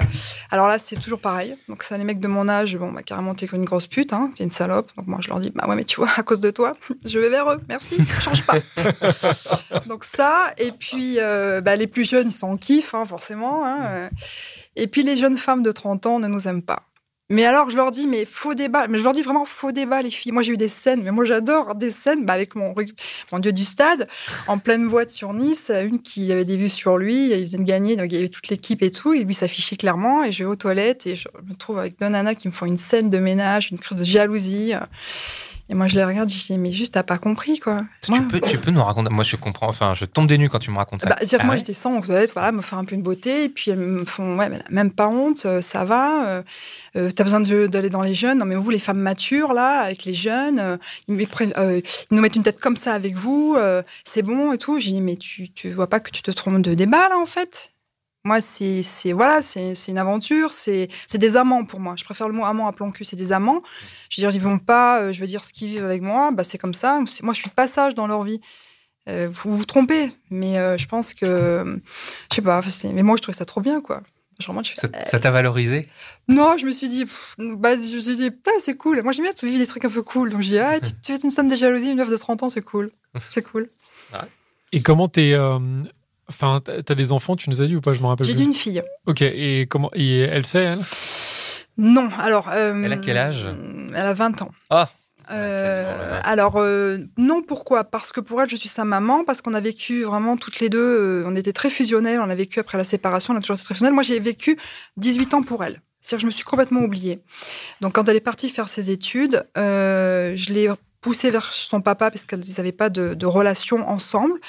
Alors 0.50 0.68
là, 0.68 0.78
c'est 0.78 0.96
toujours 0.96 1.20
pareil. 1.20 1.56
Donc, 1.68 1.82
ça, 1.82 1.96
les 1.96 2.04
mecs 2.04 2.20
de 2.20 2.28
mon 2.28 2.48
âge, 2.48 2.76
bon, 2.76 2.92
bah, 2.92 3.02
carrément, 3.02 3.34
t'es 3.34 3.46
une 3.46 3.64
grosse 3.64 3.86
pute, 3.86 4.12
hein. 4.12 4.30
T'es 4.36 4.44
une 4.44 4.50
salope. 4.50 4.90
Donc, 4.96 5.06
moi, 5.06 5.18
je 5.22 5.28
leur 5.28 5.40
dis, 5.40 5.50
bah 5.54 5.66
ouais, 5.68 5.76
mais 5.76 5.84
tu 5.84 5.96
vois, 5.96 6.10
à 6.16 6.22
cause 6.22 6.40
de 6.40 6.50
toi, 6.50 6.74
je 7.06 7.18
vais 7.18 7.30
vers 7.30 7.50
eux. 7.50 7.60
Merci, 7.68 7.96
change 8.22 8.42
pas. 8.44 8.54
Donc, 9.86 10.04
ça. 10.04 10.52
Et 10.58 10.72
puis, 10.72 11.16
euh, 11.18 11.60
bah, 11.60 11.76
les 11.76 11.86
plus 11.86 12.08
jeunes, 12.08 12.28
ils 12.28 12.32
sont 12.32 12.48
en 12.48 12.56
kiff, 12.56 12.94
hein, 12.94 13.06
forcément. 13.06 13.62
hein. 13.64 14.10
Et 14.76 14.86
puis, 14.86 15.02
les 15.02 15.16
jeunes 15.16 15.36
femmes 15.36 15.62
de 15.62 15.72
30 15.72 16.06
ans 16.06 16.18
ne 16.18 16.28
nous 16.28 16.48
aiment 16.48 16.62
pas. 16.62 16.82
Mais 17.32 17.46
alors, 17.46 17.70
je 17.70 17.76
leur 17.76 17.90
dis, 17.90 18.06
mais 18.06 18.26
faux 18.26 18.52
débat. 18.52 18.88
Mais 18.88 18.98
je 18.98 19.04
leur 19.04 19.14
dis 19.14 19.22
vraiment 19.22 19.46
faux 19.46 19.72
débat, 19.72 20.02
les 20.02 20.10
filles. 20.10 20.32
Moi, 20.32 20.42
j'ai 20.42 20.52
eu 20.52 20.58
des 20.58 20.68
scènes, 20.68 21.02
mais 21.02 21.12
moi, 21.12 21.24
j'adore 21.24 21.74
des 21.74 21.90
scènes 21.90 22.26
bah, 22.26 22.34
avec 22.34 22.54
mon, 22.54 22.74
mon 23.32 23.38
dieu 23.38 23.54
du 23.54 23.64
stade, 23.64 24.06
en 24.48 24.58
pleine 24.58 24.86
boîte 24.86 25.08
sur 25.08 25.32
Nice. 25.32 25.70
Une 25.70 26.02
qui 26.02 26.30
avait 26.30 26.44
des 26.44 26.58
vues 26.58 26.68
sur 26.68 26.98
lui, 26.98 27.32
il 27.32 27.40
faisait 27.40 27.58
gagner, 27.64 27.96
donc 27.96 28.12
il 28.12 28.16
y 28.16 28.18
avait 28.18 28.28
toute 28.28 28.48
l'équipe 28.48 28.82
et 28.82 28.90
tout. 28.90 29.14
Et 29.14 29.24
lui 29.24 29.34
s'affichait 29.34 29.76
clairement. 29.76 30.22
Et 30.22 30.30
je 30.30 30.44
vais 30.44 30.50
aux 30.50 30.56
toilettes 30.56 31.06
et 31.06 31.16
je 31.16 31.26
me 31.48 31.54
trouve 31.54 31.78
avec 31.78 31.98
deux 31.98 32.08
nanas 32.08 32.34
qui 32.34 32.48
me 32.48 32.52
font 32.52 32.66
une 32.66 32.76
scène 32.76 33.08
de 33.08 33.18
ménage, 33.18 33.70
une 33.70 33.78
crise 33.78 33.98
de 33.98 34.04
jalousie. 34.04 34.74
Et 35.72 35.74
moi, 35.74 35.88
je 35.88 35.96
les 35.96 36.04
regarde, 36.04 36.28
je 36.28 36.38
dis, 36.38 36.58
mais 36.58 36.70
juste, 36.70 36.92
t'as 36.92 37.02
pas 37.02 37.16
compris, 37.16 37.58
quoi. 37.58 37.80
Tu, 38.02 38.12
peux, 38.24 38.42
tu 38.42 38.58
peux 38.58 38.70
nous 38.70 38.82
raconter 38.84 39.08
Moi, 39.08 39.24
je 39.24 39.36
comprends. 39.36 39.68
Enfin, 39.68 39.94
je 39.94 40.04
tombe 40.04 40.26
des 40.26 40.36
nues 40.36 40.50
quand 40.50 40.58
tu 40.58 40.70
me 40.70 40.76
racontes 40.76 41.00
ça. 41.00 41.08
bah, 41.08 41.16
dire 41.24 41.38
que 41.38 41.42
Ah 41.42 41.46
moi, 41.46 41.54
ouais 41.54 41.58
j'étais 41.58 41.72
sans 41.72 41.98
aux 41.98 42.02
toilettes, 42.02 42.34
voilà, 42.34 42.52
me 42.52 42.60
faire 42.60 42.76
un 42.76 42.84
peu 42.84 42.94
une 42.94 43.00
beauté, 43.00 43.44
et 43.44 43.48
puis 43.48 43.70
elles 43.70 43.78
me 43.78 44.04
font, 44.04 44.36
ouais, 44.36 44.50
même 44.68 44.90
pas 44.90 45.08
honte, 45.08 45.46
euh, 45.46 45.62
ça 45.62 45.86
va, 45.86 46.26
euh, 46.26 46.42
euh, 46.96 47.08
t'as 47.08 47.24
besoin 47.24 47.40
d'aller 47.40 47.88
dans 47.88 48.02
les 48.02 48.14
jeunes, 48.14 48.40
non, 48.40 48.44
mais 48.44 48.54
vous, 48.54 48.68
les 48.68 48.78
femmes 48.78 48.98
matures, 49.00 49.54
là, 49.54 49.80
avec 49.80 50.04
les 50.04 50.12
jeunes, 50.12 50.58
euh, 50.58 50.76
ils, 51.08 51.14
me 51.14 51.24
prennent, 51.24 51.54
euh, 51.56 51.80
ils 52.10 52.14
nous 52.16 52.20
mettent 52.20 52.36
une 52.36 52.42
tête 52.42 52.60
comme 52.60 52.76
ça 52.76 52.92
avec 52.92 53.16
vous, 53.16 53.56
c'est 54.04 54.20
bon 54.20 54.52
et 54.52 54.58
tout. 54.58 54.78
J'ai 54.78 54.90
dit, 54.92 55.00
mais 55.00 55.16
tu, 55.16 55.50
tu 55.50 55.70
vois 55.70 55.88
pas 55.88 56.00
que 56.00 56.10
tu 56.10 56.20
te 56.20 56.30
trompes 56.30 56.60
de 56.60 56.74
débat, 56.74 57.08
là, 57.08 57.18
en 57.18 57.24
fait? 57.24 57.71
Moi, 58.24 58.40
c'est, 58.40 58.82
c'est 58.82 59.12
voilà, 59.12 59.42
c'est, 59.42 59.74
c'est 59.74 59.90
une 59.90 59.98
aventure, 59.98 60.52
c'est, 60.52 60.88
c'est 61.08 61.18
des 61.18 61.36
amants 61.36 61.64
pour 61.64 61.80
moi. 61.80 61.94
Je 61.98 62.04
préfère 62.04 62.28
le 62.28 62.34
mot 62.34 62.44
amant 62.44 62.68
à 62.68 62.72
plan 62.72 62.90
cul, 62.92 63.04
c'est 63.04 63.16
des 63.16 63.32
amants. 63.32 63.62
Je 64.10 64.20
veux 64.20 64.28
dire, 64.28 64.34
ils 64.36 64.42
vont 64.42 64.58
pas, 64.58 65.00
euh, 65.00 65.12
je 65.12 65.20
veux 65.20 65.26
dire, 65.26 65.44
ce 65.44 65.52
qu'ils 65.52 65.68
vivent 65.68 65.84
avec 65.84 66.02
moi, 66.02 66.30
bah, 66.30 66.44
c'est 66.44 66.58
comme 66.58 66.74
ça. 66.74 67.00
C'est- 67.06 67.22
Moi, 67.22 67.34
je 67.34 67.40
suis 67.40 67.48
de 67.50 67.54
passage 67.54 67.94
dans 67.94 68.06
leur 68.06 68.22
vie. 68.22 68.40
Euh, 69.08 69.28
vous 69.32 69.56
vous 69.56 69.64
trompez, 69.64 70.12
mais 70.30 70.58
euh, 70.58 70.76
je 70.78 70.86
pense 70.86 71.12
que, 71.14 71.80
je 72.30 72.34
sais 72.36 72.42
pas, 72.42 72.62
c'est- 72.62 72.92
mais 72.92 73.02
moi, 73.02 73.16
je 73.16 73.22
trouvais 73.22 73.36
ça 73.36 73.44
trop 73.44 73.60
bien, 73.60 73.80
quoi. 73.80 74.02
Genre, 74.38 74.54
moi, 74.54 74.62
je 74.62 74.70
fais, 74.70 74.76
Ça 74.80 74.88
ça 75.04 75.18
t'a 75.20 75.30
valorisé? 75.30 75.88
Non, 76.28 76.56
je 76.56 76.64
me 76.66 76.72
suis 76.72 76.88
dit, 76.88 77.04
pff, 77.04 77.34
bah, 77.38 77.76
je 77.76 77.96
me 77.96 78.00
suis 78.00 78.14
dit, 78.16 78.30
putain, 78.30 78.52
c'est 78.60 78.76
cool. 78.76 79.02
Moi, 79.02 79.10
j'aime 79.12 79.24
bien 79.24 79.34
vivre 79.42 79.58
des 79.58 79.66
trucs 79.66 79.84
un 79.84 79.90
peu 79.90 80.02
cool. 80.02 80.30
Donc, 80.30 80.40
j'ai 80.42 80.50
dit, 80.50 80.58
ah, 80.58 80.80
tu, 80.80 80.90
tu 81.04 81.12
fais 81.12 81.18
une 81.22 81.30
somme 81.32 81.48
de 81.48 81.56
jalousie, 81.56 81.90
une 81.90 81.96
meuf 81.98 82.08
de 82.10 82.16
30 82.16 82.44
ans, 82.44 82.48
c'est 82.48 82.62
cool. 82.62 82.90
C'est 83.30 83.42
cool. 83.42 83.68
Et 84.72 84.80
comment 84.80 85.08
t'es. 85.08 85.32
euh, 85.34 85.58
Enfin, 86.28 86.60
t'as 86.64 86.94
des 86.94 87.12
enfants, 87.12 87.36
tu 87.36 87.50
nous 87.50 87.60
as 87.62 87.66
dit 87.66 87.76
ou 87.76 87.80
pas 87.80 87.92
Je 87.92 88.00
me 88.00 88.06
rappelle 88.06 88.26
J'ai 88.26 88.34
plus. 88.34 88.42
une 88.44 88.54
fille. 88.54 88.82
Ok, 89.06 89.22
et 89.22 89.66
comment 89.68 89.90
et 89.94 90.20
elle 90.20 90.46
sait, 90.46 90.62
elle? 90.62 90.80
Non, 91.78 92.08
alors. 92.18 92.48
euh, 92.52 92.80
Elle 92.84 92.92
a 92.92 92.96
quel 92.98 93.16
âge? 93.18 93.48
Elle 93.94 93.96
a 94.06 94.14
20 94.14 94.42
ans. 94.42 94.50
Ah. 94.70 94.88
Euh, 95.30 96.18
alors 96.24 96.56
euh, 96.56 96.98
non 97.16 97.42
pourquoi? 97.42 97.84
Parce 97.84 98.10
que 98.12 98.20
pour 98.20 98.42
elle 98.42 98.50
je 98.50 98.56
suis 98.56 98.68
sa 98.68 98.84
maman 98.84 99.22
parce 99.24 99.40
qu'on 99.40 99.54
a 99.54 99.60
vécu 99.60 100.02
vraiment 100.02 100.36
toutes 100.36 100.58
les 100.58 100.68
deux 100.68 100.78
euh, 100.80 101.24
on 101.26 101.36
était 101.36 101.52
très 101.52 101.70
fusionnels 101.70 102.18
on 102.20 102.28
a 102.28 102.34
vécu 102.34 102.58
après 102.58 102.76
la 102.76 102.82
séparation 102.82 103.32
on 103.32 103.36
a 103.36 103.40
toujours 103.40 103.54
été 103.54 103.64
très 103.64 103.74
fusionnels 103.74 103.94
moi 103.94 104.02
j'ai 104.02 104.18
vécu 104.18 104.58
18 104.96 105.34
ans 105.34 105.42
pour 105.44 105.62
elle 105.62 105.80
c'est-à-dire 106.00 106.18
que 106.18 106.22
je 106.22 106.26
me 106.26 106.32
suis 106.32 106.42
complètement 106.44 106.80
oubliée 106.80 107.22
donc 107.80 107.92
quand 107.94 108.08
elle 108.08 108.16
est 108.16 108.20
partie 108.20 108.48
faire 108.50 108.68
ses 108.68 108.90
études 108.90 109.46
euh, 109.56 110.34
je 110.34 110.52
l'ai 110.52 110.68
poussée 111.02 111.30
vers 111.30 111.52
son 111.52 111.82
papa 111.82 112.10
parce 112.10 112.24
qu'ils 112.24 112.54
n'avaient 112.56 112.72
pas 112.72 112.88
de, 112.88 113.12
de 113.12 113.26
relation 113.26 113.86
ensemble 113.88 114.40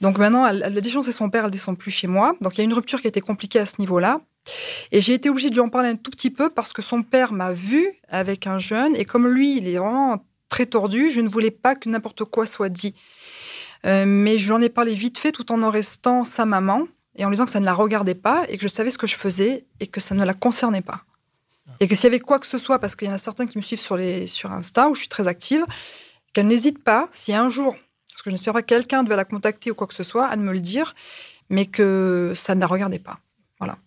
donc 0.00 0.18
maintenant 0.18 0.46
elle, 0.46 0.62
elle 0.64 0.78
a 0.78 0.80
déchancé 0.80 1.10
son 1.10 1.30
père 1.30 1.44
elle 1.46 1.50
descend 1.50 1.76
plus 1.76 1.90
chez 1.90 2.06
moi 2.06 2.36
donc 2.40 2.54
il 2.54 2.58
y 2.58 2.60
a 2.60 2.64
une 2.64 2.74
rupture 2.74 3.00
qui 3.00 3.08
a 3.08 3.12
été 3.14 3.20
compliquée 3.20 3.58
à 3.58 3.66
ce 3.66 3.76
niveau-là 3.80 4.20
Et 4.92 5.00
j'ai 5.00 5.14
été 5.14 5.30
obligée 5.30 5.48
de 5.50 5.54
lui 5.54 5.60
en 5.60 5.68
parler 5.68 5.88
un 5.88 5.96
tout 5.96 6.10
petit 6.10 6.30
peu 6.30 6.50
parce 6.50 6.72
que 6.72 6.82
son 6.82 7.02
père 7.02 7.32
m'a 7.32 7.52
vu 7.52 7.86
avec 8.08 8.46
un 8.46 8.58
jeune 8.58 8.94
et 8.96 9.04
comme 9.04 9.26
lui, 9.26 9.56
il 9.56 9.68
est 9.68 9.78
vraiment 9.78 10.24
très 10.48 10.66
tordu, 10.66 11.10
je 11.10 11.20
ne 11.20 11.28
voulais 11.28 11.50
pas 11.50 11.74
que 11.74 11.88
n'importe 11.88 12.24
quoi 12.24 12.46
soit 12.46 12.68
dit. 12.68 12.94
Euh, 13.86 14.04
mais 14.06 14.38
je 14.38 14.46
lui 14.46 14.52
en 14.52 14.62
ai 14.62 14.68
parlé 14.68 14.94
vite 14.94 15.18
fait 15.18 15.32
tout 15.32 15.50
en 15.52 15.62
en 15.62 15.70
restant 15.70 16.24
sa 16.24 16.44
maman 16.46 16.86
et 17.16 17.24
en 17.24 17.28
lui 17.28 17.36
disant 17.36 17.44
que 17.44 17.50
ça 17.50 17.60
ne 17.60 17.64
la 17.64 17.74
regardait 17.74 18.14
pas 18.14 18.44
et 18.48 18.56
que 18.56 18.62
je 18.62 18.68
savais 18.68 18.90
ce 18.90 18.98
que 18.98 19.06
je 19.06 19.16
faisais 19.16 19.66
et 19.80 19.86
que 19.86 20.00
ça 20.00 20.14
ne 20.14 20.24
la 20.24 20.34
concernait 20.34 20.82
pas. 20.82 21.02
Et 21.80 21.88
que 21.88 21.94
s'il 21.94 22.04
y 22.04 22.06
avait 22.08 22.20
quoi 22.20 22.38
que 22.38 22.46
ce 22.46 22.58
soit, 22.58 22.78
parce 22.78 22.94
qu'il 22.94 23.08
y 23.08 23.10
en 23.10 23.14
a 23.14 23.18
certains 23.18 23.46
qui 23.46 23.58
me 23.58 23.62
suivent 23.62 23.80
sur, 23.80 23.96
les, 23.96 24.26
sur 24.26 24.52
Insta 24.52 24.88
où 24.88 24.94
je 24.94 25.00
suis 25.00 25.08
très 25.08 25.26
active, 25.26 25.64
qu'elle 26.32 26.46
n'hésite 26.46 26.82
pas, 26.82 27.08
si 27.12 27.32
un 27.32 27.48
jour, 27.48 27.74
parce 28.10 28.22
que 28.22 28.30
je 28.30 28.34
n'espère 28.34 28.52
pas 28.52 28.62
que 28.62 28.66
quelqu'un 28.66 29.02
devait 29.02 29.16
la 29.16 29.24
contacter 29.24 29.70
ou 29.70 29.74
quoi 29.74 29.86
que 29.86 29.94
ce 29.94 30.02
soit, 30.02 30.26
à 30.26 30.36
me 30.36 30.52
le 30.52 30.60
dire, 30.60 30.94
mais 31.48 31.66
que 31.66 32.32
ça 32.34 32.54
ne 32.54 32.60
la 32.60 32.66
regardait 32.66 32.98
pas. 32.98 33.18
Voilà. 33.58 33.78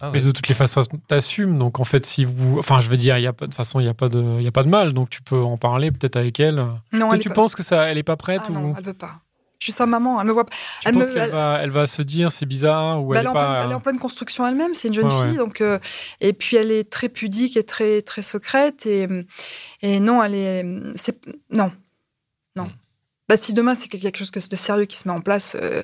Ah 0.00 0.10
mais 0.12 0.20
de 0.20 0.30
toutes 0.30 0.48
les 0.48 0.54
façons, 0.54 0.82
t'assumes. 1.06 1.58
Donc 1.58 1.80
en 1.80 1.84
fait, 1.84 2.04
si 2.04 2.24
vous, 2.24 2.58
enfin, 2.58 2.80
je 2.80 2.90
veux 2.90 2.96
dire, 2.96 3.16
il 3.16 3.22
y 3.22 3.26
a 3.26 3.32
pas 3.32 3.46
de 3.46 3.54
façon, 3.54 3.80
il 3.80 3.86
y 3.86 3.88
a 3.88 3.94
pas 3.94 4.08
de, 4.08 4.22
il 4.38 4.42
y 4.42 4.48
a 4.48 4.52
pas 4.52 4.62
de 4.62 4.68
mal. 4.68 4.92
Donc 4.92 5.08
tu 5.08 5.22
peux 5.22 5.40
en 5.40 5.56
parler 5.56 5.90
peut-être 5.90 6.16
avec 6.16 6.38
elle. 6.40 6.56
Non, 6.92 7.08
Toi, 7.08 7.18
tu 7.18 7.30
penses 7.30 7.54
que 7.54 7.62
ça, 7.62 7.84
elle 7.84 7.96
est 7.96 8.02
pas 8.02 8.16
prête 8.16 8.42
ah 8.44 8.50
ou 8.50 8.52
non, 8.52 8.74
elle 8.76 8.84
veut 8.84 8.92
pas. 8.92 9.20
Je 9.58 9.64
suis 9.64 9.72
sa 9.72 9.86
maman, 9.86 10.20
elle 10.20 10.26
me 10.26 10.32
voit. 10.32 10.44
Tu 10.44 10.50
elle 10.84 10.94
penses 10.94 11.08
me, 11.08 11.14
qu'elle 11.14 11.30
va, 11.30 11.58
elle 11.62 11.70
va 11.70 11.86
se 11.86 12.02
dire 12.02 12.30
c'est 12.30 12.46
bizarre 12.46 13.02
ou 13.02 13.12
bah, 13.14 13.20
elle, 13.20 13.26
est 13.26 13.30
est 13.30 13.32
pas... 13.32 13.46
pleine, 13.54 13.64
elle, 13.66 13.72
est 13.72 13.74
en 13.74 13.80
pleine 13.80 13.98
construction 13.98 14.46
elle-même. 14.46 14.74
C'est 14.74 14.88
une 14.88 14.94
jeune 14.94 15.06
Ouais, 15.06 15.10
fille, 15.22 15.30
ouais. 15.30 15.36
donc 15.36 15.60
euh, 15.60 15.78
et 16.20 16.32
puis 16.32 16.56
elle 16.56 16.70
est 16.70 16.90
très 16.90 17.08
pudique 17.08 17.56
et 17.56 17.62
très 17.64 18.02
très 18.02 18.22
secrète 18.22 18.84
et 18.86 19.08
et 19.82 20.00
non, 20.00 20.22
elle 20.22 20.34
est, 20.34 20.64
c'est 20.96 21.18
non, 21.50 21.72
non. 22.54 22.64
Hmm. 22.64 22.70
Bah, 23.28 23.36
si 23.36 23.54
demain 23.54 23.74
c'est 23.74 23.88
quelque 23.88 24.16
chose 24.18 24.30
de 24.30 24.56
sérieux 24.56 24.84
qui 24.84 24.96
se 24.96 25.08
met 25.08 25.14
en 25.14 25.20
place, 25.20 25.56
euh, 25.60 25.82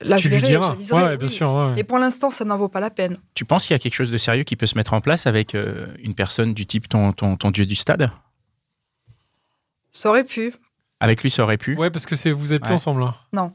là 0.00 0.16
tu 0.16 0.24
je 0.24 0.28
lui 0.28 0.38
verrai, 0.38 0.48
diras. 0.48 0.74
Ouais, 0.90 1.16
bien 1.16 1.28
oui. 1.28 1.32
sûr. 1.32 1.52
ouais. 1.52 1.74
Et 1.76 1.84
pour 1.84 1.98
l'instant, 2.00 2.30
ça 2.30 2.44
n'en 2.44 2.56
vaut 2.56 2.68
pas 2.68 2.80
la 2.80 2.90
peine. 2.90 3.16
Tu 3.34 3.44
penses 3.44 3.66
qu'il 3.66 3.74
y 3.74 3.76
a 3.76 3.78
quelque 3.78 3.94
chose 3.94 4.10
de 4.10 4.16
sérieux 4.16 4.42
qui 4.42 4.56
peut 4.56 4.66
se 4.66 4.76
mettre 4.76 4.92
en 4.92 5.00
place 5.00 5.28
avec 5.28 5.54
euh, 5.54 5.86
une 6.02 6.14
personne 6.14 6.52
du 6.52 6.66
type 6.66 6.88
ton, 6.88 7.12
ton, 7.12 7.36
ton 7.36 7.52
dieu 7.52 7.64
du 7.64 7.76
stade? 7.76 8.10
Ça 9.92 10.08
aurait 10.08 10.24
pu. 10.24 10.52
Avec 11.00 11.22
lui, 11.22 11.30
ça 11.30 11.42
aurait 11.42 11.56
pu. 11.58 11.76
Ouais, 11.76 11.90
parce 11.90 12.06
que 12.06 12.14
c'est, 12.16 12.30
vous 12.30 12.52
êtes 12.52 12.62
plus 12.62 12.68
Ouais. 12.70 12.74
ensemble 12.74 13.00
là. 13.00 13.14
Non. 13.32 13.52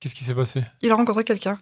Qu'est-ce 0.00 0.14
qui 0.14 0.24
s'est 0.24 0.34
passé? 0.34 0.62
Il 0.82 0.90
a 0.90 0.94
rencontré 0.94 1.24
quelqu'un. 1.24 1.58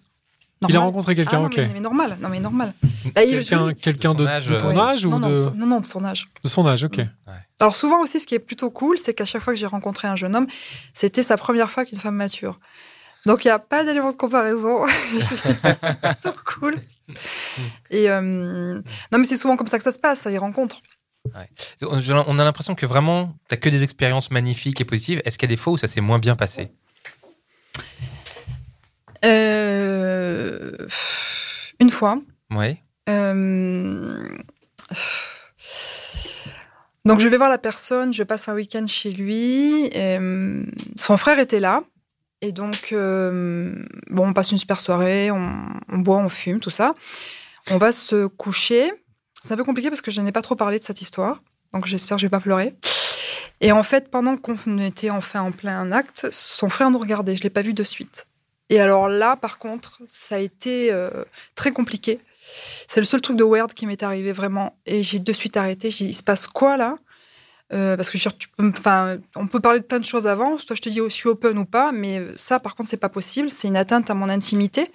Il 0.60 0.66
a 0.66 0.68
Normal. 0.78 0.86
rencontré 0.88 1.12
Ah 1.12 1.14
quelqu'un, 1.16 1.40
non, 1.40 1.46
ok. 1.46 1.56
mais, 1.56 1.70
mais 1.74 1.80
normal. 1.80 2.18
Non, 2.20 2.28
mais 2.28 2.38
normal. 2.38 2.72
Bah, 3.14 3.24
il- 3.24 3.42
je 3.42 3.72
Quelqu'un, 3.72 4.14
De 4.14 4.18
ton 4.18 4.24
ouais. 4.24 4.78
âge 4.78 5.04
ou 5.06 5.10
non, 5.10 5.18
non, 5.18 5.30
de, 5.30 5.50
non, 5.56 5.66
non, 5.66 5.80
de 5.80 5.86
son 5.86 6.04
âge. 6.04 6.28
de 6.44 6.48
son 6.48 6.64
âge, 6.68 6.84
ok. 6.84 7.00
Alors 7.58 7.74
souvent 7.74 8.00
aussi, 8.00 8.20
ce 8.20 8.26
qui 8.26 8.34
est 8.36 8.38
plutôt 8.40 8.70
cool, 8.70 8.96
c'est 8.98 9.12
qu'à 9.14 9.24
chaque 9.24 9.42
fois 9.42 9.52
que 9.54 9.58
j'ai 9.58 9.66
rencontré 9.66 10.06
un 10.08 10.14
jeune 10.16 10.36
homme, 10.36 10.46
c'était 10.92 11.22
sa 11.24 11.36
première 11.36 11.68
fois 11.70 11.84
qu'une 11.84 11.98
femme 11.98 12.14
mature. 12.14 12.60
Donc 13.26 13.44
il 13.44 13.48
n'y 13.48 13.52
a 13.52 13.58
pas 13.60 13.84
d'élément 13.84 14.10
de 14.12 14.16
comparaison. 14.16 14.84
C'est 15.58 16.00
plutôt 16.00 16.34
cool. 16.44 16.76
Et 17.90 18.10
euh, 18.10 18.20
non, 19.12 19.18
mais 19.18 19.24
c'est 19.24 19.36
souvent 19.36 19.56
comme 19.56 19.66
ça 19.68 19.78
que 19.78 19.84
ça 19.84 19.92
se 19.92 19.98
passe, 19.98 20.20
ça 20.20 20.30
y 20.32 20.38
On 21.82 22.38
a 22.38 22.44
l'impression 22.44 22.74
que 22.74 22.86
vraiment, 22.86 23.34
tu 23.48 23.56
que 23.56 23.68
des 23.68 23.82
expériences 23.82 24.30
magnifiques 24.30 24.80
et 24.80 24.84
positives. 24.84 25.22
Est-ce 25.24 25.38
qu'il 25.38 25.48
y 25.48 25.52
a 25.52 25.54
des 25.54 25.60
fois 25.60 25.72
où 25.74 25.76
ça 25.76 25.86
s'est 25.86 26.00
moins 26.00 26.18
bien 26.18 26.36
passé? 26.36 26.70
Euh, 29.24 30.72
Une 31.80 31.90
fois. 31.90 32.20
Oui. 32.50 32.76
euh, 33.08 34.28
Donc 37.04 37.20
je 37.20 37.28
vais 37.28 37.36
voir 37.36 37.48
la 37.50 37.58
personne, 37.58 38.12
je 38.12 38.22
passe 38.22 38.48
un 38.48 38.54
week-end 38.54 38.86
chez 38.86 39.12
lui. 39.12 39.86
et, 39.86 40.18
euh, 40.18 40.64
son 40.96 41.16
frère 41.16 41.38
était 41.38 41.60
là. 41.60 41.82
Et 42.40 42.50
donc, 42.52 42.88
bon, 42.92 44.26
on 44.28 44.32
passe 44.32 44.50
une 44.50 44.58
super 44.58 44.80
soirée, 44.80 45.30
on, 45.30 45.62
on 45.88 45.98
boit, 45.98 46.16
on 46.18 46.28
fume, 46.28 46.58
tout 46.58 46.70
ça. 46.70 46.94
On 47.70 47.78
va 47.78 47.92
se 47.92 48.26
coucher. 48.26 48.90
C'est 49.42 49.54
un 49.54 49.56
peu 49.56 49.64
compliqué 49.64 49.88
parce 49.90 50.00
que 50.00 50.10
je 50.10 50.20
n'ai 50.20 50.32
pas 50.32 50.42
trop 50.42 50.54
parlé 50.54 50.78
de 50.78 50.84
cette 50.84 51.00
histoire. 51.00 51.42
Donc 51.72 51.86
j'espère 51.86 52.16
que 52.16 52.20
je 52.20 52.26
vais 52.26 52.30
pas 52.30 52.40
pleurer. 52.40 52.74
Et 53.60 53.72
en 53.72 53.82
fait, 53.82 54.10
pendant 54.10 54.36
qu'on 54.36 54.78
était 54.78 55.10
enfin 55.10 55.40
en 55.40 55.52
plein 55.52 55.90
acte, 55.92 56.28
son 56.32 56.68
frère 56.68 56.90
nous 56.90 56.98
regardait. 56.98 57.36
Je 57.36 57.42
l'ai 57.42 57.50
pas 57.50 57.62
vu 57.62 57.74
de 57.74 57.82
suite. 57.82 58.26
Et 58.70 58.80
alors 58.80 59.08
là, 59.08 59.36
par 59.36 59.58
contre, 59.58 60.00
ça 60.06 60.36
a 60.36 60.38
été 60.38 60.92
euh, 60.92 61.24
très 61.54 61.72
compliqué. 61.72 62.20
C'est 62.88 63.00
le 63.00 63.06
seul 63.06 63.20
truc 63.20 63.36
de 63.36 63.44
weird 63.44 63.72
qui 63.72 63.86
m'est 63.86 64.02
arrivé 64.02 64.32
vraiment. 64.32 64.76
Et 64.86 65.02
j'ai 65.02 65.18
de 65.18 65.32
suite 65.32 65.56
arrêté. 65.56 65.90
J'ai 65.90 66.04
dit, 66.06 66.10
il 66.10 66.14
se 66.14 66.22
passe 66.22 66.46
quoi 66.46 66.76
là? 66.76 66.98
Euh, 67.72 67.96
Parce 67.96 68.10
que 68.10 68.18
je 68.18 68.28
veux 68.28 68.34
dire, 68.34 69.18
on 69.36 69.46
peut 69.46 69.60
parler 69.60 69.80
de 69.80 69.84
plein 69.84 70.00
de 70.00 70.04
choses 70.04 70.26
avant. 70.26 70.56
Toi, 70.56 70.76
je 70.76 70.82
te 70.82 70.88
dis, 70.88 71.00
oh, 71.00 71.08
je 71.08 71.14
suis 71.14 71.28
open 71.28 71.58
ou 71.58 71.64
pas. 71.64 71.92
Mais 71.92 72.22
ça, 72.36 72.60
par 72.60 72.74
contre, 72.74 72.90
c'est 72.90 72.96
pas 72.96 73.08
possible. 73.08 73.50
C'est 73.50 73.68
une 73.68 73.76
atteinte 73.76 74.10
à 74.10 74.14
mon 74.14 74.28
intimité. 74.28 74.90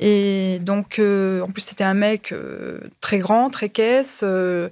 Et 0.00 0.58
donc, 0.60 0.98
euh, 0.98 1.40
en 1.42 1.48
plus, 1.48 1.62
c'était 1.62 1.84
un 1.84 1.94
mec 1.94 2.32
euh, 2.32 2.78
très 3.00 3.18
grand, 3.18 3.50
très 3.50 3.68
caisse. 3.68 4.20
euh, 4.22 4.68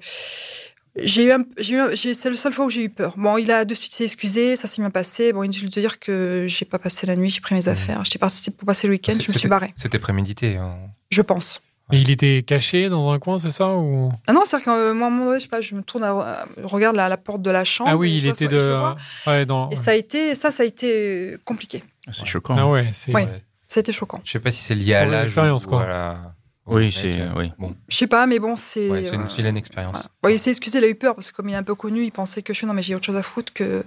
j'ai 0.98 1.24
eu, 1.24 1.32
eu 1.32 1.96
c'est 2.14 2.30
la 2.30 2.36
seule 2.36 2.52
fois 2.52 2.64
où 2.64 2.70
j'ai 2.70 2.84
eu 2.84 2.88
peur. 2.88 3.14
Bon, 3.18 3.36
il 3.36 3.50
a 3.50 3.64
de 3.64 3.74
suite 3.74 3.92
s'est 3.92 4.04
excusé, 4.04 4.56
ça 4.56 4.66
s'est 4.66 4.80
bien 4.80 4.90
passé. 4.90 5.32
Bon, 5.32 5.42
inutile 5.42 5.68
de 5.68 5.74
te 5.74 5.80
dire 5.80 5.98
que 5.98 6.46
j'ai 6.48 6.64
pas 6.64 6.78
passé 6.78 7.06
la 7.06 7.16
nuit, 7.16 7.28
j'ai 7.28 7.40
pris 7.40 7.54
mes 7.54 7.68
affaires. 7.68 8.02
J'étais 8.04 8.18
partie 8.18 8.50
pour 8.50 8.66
passer 8.66 8.86
le 8.86 8.92
week-end, 8.94 9.12
je 9.20 9.30
me 9.30 9.36
suis 9.36 9.48
barrée. 9.48 9.74
C'était 9.76 9.98
prémédité. 9.98 10.56
hein. 10.56 10.78
Je 11.10 11.20
pense. 11.22 11.60
Et 11.92 12.00
il 12.00 12.10
était 12.10 12.42
caché 12.42 12.88
dans 12.88 13.10
un 13.12 13.18
coin, 13.20 13.38
c'est 13.38 13.52
ça 13.52 13.74
ou... 13.76 14.10
Ah 14.26 14.32
non, 14.32 14.42
c'est-à-dire 14.44 14.64
qu'à 14.64 14.72
un 14.72 14.94
moment 14.94 15.24
donné, 15.26 15.38
je 15.38 15.42
sais 15.44 15.48
pas, 15.48 15.60
je 15.60 15.74
me 15.76 15.82
tourne, 15.82 16.02
à, 16.02 16.44
je 16.56 16.66
regarde 16.66 16.96
la, 16.96 17.08
la 17.08 17.16
porte 17.16 17.42
de 17.42 17.50
la 17.50 17.62
chambre. 17.62 17.90
Ah 17.92 17.96
oui, 17.96 18.16
il 18.16 18.24
vois 18.24 18.32
était 18.32 18.48
de. 18.48 18.56
le 18.56 18.76
vois. 18.76 18.96
Ouais, 19.28 19.46
dans. 19.46 19.68
Et 19.70 19.76
ça 19.76 19.92
a 19.92 19.94
été, 19.94 20.34
ça, 20.34 20.50
ça 20.50 20.64
a 20.64 20.66
été 20.66 21.36
compliqué. 21.44 21.84
C'est 22.10 22.26
choquant. 22.26 22.56
Ah 22.58 22.66
ouais, 22.68 22.88
c'est. 22.92 23.12
Ouais. 23.12 23.28
Ça 23.68 23.78
a 23.78 23.80
été 23.80 23.92
choquant. 23.92 24.20
Je 24.24 24.30
sais 24.32 24.40
pas 24.40 24.50
si 24.50 24.62
c'est 24.62 24.74
lié 24.74 24.94
à 24.94 25.04
l'âge. 25.06 25.24
expérience, 25.26 25.64
ou 25.64 25.68
quoi. 25.68 25.84
à 25.84 25.88
la- 25.88 26.34
Oui, 26.66 26.90
c'est. 26.92 27.20
euh, 27.20 27.28
Oui. 27.36 27.52
Bon, 27.58 27.74
Je 27.88 27.96
sais 27.96 28.06
pas, 28.06 28.26
mais 28.26 28.38
bon, 28.38 28.56
c'est. 28.56 28.90
ouais, 28.90 29.04
c'est 29.04 29.14
une 29.16 29.22
euh, 29.46 29.54
expérience. 29.58 29.94
voilà. 29.94 30.08
Bon, 30.22 30.28
il 30.30 30.38
s'est 30.38 30.50
excusé, 30.50 30.78
il 30.78 30.84
a 30.84 30.88
eu 30.88 30.94
peur 30.96 31.14
parce 31.14 31.30
que 31.30 31.36
comme 31.36 31.48
il 31.48 31.52
est 31.52 31.56
un 31.56 31.62
peu 31.62 31.74
connu, 31.74 32.02
il 32.04 32.10
pensait 32.12 32.42
que 32.42 32.52
je 32.52 32.58
suis 32.58 32.66
non, 32.66 32.74
mais 32.74 32.82
j'ai 32.82 32.94
autre 32.94 33.04
chose 33.06 33.16
à 33.16 33.22
foutre 33.22 33.52
que 33.52 33.84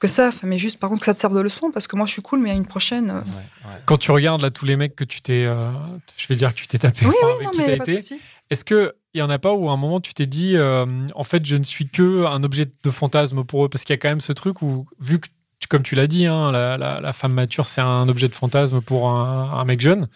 que 0.00 0.08
ça. 0.08 0.28
Enfin, 0.28 0.46
Mais 0.46 0.58
juste, 0.58 0.78
par 0.78 0.88
contre, 0.90 1.00
que 1.00 1.06
ça 1.06 1.12
te 1.14 1.18
serve 1.18 1.34
de 1.34 1.40
leçon 1.40 1.70
parce 1.70 1.86
que 1.86 1.96
moi, 1.96 2.06
je 2.06 2.12
suis 2.12 2.22
cool, 2.22 2.38
mais 2.40 2.48
il 2.50 2.52
y 2.52 2.54
a 2.54 2.58
une 2.58 2.66
prochaine. 2.66 3.10
euh, 3.10 3.14
Ouais, 3.20 3.70
ouais. 3.72 3.80
Quand 3.84 3.96
tu 3.98 4.10
regardes 4.10 4.40
là 4.40 4.50
tous 4.50 4.64
les 4.64 4.76
mecs 4.76 4.94
que 4.96 5.04
tu 5.04 5.20
t'es, 5.20 5.44
euh, 5.46 5.70
je 6.16 6.26
vais 6.28 6.36
dire 6.36 6.54
que 6.54 6.58
tu 6.58 6.66
t'es 6.66 6.78
tapé, 6.78 7.04
Oui, 7.04 7.12
oui, 7.22 7.30
avec 7.34 7.44
non, 7.44 7.50
qui 7.50 7.58
mais 7.58 7.76
pas 7.76 7.84
est-ce 8.50 8.64
que 8.64 8.94
il 9.12 9.18
y 9.18 9.22
en 9.22 9.28
a 9.30 9.38
pas 9.38 9.52
où 9.52 9.68
à 9.68 9.72
un 9.72 9.76
moment 9.76 10.00
tu 10.00 10.14
t'es 10.14 10.26
dit, 10.26 10.56
euh, 10.56 10.86
en 11.14 11.24
fait, 11.24 11.44
je 11.44 11.56
ne 11.56 11.64
suis 11.64 11.88
que 11.88 12.24
un 12.24 12.42
objet 12.44 12.66
de 12.82 12.90
fantasme 12.90 13.42
pour 13.44 13.64
eux, 13.64 13.68
parce 13.68 13.84
qu'il 13.84 13.92
y 13.92 13.98
a 13.98 13.98
quand 13.98 14.08
même 14.08 14.20
ce 14.20 14.32
truc 14.32 14.62
où, 14.62 14.86
vu 15.00 15.18
que, 15.18 15.26
tu- 15.28 15.34
comme 15.68 15.82
tu 15.82 15.94
l'as 15.94 16.06
dit, 16.06 16.26
hein, 16.26 16.50
la, 16.52 16.76
la- 16.76 17.00
la 17.00 17.12
femme 17.12 17.32
mature 17.32 17.66
c'est 17.66 17.80
un 17.80 18.08
objet 18.08 18.28
de 18.28 18.34
fantasme 18.34 18.80
pour 18.80 19.08
un, 19.10 19.52
un 19.58 19.64
mec 19.64 19.80
jeune. 19.80 20.08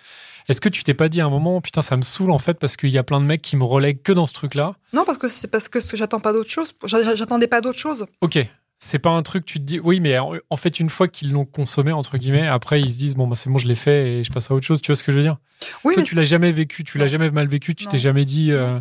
Est-ce 0.49 0.61
que 0.61 0.69
tu 0.69 0.83
t'es 0.83 0.95
pas 0.95 1.09
dit 1.09 1.21
à 1.21 1.27
un 1.27 1.31
moment, 1.31 1.61
putain, 1.61 1.83
ça 1.83 1.97
me 1.97 2.03
saoule 2.03 2.33
en 2.33 2.39
fait, 2.39 2.55
parce 2.59 2.77
qu'il 2.77 2.91
y 2.91 2.99
a 2.99 3.05
plein 3.05 3.21
de 3.21 3.27
mecs 3.27 3.43
qui 3.43 3.57
me 3.57 3.65
relèguent 3.65 4.03
que 4.03 4.13
dans 4.13 4.27
ce 4.27 4.33
truc-là? 4.33 4.75
Non, 4.93 5.05
parce 5.05 5.19
que 5.19 5.29
c'est 5.29 5.47
parce 5.49 5.69
que 5.69 5.79
j'attends 5.95 6.19
pas 6.21 6.33
d'autre 6.33 6.51
chose. 6.51 6.73
J'a- 6.85 7.15
J'attendais 7.15 7.47
pas 7.47 7.61
d'autre 7.61 7.79
chose. 7.79 8.07
Ok. 8.21 8.39
C'est 8.85 8.99
pas 8.99 9.11
un 9.11 9.23
truc, 9.23 9.45
tu 9.45 9.61
te 9.61 9.65
dis, 9.65 9.79
oui, 9.79 10.01
mais 10.01 10.19
en, 10.19 10.57
fait, 10.57 10.81
une 10.81 10.89
fois 10.89 11.07
qu'ils 11.07 11.31
l'ont 11.31 11.45
consommé, 11.45 11.93
entre 11.93 12.19
guillemets, 12.19 12.49
après, 12.49 12.81
ils 12.81 12.91
se 12.91 12.99
disent, 12.99 13.15
bon, 13.15 13.29
bah, 13.29 13.37
c'est 13.37 13.49
bon, 13.49 13.59
je 13.59 13.69
l'ai 13.69 13.77
fait 13.77 14.09
et 14.15 14.25
je 14.25 14.33
passe 14.33 14.51
à 14.51 14.55
autre 14.55 14.67
chose. 14.67 14.83
Tu 14.83 14.89
vois 14.89 14.97
ce 14.97 15.05
que 15.05 15.13
je 15.13 15.19
veux 15.19 15.23
dire? 15.23 15.37
Oui, 15.85 15.95
Toi, 15.95 16.03
mais 16.03 16.09
tu 16.09 16.17
l'as 16.17 16.25
jamais 16.25 16.51
vécu, 16.51 16.83
tu 16.83 16.99
l'as 16.99 17.07
jamais 17.07 17.31
mal 17.31 17.47
vécu, 17.47 17.77
tu 17.77 17.87
t'es 17.87 17.99
jamais 17.99 18.25
dit, 18.25 18.51
euh, 18.51 18.81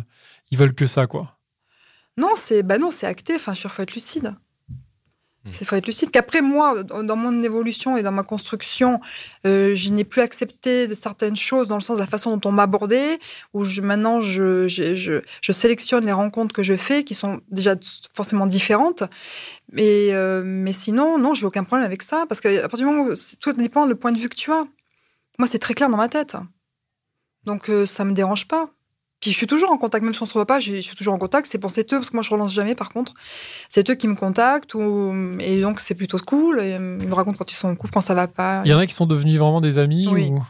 ils 0.50 0.58
veulent 0.58 0.74
que 0.74 0.86
ça, 0.86 1.06
quoi. 1.06 1.38
Non, 2.18 2.30
c'est 2.34 2.64
bah 2.64 2.78
non, 2.78 2.90
c'est 2.90 3.06
acté. 3.06 3.36
Enfin, 3.36 3.52
il 3.54 3.70
faut 3.70 3.80
être 3.82 3.94
lucide. 3.94 4.34
Hmm. 5.44 5.48
C'est 5.50 5.64
faut 5.64 5.74
être 5.74 5.86
lucide. 5.86 6.10
Qu'après 6.10 6.40
moi, 6.40 6.84
dans 6.84 7.16
mon 7.16 7.42
évolution 7.42 7.96
et 7.96 8.02
dans 8.02 8.12
ma 8.12 8.22
construction, 8.22 9.00
euh, 9.44 9.74
je 9.74 9.90
n'ai 9.90 10.04
plus 10.04 10.20
accepté 10.20 10.86
de 10.86 10.94
certaines 10.94 11.36
choses 11.36 11.68
dans 11.68 11.74
le 11.74 11.80
sens 11.80 11.96
de 11.96 12.02
la 12.02 12.06
façon 12.06 12.36
dont 12.36 12.48
on 12.48 12.52
m'abordait. 12.52 13.18
Où 13.52 13.64
je, 13.64 13.80
maintenant, 13.80 14.20
je, 14.20 14.68
je, 14.68 15.52
sélectionne 15.52 16.06
les 16.06 16.12
rencontres 16.12 16.54
que 16.54 16.62
je 16.62 16.74
fais, 16.74 17.02
qui 17.02 17.14
sont 17.14 17.40
déjà 17.50 17.74
forcément 18.14 18.46
différentes. 18.46 19.02
Mais 19.72 20.12
euh, 20.12 20.42
mais 20.44 20.72
sinon, 20.72 21.18
non, 21.18 21.34
j'ai 21.34 21.46
aucun 21.46 21.64
problème 21.64 21.86
avec 21.86 22.02
ça 22.02 22.24
parce 22.28 22.40
qu'à 22.40 22.68
partir 22.68 22.86
du 22.86 22.92
moment 22.94 23.10
où 23.10 23.14
tout 23.40 23.52
dépend 23.52 23.86
le 23.86 23.96
point 23.96 24.12
de 24.12 24.18
vue 24.18 24.28
que 24.28 24.36
tu 24.36 24.52
as. 24.52 24.66
Moi, 25.38 25.48
c'est 25.48 25.58
très 25.58 25.74
clair 25.74 25.88
dans 25.88 25.96
ma 25.96 26.08
tête. 26.08 26.36
Donc 27.44 27.68
euh, 27.68 27.86
ça 27.86 28.04
me 28.04 28.12
dérange 28.12 28.46
pas. 28.46 28.70
Puis 29.22 29.30
je 29.30 29.36
suis 29.36 29.46
toujours 29.46 29.70
en 29.70 29.78
contact, 29.78 30.04
même 30.04 30.12
si 30.12 30.20
on 30.20 30.26
se 30.26 30.32
voit 30.34 30.44
pas, 30.46 30.58
je 30.58 30.80
suis 30.80 30.96
toujours 30.96 31.14
en 31.14 31.18
contact. 31.18 31.46
C'est 31.46 31.58
pour 31.58 31.70
c'est 31.70 31.90
eux, 31.94 31.96
parce 31.98 32.10
que 32.10 32.16
moi 32.16 32.22
je 32.22 32.30
relance 32.30 32.52
jamais 32.52 32.74
par 32.74 32.90
contre. 32.90 33.14
C'est 33.70 33.88
eux 33.88 33.94
qui 33.94 34.08
me 34.08 34.16
contactent, 34.16 34.74
ou... 34.74 35.14
et 35.38 35.60
donc 35.62 35.78
c'est 35.80 35.94
plutôt 35.94 36.18
cool. 36.18 36.60
Et, 36.60 36.72
ils 36.72 37.08
me 37.08 37.14
racontent 37.14 37.38
quand 37.38 37.50
ils 37.50 37.54
sont 37.54 37.68
en 37.68 37.76
couple, 37.76 37.92
quand 37.94 38.00
ça 38.02 38.14
va 38.14 38.26
pas. 38.26 38.62
Il 38.64 38.70
y 38.70 38.74
en 38.74 38.78
a 38.78 38.86
qui 38.86 38.92
sont 38.94 39.06
devenus 39.06 39.36
vraiment 39.36 39.60
des 39.62 39.78
amis 39.78 40.08
Oui. 40.10 40.28
ou... 40.30 40.44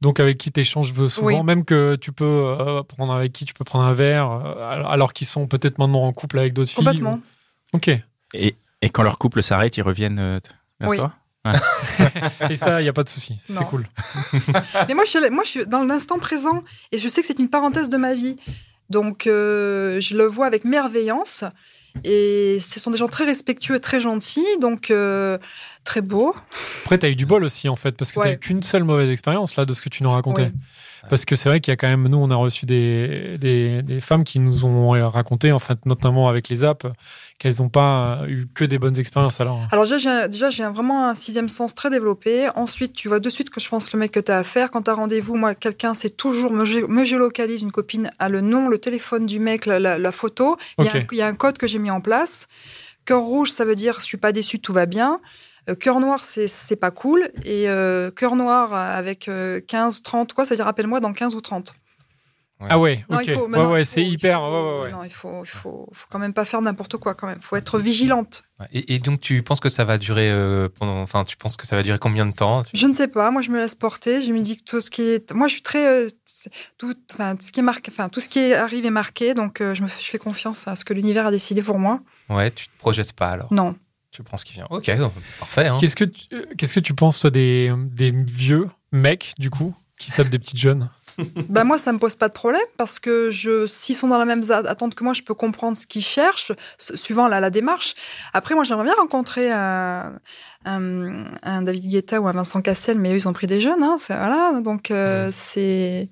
Donc 0.00 0.18
avec 0.18 0.38
qui 0.38 0.50
tu 0.50 0.60
échanges 0.60 0.92
souvent, 1.08 1.26
Oui. 1.26 1.42
même 1.42 1.64
que 1.64 1.96
tu 1.96 2.10
peux 2.12 2.24
euh, 2.24 2.82
prendre 2.82 3.12
avec 3.12 3.32
qui 3.32 3.44
tu 3.44 3.54
peux 3.54 3.64
prendre 3.64 3.84
un 3.84 3.92
verre, 3.92 4.30
euh, 4.30 4.82
alors 4.86 5.12
qu'ils 5.12 5.26
sont 5.28 5.46
peut-être 5.46 5.78
maintenant 5.78 6.04
en 6.04 6.12
couple 6.12 6.38
avec 6.38 6.54
d'autres 6.54 6.70
filles. 6.70 6.84
Complètement. 6.84 7.14
ou- 7.74 7.76
Ok. 7.76 7.90
Et, 8.34 8.56
et 8.82 8.88
quand 8.88 9.02
leur 9.02 9.18
couple 9.18 9.42
s'arrête, 9.42 9.76
ils 9.76 9.82
reviennent 9.82 10.18
euh, 10.18 10.40
vers 10.80 10.90
Oui. 10.90 10.96
toi? 10.96 11.12
Et 12.50 12.56
ça, 12.56 12.80
il 12.80 12.84
y 12.84 12.88
a 12.88 12.92
pas 12.92 13.02
de 13.04 13.08
souci. 13.08 13.36
C'est 13.46 13.64
cool. 13.64 13.86
Mais 14.88 14.94
moi 14.94 15.04
je, 15.04 15.10
suis, 15.10 15.20
là- 15.20 15.30
moi, 15.30 15.44
je 15.44 15.48
suis 15.50 15.66
dans 15.66 15.82
l'instant 15.82 16.18
présent, 16.18 16.62
et 16.92 16.98
je 16.98 17.08
sais 17.08 17.20
que 17.20 17.26
c'est 17.26 17.38
une 17.38 17.48
parenthèse 17.50 17.88
de 17.88 17.96
ma 17.96 18.14
vie. 18.14 18.36
Donc 18.90 19.26
euh, 19.26 20.00
je 20.00 20.16
le 20.16 20.24
vois 20.24 20.46
avec 20.46 20.64
merveillance. 20.64 21.44
Et 22.04 22.58
ce 22.60 22.80
sont 22.80 22.90
des 22.90 22.96
gens 22.96 23.08
très 23.08 23.24
respectueux, 23.24 23.78
très 23.78 24.00
gentils, 24.00 24.46
donc 24.60 24.90
euh, 24.90 25.36
très 25.84 26.00
beaux. 26.02 26.34
Après, 26.84 26.98
tu 26.98 27.06
as 27.06 27.10
eu 27.10 27.16
du 27.16 27.26
bol 27.26 27.44
aussi, 27.44 27.68
en 27.68 27.76
fait, 27.76 27.96
parce 27.96 28.10
que 28.12 28.20
tu 28.20 28.26
Ouais. 28.26 28.34
eu 28.34 28.38
qu'une 28.38 28.62
seule 28.62 28.84
mauvaise 28.84 29.10
expérience, 29.10 29.56
là, 29.56 29.64
de 29.64 29.72
ce 29.74 29.82
que 29.82 29.88
tu 29.88 30.02
nous 30.02 30.10
racontais. 30.10 30.50
Parce 31.10 31.24
que 31.24 31.34
c'est 31.34 31.48
vrai 31.48 31.58
qu'il 31.60 31.72
y 31.72 31.74
a 31.74 31.76
quand 31.76 31.88
même, 31.88 32.06
nous, 32.06 32.18
on 32.18 32.30
a 32.30 32.36
reçu 32.36 32.64
des, 32.64 33.36
des, 33.36 33.82
des 33.82 34.00
femmes 34.00 34.22
qui 34.22 34.38
nous 34.38 34.64
ont 34.64 34.90
raconté, 35.10 35.50
en 35.50 35.58
fait, 35.58 35.84
notamment 35.84 36.28
avec 36.28 36.48
les 36.48 36.62
apps, 36.62 36.86
qu'elles 37.40 37.56
n'ont 37.58 37.68
pas 37.68 38.20
eu 38.28 38.46
que 38.54 38.64
des 38.64 38.78
bonnes 38.78 38.96
expériences. 38.96 39.40
Alors, 39.40 39.66
Alors 39.72 39.84
déjà, 39.84 40.50
j'ai 40.50 40.64
vraiment 40.66 41.08
un 41.08 41.16
sixième 41.16 41.48
sens 41.48 41.74
très 41.74 41.90
développé. 41.90 42.48
Ensuite, 42.54 42.92
tu 42.92 43.08
vois 43.08 43.18
de 43.18 43.28
suite 43.30 43.50
que 43.50 43.60
je 43.60 43.68
pense 43.68 43.92
le 43.92 43.98
mec 43.98 44.12
que 44.12 44.20
tu 44.20 44.30
as 44.30 44.38
à 44.38 44.44
faire. 44.44 44.70
Quand 44.70 44.82
tu 44.82 44.90
as 44.92 44.94
rendez-vous, 44.94 45.34
moi, 45.36 45.56
quelqu'un, 45.56 45.92
c'est 45.94 46.16
toujours 46.16 46.52
me, 46.52 46.64
gé- 46.64 46.86
me 46.86 47.04
géolocalise. 47.04 47.62
Une 47.62 47.72
copine 47.72 48.08
a 48.20 48.28
le 48.28 48.40
nom, 48.40 48.68
le 48.68 48.78
téléphone 48.78 49.26
du 49.26 49.40
mec, 49.40 49.66
la, 49.66 49.80
la- 49.80 49.98
la 49.98 50.12
photo. 50.12 50.56
Il 50.78 50.84
y 50.84 50.88
a 50.88 50.90
Ok. 50.92 50.96
un- 50.98 51.06
il 51.10 51.18
y, 51.18 51.22
a 51.22 51.26
un 51.26 51.34
code 51.34 51.58
que 51.58 51.66
j'ai 51.66 51.80
mis 51.80 51.90
en 51.90 52.00
place. 52.00 52.46
Cœur 53.06 53.22
rouge, 53.22 53.50
ça 53.50 53.64
veut 53.64 53.74
dire 53.74 53.96
je 53.98 54.04
suis 54.04 54.18
pas 54.18 54.30
déçu, 54.30 54.60
tout 54.60 54.72
va 54.72 54.86
bien. 54.86 55.18
Euh, 55.70 55.74
cœur 55.74 56.00
noir, 56.00 56.20
c'est 56.24 56.48
c'est 56.48 56.76
pas 56.76 56.90
cool. 56.90 57.30
Et 57.44 57.68
euh, 57.68 58.10
cœur 58.10 58.34
noir 58.36 58.72
avec 58.74 59.28
euh, 59.28 59.60
15, 59.60 60.02
30, 60.02 60.32
quoi, 60.32 60.44
ça 60.44 60.50
veut 60.50 60.56
dire 60.56 60.64
rappelle-moi 60.64 61.00
dans 61.00 61.12
15 61.12 61.34
ou 61.34 61.40
30. 61.40 61.74
ah 62.68 62.78
ouais, 62.78 63.04
Non, 63.10 63.18
ok. 63.18 63.24
il 63.26 63.34
faut- 63.34 63.48
ouais, 63.48 63.58
ouais, 63.66 63.80
il 63.82 63.84
faut- 63.84 63.90
c'est 63.92 64.02
il 64.02 64.12
hyper. 64.12 64.38
faut- 64.38 64.44
ouais, 64.46 64.74
ouais, 64.78 64.82
ouais. 64.84 64.90
Non, 64.92 65.02
il 65.04 65.10
faut, 65.10 65.42
il 65.44 65.48
faut, 65.48 65.88
faut 65.92 66.06
quand 66.10 66.18
même 66.20 66.32
pas 66.34 66.44
faire 66.44 66.62
n'importe 66.62 66.96
quoi 66.96 67.14
quand 67.14 67.26
même. 67.26 67.38
Il 67.40 67.44
faut 67.44 67.56
être 67.56 67.78
vigilante. 67.78 68.42
Et, 68.72 68.94
et 68.94 68.98
donc, 69.00 69.20
tu 69.20 69.42
penses 69.42 69.58
que 69.58 69.68
ça 69.68 69.82
va 69.84 69.98
durer 69.98 70.30
euh, 70.30 70.68
pendant. 70.68 71.00
Enfin, 71.02 71.24
tu 71.24 71.36
penses 71.36 71.56
que 71.56 71.66
ça 71.66 71.74
va 71.74 71.82
durer 71.82 71.98
combien 71.98 72.24
de 72.26 72.32
temps 72.32 72.62
Je 72.72 72.86
ne 72.86 72.92
sais 72.92 73.08
pas. 73.08 73.30
Moi, 73.32 73.42
je 73.42 73.50
me 73.50 73.58
laisse 73.58 73.74
porter. 73.74 74.20
Je 74.20 74.32
me 74.32 74.40
dis 74.40 74.56
que 74.56 74.62
tout 74.62 74.80
ce 74.80 74.88
qui 74.90 75.02
est, 75.02 75.32
moi, 75.32 75.48
je 75.48 75.54
suis 75.54 75.62
très, 75.62 75.86
euh, 75.88 76.08
tout, 76.78 76.94
enfin, 77.12 77.34
ce 77.40 77.50
qui 77.50 77.58
est 77.58 77.64
marqué, 77.64 77.90
enfin, 77.92 78.08
tout 78.08 78.20
ce 78.20 78.28
qui 78.28 78.38
est 78.38 78.54
arrive 78.54 78.86
est 78.86 78.90
marqué. 78.90 79.34
Donc, 79.34 79.60
euh, 79.60 79.74
je 79.74 79.82
me, 79.82 79.88
je 79.88 79.94
fais 80.10 80.18
confiance 80.18 80.68
à 80.68 80.76
ce 80.76 80.84
que 80.84 80.92
l'univers 80.94 81.26
a 81.26 81.30
décidé 81.32 81.62
pour 81.62 81.80
moi. 81.80 82.00
Ouais, 82.28 82.52
tu 82.52 82.66
te 82.68 82.78
projettes 82.78 83.12
pas 83.12 83.30
alors. 83.30 83.52
Non. 83.52 83.74
Tu 84.12 84.22
prends 84.22 84.36
ce 84.36 84.44
qui 84.44 84.52
vient. 84.52 84.66
Ok, 84.70 84.94
donc, 84.98 85.12
parfait. 85.40 85.66
Hein. 85.68 85.78
Qu'est-ce 85.80 85.96
que 85.96 86.04
tu, 86.04 86.26
euh, 86.34 86.44
qu'est-ce 86.58 86.74
que 86.74 86.80
tu 86.80 86.94
penses, 86.94 87.18
toi, 87.18 87.30
des, 87.30 87.72
des 87.76 88.10
vieux 88.12 88.68
mecs, 88.92 89.32
du 89.38 89.48
coup, 89.50 89.74
qui 89.98 90.10
savent 90.10 90.28
des 90.28 90.38
petites 90.38 90.58
jeunes? 90.58 90.88
Bah 91.50 91.64
moi, 91.64 91.76
ça 91.76 91.92
me 91.92 91.98
pose 91.98 92.14
pas 92.14 92.28
de 92.28 92.32
problème 92.32 92.62
parce 92.78 92.98
que 92.98 93.30
je, 93.30 93.66
s'ils 93.66 93.94
sont 93.94 94.08
dans 94.08 94.16
la 94.16 94.24
même 94.24 94.42
attente 94.50 94.94
que 94.94 95.04
moi, 95.04 95.12
je 95.12 95.22
peux 95.22 95.34
comprendre 95.34 95.76
ce 95.76 95.86
qu'ils 95.86 96.02
cherchent, 96.04 96.52
suivant 96.78 97.28
la, 97.28 97.38
la 97.38 97.50
démarche. 97.50 97.94
Après, 98.32 98.54
moi, 98.54 98.64
j'aimerais 98.64 98.84
bien 98.84 98.94
rencontrer 98.94 99.50
un, 99.52 100.18
un, 100.64 101.24
un 101.42 101.62
David 101.62 101.86
Guetta 101.86 102.18
ou 102.18 102.28
un 102.28 102.32
Vincent 102.32 102.62
Cassel, 102.62 102.96
mais 102.98 103.12
eux, 103.12 103.16
ils 103.16 103.28
ont 103.28 103.34
pris 103.34 103.46
des 103.46 103.60
jeunes, 103.60 103.82
hein, 103.82 103.98
c'est- 104.00 104.16
voilà. 104.16 104.58
Donc, 104.62 104.90
euh, 104.90 105.28
c'est, 105.32 106.08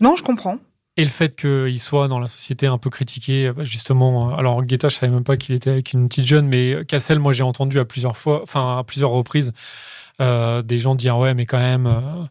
non, 0.00 0.16
je 0.16 0.22
comprends. 0.22 0.56
Et 0.98 1.04
le 1.04 1.10
fait 1.10 1.34
qu'il 1.34 1.80
soit 1.80 2.06
dans 2.08 2.18
la 2.18 2.26
société 2.26 2.66
un 2.66 2.76
peu 2.76 2.90
critiqué, 2.90 3.50
bah, 3.52 3.64
justement. 3.64 4.30
euh, 4.32 4.36
Alors, 4.36 4.62
Guetta, 4.62 4.88
je 4.90 4.96
savais 4.96 5.10
même 5.12 5.24
pas 5.24 5.38
qu'il 5.38 5.54
était 5.54 5.70
avec 5.70 5.92
une 5.94 6.06
petite 6.08 6.26
jeune, 6.26 6.46
mais 6.46 6.84
Cassel, 6.86 7.18
moi, 7.18 7.32
j'ai 7.32 7.42
entendu 7.44 7.78
à 7.78 7.84
plusieurs 7.86 8.16
fois, 8.16 8.42
enfin, 8.42 8.78
à 8.78 8.84
plusieurs 8.84 9.10
reprises, 9.10 9.52
euh, 10.20 10.60
des 10.60 10.78
gens 10.78 10.94
dire 10.94 11.16
Ouais, 11.16 11.32
mais 11.32 11.46
quand 11.46 11.58
même, 11.58 11.86
euh, 11.86 12.24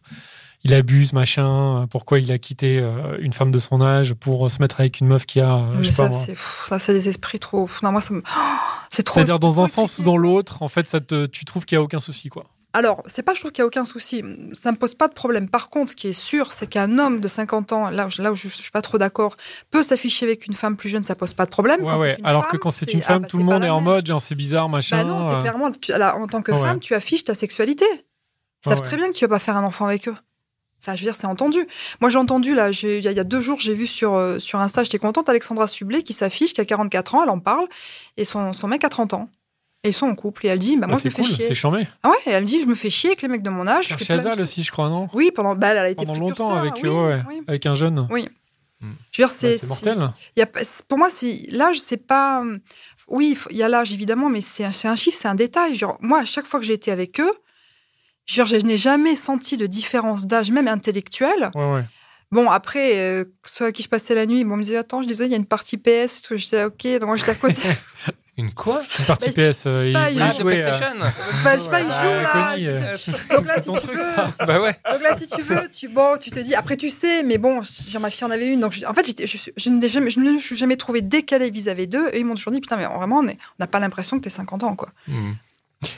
il 0.62 0.74
abuse, 0.74 1.12
machin. 1.12 1.82
euh, 1.82 1.86
Pourquoi 1.86 2.20
il 2.20 2.30
a 2.30 2.38
quitté 2.38 2.78
euh, 2.78 3.16
une 3.18 3.32
femme 3.32 3.50
de 3.50 3.58
son 3.58 3.82
âge 3.82 4.14
pour 4.14 4.48
se 4.48 4.62
mettre 4.62 4.78
avec 4.78 5.00
une 5.00 5.08
meuf 5.08 5.26
qui 5.26 5.40
a. 5.40 5.56
euh, 5.56 5.72
je 5.74 5.78
Mais 5.78 5.84
sais 5.86 5.90
ça, 5.92 6.12
c'est, 6.12 6.32
pff, 6.32 6.62
ça, 6.68 6.78
c'est 6.78 6.92
des 6.92 7.08
esprits 7.08 7.40
trop. 7.40 7.68
Non, 7.82 7.90
moi, 7.90 8.00
ça 8.00 8.14
me, 8.14 8.20
Oh, 8.24 8.30
c'est 8.90 9.02
trop. 9.02 9.14
C'est-à-dire, 9.16 9.40
dans 9.40 9.60
un 9.60 9.66
sens 9.66 9.98
ou 9.98 10.04
dans 10.04 10.16
l'autre, 10.16 10.62
en 10.62 10.68
fait, 10.68 10.86
ça 10.86 11.00
te, 11.00 11.26
tu 11.26 11.44
trouves 11.44 11.64
qu'il 11.64 11.76
n'y 11.76 11.80
a 11.80 11.84
aucun 11.84 11.98
souci, 11.98 12.28
quoi. 12.28 12.44
Alors, 12.74 13.02
c'est 13.06 13.22
pas, 13.22 13.34
je 13.34 13.40
trouve 13.40 13.52
qu'il 13.52 13.62
n'y 13.62 13.64
a 13.64 13.66
aucun 13.66 13.84
souci. 13.84 14.22
Ça 14.54 14.72
me 14.72 14.76
pose 14.78 14.94
pas 14.94 15.06
de 15.08 15.12
problème. 15.12 15.48
Par 15.48 15.68
contre, 15.68 15.90
ce 15.90 15.96
qui 15.96 16.08
est 16.08 16.12
sûr, 16.14 16.52
c'est 16.52 16.66
qu'un 16.66 16.98
homme 16.98 17.20
de 17.20 17.28
50 17.28 17.72
ans, 17.72 17.90
là, 17.90 18.06
où- 18.06 18.22
là 18.22 18.32
où 18.32 18.34
je, 18.34 18.48
je 18.48 18.54
suis 18.56 18.70
pas 18.70 18.80
trop 18.80 18.96
d'accord, 18.96 19.36
peut 19.70 19.82
s'afficher 19.82 20.24
avec 20.24 20.46
une 20.46 20.54
femme 20.54 20.76
plus 20.76 20.88
jeune, 20.88 21.02
ça 21.02 21.14
pose 21.14 21.34
pas 21.34 21.44
de 21.44 21.50
problème. 21.50 21.82
Ouais, 21.82 21.92
Quand 21.92 22.00
ouais. 22.00 22.16
une 22.18 22.24
Alors 22.26 22.42
femme, 22.44 22.52
que 22.52 22.56
quand 22.56 22.70
c'est 22.70 22.90
une 22.94 23.00
ah, 23.00 23.06
femme, 23.06 23.22
bah, 23.22 23.28
tout 23.28 23.36
le 23.36 23.44
monde 23.44 23.62
est 23.64 23.68
en 23.68 23.80
mode, 23.82 24.06
genre, 24.06 24.22
c'est 24.22 24.34
bizarre, 24.34 24.68
machin. 24.70 24.96
Bah 24.96 25.04
non, 25.04 25.20
c'est 25.22 25.34
euh, 25.36 25.40
clairement. 25.40 25.70
tu- 25.70 25.92
là, 25.92 26.16
en 26.16 26.26
tant 26.26 26.40
que 26.40 26.52
femme, 26.54 26.80
tu 26.80 26.94
affiches 26.94 27.24
ta 27.24 27.34
sexualité. 27.34 27.84
Ils 28.64 28.68
savent 28.70 28.80
très 28.82 28.96
bien 28.96 29.08
que 29.08 29.14
tu 29.14 29.24
vas 29.24 29.28
pas 29.28 29.38
faire 29.38 29.56
un 29.56 29.64
enfant 29.64 29.86
avec 29.86 30.08
eux. 30.08 30.14
Enfin, 30.80 30.96
je 30.96 31.02
veux 31.02 31.06
dire, 31.06 31.14
c'est 31.14 31.26
entendu. 31.26 31.66
Moi, 32.00 32.10
j'ai 32.10 32.18
entendu, 32.18 32.54
là, 32.54 32.72
j'ai- 32.72 32.98
il 32.98 33.04
y, 33.04 33.08
a- 33.08 33.10
il 33.12 33.16
y 33.16 33.20
a 33.20 33.24
deux 33.24 33.40
jours, 33.40 33.60
j'ai 33.60 33.74
vu 33.74 33.86
sur, 33.86 34.14
euh, 34.14 34.38
sur 34.40 34.58
Insta, 34.60 34.82
j'étais 34.82 34.98
contente, 34.98 35.28
Alexandra 35.28 35.68
Sublet 35.68 36.02
qui 36.02 36.12
s'affiche, 36.12 36.54
qui 36.54 36.60
a 36.60 36.64
44 36.64 37.14
ans, 37.16 37.22
elle 37.22 37.28
en 37.28 37.38
parle, 37.38 37.66
et 38.16 38.24
son, 38.24 38.52
son 38.52 38.66
mec 38.66 38.82
a 38.82 38.88
30 38.88 39.12
ans. 39.14 39.28
Et 39.84 39.88
ils 39.88 39.92
sont 39.94 40.06
en 40.06 40.14
couple, 40.14 40.46
et 40.46 40.48
elle 40.50 40.60
dit, 40.60 40.76
bah, 40.76 40.86
moi, 40.86 40.94
bah, 40.96 41.00
je 41.02 41.08
me 41.08 41.10
fais 41.12 41.24
chier. 41.24 41.44
c'est 41.44 41.54
charmé. 41.54 41.88
Ah 42.04 42.10
ouais, 42.10 42.16
et 42.26 42.30
elle 42.30 42.42
me 42.44 42.46
dit, 42.46 42.60
je 42.62 42.66
me 42.66 42.74
fais 42.76 42.88
chier 42.90 43.10
avec 43.10 43.22
les 43.22 43.28
mecs 43.28 43.42
de 43.42 43.50
mon 43.50 43.66
âge. 43.66 43.88
je 43.88 43.96
fais 43.96 44.40
aussi, 44.40 44.62
je 44.62 44.70
crois, 44.70 44.88
non 44.88 45.08
Oui, 45.12 45.32
pendant, 45.34 45.56
bah, 45.56 45.68
elle 45.68 45.78
a 45.78 45.88
été 45.90 46.04
Pendant 46.06 46.20
longtemps 46.20 46.54
avec, 46.54 46.74
oui, 46.82 46.88
ouais, 46.88 47.20
oui. 47.28 47.42
avec 47.48 47.66
un 47.66 47.74
jeune. 47.74 48.06
Oui. 48.10 48.28
Mm. 48.80 48.90
Je 49.10 49.22
veux 49.22 49.26
dire, 49.26 49.34
c'est 49.34 49.60
Bah, 49.62 49.66
mortel. 49.68 49.96
y 50.36 50.42
a 50.42 50.46
pour 50.88 50.98
moi, 50.98 51.08
l'âge, 51.50 51.80
c'est 51.80 51.96
pas. 51.96 52.44
Oui, 53.08 53.36
il 53.50 53.56
y 53.56 53.62
a 53.64 53.68
l'âge 53.68 53.92
évidemment, 53.92 54.28
mais 54.28 54.40
c'est 54.40 54.64
un, 54.64 54.70
un 54.84 54.96
chiffre, 54.96 55.18
c'est 55.20 55.28
un 55.28 55.34
détail. 55.34 55.74
Genre, 55.74 55.98
moi, 56.00 56.20
à 56.20 56.24
chaque 56.24 56.46
fois 56.46 56.60
que 56.60 56.66
j'ai 56.66 56.74
été 56.74 56.92
avec 56.92 57.18
eux, 57.20 57.32
genre, 58.26 58.46
je 58.46 58.56
n'ai 58.56 58.78
jamais 58.78 59.16
senti 59.16 59.56
de 59.56 59.66
différence 59.66 60.26
d'âge, 60.26 60.50
même 60.52 60.68
intellectuelle. 60.68 61.50
Ouais, 61.56 61.72
ouais. 61.74 61.84
Bon, 62.30 62.48
après, 62.50 62.98
euh, 62.98 63.24
ceux 63.44 63.66
à 63.66 63.72
qui 63.72 63.82
je 63.82 63.88
passais 63.88 64.14
la 64.14 64.26
nuit, 64.26 64.44
bon, 64.44 64.54
on 64.54 64.56
me 64.58 64.62
disait 64.62 64.76
Attends, 64.76 65.02
je 65.02 65.08
désolée, 65.08 65.28
il 65.28 65.32
y 65.32 65.34
a 65.34 65.38
une 65.38 65.44
partie 65.46 65.76
PS. 65.76 66.18
et 66.18 66.22
tout. 66.26 66.36
J'étais 66.36 66.56
là, 66.56 66.66
ok, 66.68 66.86
donc 67.00 67.02
moi 67.08 67.16
j'étais 67.16 67.32
à 67.32 67.34
côté. 67.34 67.68
Une 68.38 68.50
quoi 68.52 68.80
Une 68.98 69.04
partie 69.04 69.30
Bah, 69.30 69.50
PS. 69.52 69.64
je 69.64 69.68
euh, 69.68 69.84
sais 69.84 69.90
il 69.90 70.16
il 70.16 70.18
joue, 70.18 70.40
euh, 70.40 70.44
PlayStation 70.44 70.96
Enfin, 71.02 71.52
je 71.56 71.58
sais 71.60 71.68
pas, 71.68 71.82
Ouais, 71.82 71.88
jouent 71.88 72.22
là. 72.22 72.54
Euh, 72.58 72.96
Donc 73.36 73.46
là, 73.46 73.60
si 73.60 73.72
tu 73.72 73.86
veux. 73.86 74.46
Bah 74.46 74.60
ouais. 74.62 74.76
Donc 74.90 75.02
là, 75.02 75.14
si 75.16 75.26
tu 75.28 75.42
veux, 75.42 75.68
tu, 75.68 75.88
bon, 75.88 76.16
tu 76.18 76.30
te 76.30 76.40
dis, 76.40 76.54
après 76.54 76.78
tu 76.78 76.88
sais, 76.88 77.22
mais 77.24 77.36
bon, 77.36 77.60
genre, 77.62 78.00
ma 78.00 78.08
fille 78.10 78.24
en 78.24 78.30
avait 78.30 78.48
une. 78.48 78.60
Donc, 78.60 78.72
je- 78.72 78.86
en 78.86 78.94
fait, 78.94 79.04
je, 79.06 79.86
jamais, 79.88 80.08
ne 80.16 80.32
me 80.32 80.40
suis 80.40 80.56
jamais 80.56 80.76
trouvée 80.76 81.02
décalée 81.02 81.50
vis-à-vis 81.50 81.88
d'eux. 81.88 82.08
Et 82.14 82.20
ils 82.20 82.24
m'ont 82.24 82.34
toujours 82.34 82.52
dit, 82.52 82.60
putain, 82.60 82.76
mais 82.76 82.86
vraiment, 82.86 83.18
on 83.18 83.26
n'a 83.58 83.66
pas 83.66 83.80
l'impression 83.80 84.18
que 84.18 84.24
t'es 84.24 84.30
50 84.30 84.64
ans, 84.64 84.76
quoi. 84.76 84.88
Hmm. 85.08 85.32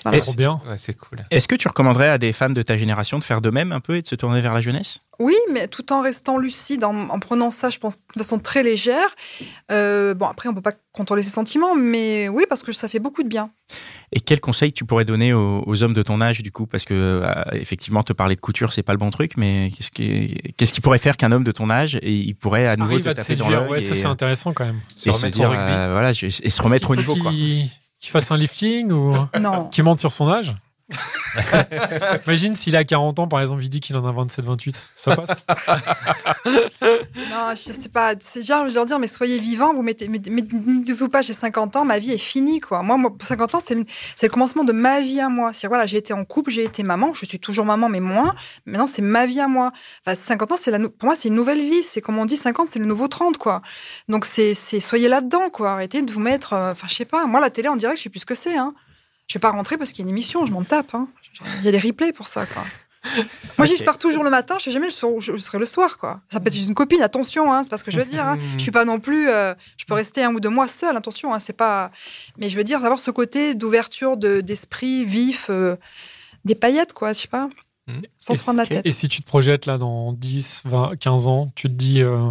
Voilà. 0.05 0.19
Trop 0.21 0.35
bien. 0.35 0.61
Ouais, 0.69 0.77
c'est 0.79 0.95
cool. 0.95 1.19
Est-ce 1.31 1.49
que 1.49 1.55
tu 1.55 1.69
recommanderais 1.69 2.09
à 2.09 2.19
des 2.19 2.33
femmes 2.33 2.55
de 2.55 2.63
ta 2.63 2.77
génération 2.77 3.19
de 3.19 3.25
faire 3.25 3.41
de 3.41 3.51
même 3.51 3.73
un 3.73 3.81
peu 3.81 3.97
et 3.97 4.03
de 4.03 4.07
se 4.07 4.15
tourner 4.15 4.41
vers 4.41 4.55
la 4.55 4.61
jeunesse? 4.61 4.99
Oui, 5.19 5.35
mais 5.53 5.69
tout 5.69 5.93
en 5.93 6.01
restant 6.03 6.39
lucide, 6.39 6.85
en, 6.85 6.95
en 7.11 7.19
prenant 7.21 7.51
ça, 7.51 7.71
je 7.71 7.79
pense, 7.79 7.97
de 7.97 8.03
façon 8.19 8.39
très 8.39 8.63
légère. 8.63 9.15
Euh, 9.71 10.15
bon, 10.15 10.27
après, 10.27 10.49
on 10.49 10.55
peut 10.55 10.61
pas 10.63 10.73
contrôler 10.93 11.23
ses 11.23 11.31
sentiments, 11.31 11.75
mais 11.75 12.29
oui, 12.29 12.45
parce 12.49 12.63
que 12.63 12.73
ça 12.73 12.89
fait 12.89 12.99
beaucoup 12.99 13.23
de 13.23 13.29
bien. 13.29 13.51
Et 14.13 14.21
quels 14.21 14.41
conseils 14.41 14.73
tu 14.73 14.85
pourrais 14.85 15.05
donner 15.05 15.33
aux, 15.33 15.63
aux 15.67 15.83
hommes 15.83 15.95
de 15.95 16.03
ton 16.03 16.21
âge 16.21 16.43
du 16.43 16.53
coup? 16.53 16.67
Parce 16.67 16.85
que 16.85 16.95
euh, 16.95 17.33
effectivement, 17.53 18.03
te 18.03 18.13
parler 18.13 18.37
de 18.37 18.41
couture, 18.41 18.73
c'est 18.73 18.83
pas 18.83 18.93
le 18.93 18.99
bon 18.99 19.11
truc, 19.11 19.33
mais 19.37 19.71
qu'est-ce 19.77 19.91
qui, 19.91 20.35
qu'est-ce 20.57 20.73
qui 20.73 20.81
pourrait 20.81 20.99
faire 20.99 21.17
qu'un 21.17 21.33
homme 21.33 21.45
de 21.45 21.53
ton 21.53 21.71
âge 21.71 21.97
et 22.03 22.13
il 22.13 22.35
pourrait 22.35 22.67
à 22.67 22.77
nouveau 22.77 22.93
Arrive 22.95 23.05
te 23.05 23.09
taper 23.11 23.37
dans 23.37 23.45
séduire. 23.47 23.61
l'œil 23.63 23.71
Ouais, 23.71 23.81
ça 23.81 23.95
c'est 23.95 24.05
intéressant 24.05 24.53
quand 24.53 24.65
même. 24.65 24.81
Se 24.95 25.09
et 25.09 25.13
se 25.13 25.19
remettre 25.19 25.37
dire 25.37 25.49
au 25.49 25.53
rugby. 25.53 25.65
euh, 25.73 25.89
voilà, 25.93 26.13
je- 26.13 26.27
et 26.27 26.51
se 26.51 26.63
remettre 26.63 26.91
au 26.91 26.97
niveau 26.97 27.15
qu'il 27.15 27.23
faut 27.23 27.29
quoi. 27.29 27.33
Qu'il- 28.05 28.13
Qu'il 28.13 28.21
fasse 28.21 28.31
un 28.31 28.37
lifting 28.37 28.93
ou 28.93 29.15
Non. 29.39 29.69
qu'il 29.69 29.85
mente 29.85 30.01
sur 30.01 30.13
son 30.13 30.29
âge? 30.29 30.55
Imagine 32.27 32.55
s'il 32.57 32.77
a 32.77 32.85
40 32.85 33.19
ans, 33.19 33.29
par 33.29 33.41
exemple, 33.41 33.63
il 33.63 33.71
dit 33.71 33.81
qu'il 33.81 33.97
en 33.97 34.07
a 34.07 34.13
27-28. 34.13 34.75
Ça 34.97 35.17
passe 35.17 35.45
Non, 36.85 37.55
je 37.55 37.73
sais 37.73 37.89
pas. 37.89 38.15
C'est 38.21 38.43
genre, 38.43 38.69
je 38.69 38.75
leur 38.75 38.85
dire, 38.85 38.99
mais 38.99 39.07
soyez 39.07 39.39
vivants, 39.39 39.73
vous 39.73 39.83
mettez, 39.83 40.09
ne 40.09 40.19
dites 40.19 41.09
pas, 41.09 41.23
j'ai 41.23 41.33
50 41.33 41.77
ans, 41.77 41.85
ma 41.85 41.99
vie 41.99 42.13
est 42.13 42.19
finie, 42.19 42.61
quoi. 42.61 42.83
Moi, 42.83 42.99
moi 42.99 43.15
50 43.21 43.55
ans, 43.55 43.61
c'est 43.61 43.75
le, 43.75 44.29
commencement 44.29 44.65
de 44.65 44.73
ma 44.73 45.01
vie 45.01 45.21
à 45.21 45.29
moi. 45.29 45.53
C'est 45.53 45.67
voilà, 45.69 45.87
j'ai 45.87 45.97
été 45.97 46.13
en 46.13 46.25
couple, 46.25 46.51
j'ai 46.51 46.65
été 46.65 46.83
maman, 46.83 47.15
je 47.15 47.25
suis 47.25 47.41
toujours 47.41 47.65
maman, 47.65 47.89
mais 47.89 48.01
moins. 48.01 48.35
Maintenant, 48.67 48.87
c'est 48.87 49.03
ma 49.03 49.27
vie 49.27 49.41
à 49.41 49.49
moi. 49.49 49.73
Enfin, 50.07 50.15
50 50.15 50.53
ans, 50.53 50.57
la, 50.67 50.79
pour 50.79 51.07
moi, 51.07 51.17
c'est 51.17 51.29
une 51.29 51.35
nouvelle 51.35 51.61
vie. 51.61 51.83
C'est 51.83 52.03
comme 52.03 52.19
on 52.19 52.27
dit, 52.27 52.37
50, 52.37 52.67
c'est 52.67 52.79
le 52.79 52.85
nouveau 52.85 53.09
30, 53.09 53.39
quoi. 53.39 53.63
Donc, 54.09 54.27
c'est, 54.27 54.55
c'est, 54.55 54.81
soyez 54.81 55.09
là-dedans, 55.09 55.49
quoi. 55.51 55.73
Arrêtez 55.73 56.03
de 56.03 56.13
vous 56.13 56.21
mettre, 56.21 56.53
euh, 56.53 56.73
enfin, 56.73 56.87
je 56.89 56.95
sais 56.95 57.05
pas. 57.07 57.25
Moi, 57.27 57.41
la 57.41 57.51
télé, 57.51 57.69
en 57.69 57.77
direct, 57.77 57.99
je 57.99 58.03
sais 58.05 58.11
plus 58.11 58.21
ce 58.21 58.27
que 58.27 58.35
c'est, 58.35 58.57
hein. 58.57 58.75
Je 59.27 59.35
vais 59.35 59.41
pas 59.41 59.51
rentrer 59.51 59.77
parce 59.79 59.91
qu'il 59.93 60.01
y 60.01 60.03
a 60.03 60.07
une 60.09 60.15
émission, 60.15 60.45
je 60.47 60.53
m'en 60.53 60.65
tape, 60.65 60.95
hein. 60.95 61.09
Il 61.59 61.65
y 61.65 61.69
a 61.69 61.73
des 61.73 61.79
replays 61.81 62.13
pour 62.13 62.29
ça, 62.29 62.47
quoi. 62.47 62.63
Moi, 63.59 63.67
je 63.67 63.83
pars 63.85 63.99
toujours 63.99 64.25
le 64.25 64.31
matin, 64.31 64.57
je 64.59 64.65
sais 64.65 64.71
jamais, 64.71 64.89
serai, 64.91 65.13
je 65.21 65.37
serai 65.37 65.59
le 65.59 65.67
soir, 65.67 65.99
quoi. 65.99 66.21
Ça 66.33 66.41
peut 66.41 66.49
être 66.49 66.55
juste 66.55 66.69
une 66.69 66.75
copine, 66.75 67.03
attention, 67.03 67.53
hein, 67.53 67.63
c'est 67.63 67.69
pas 67.69 67.77
ce 67.77 67.85
que 67.85 67.91
je 67.91 67.99
veux 67.99 68.05
dire. 68.05 68.27
Hein. 68.27 68.39
Je 68.57 68.63
suis 68.63 68.71
pas 68.71 68.85
non 68.87 68.99
plus, 69.01 69.29
euh, 69.29 69.55
je 69.77 69.85
peux 69.85 69.93
rester 69.95 70.25
un 70.25 70.33
ou 70.35 70.41
deux 70.41 70.49
mois 70.49 70.69
seule, 70.69 70.97
attention, 70.97 71.35
hein, 71.35 71.39
c'est 71.39 71.53
pas. 71.53 71.91
Mais 72.39 72.49
je 72.49 72.57
veux 72.57 72.65
dire, 72.65 72.83
avoir 72.85 72.99
ce 72.99 73.11
côté 73.11 73.55
d'ouverture 73.55 74.17
de- 74.17 74.41
d'esprit 74.41 75.05
vif, 75.05 75.47
euh, 75.51 75.77
des 76.47 76.55
paillettes, 76.55 76.93
quoi, 76.95 77.13
je 77.13 77.21
sais 77.21 77.29
pas, 77.29 77.49
Mhm. 77.89 78.03
sans 78.17 78.33
et, 78.35 78.37
se 78.39 78.43
prendre 78.43 78.59
la 78.59 78.67
tête. 78.67 78.87
et 78.87 78.93
si 78.93 79.09
tu 79.09 79.21
te 79.21 79.27
projettes 79.27 79.67
là 79.67 79.77
dans 79.77 80.13
10, 80.15 80.63
20, 80.65 80.97
15 80.97 81.27
ans, 81.27 81.51
tu 81.55 81.69
te 81.69 81.75
dis, 81.75 82.01
euh, 82.01 82.31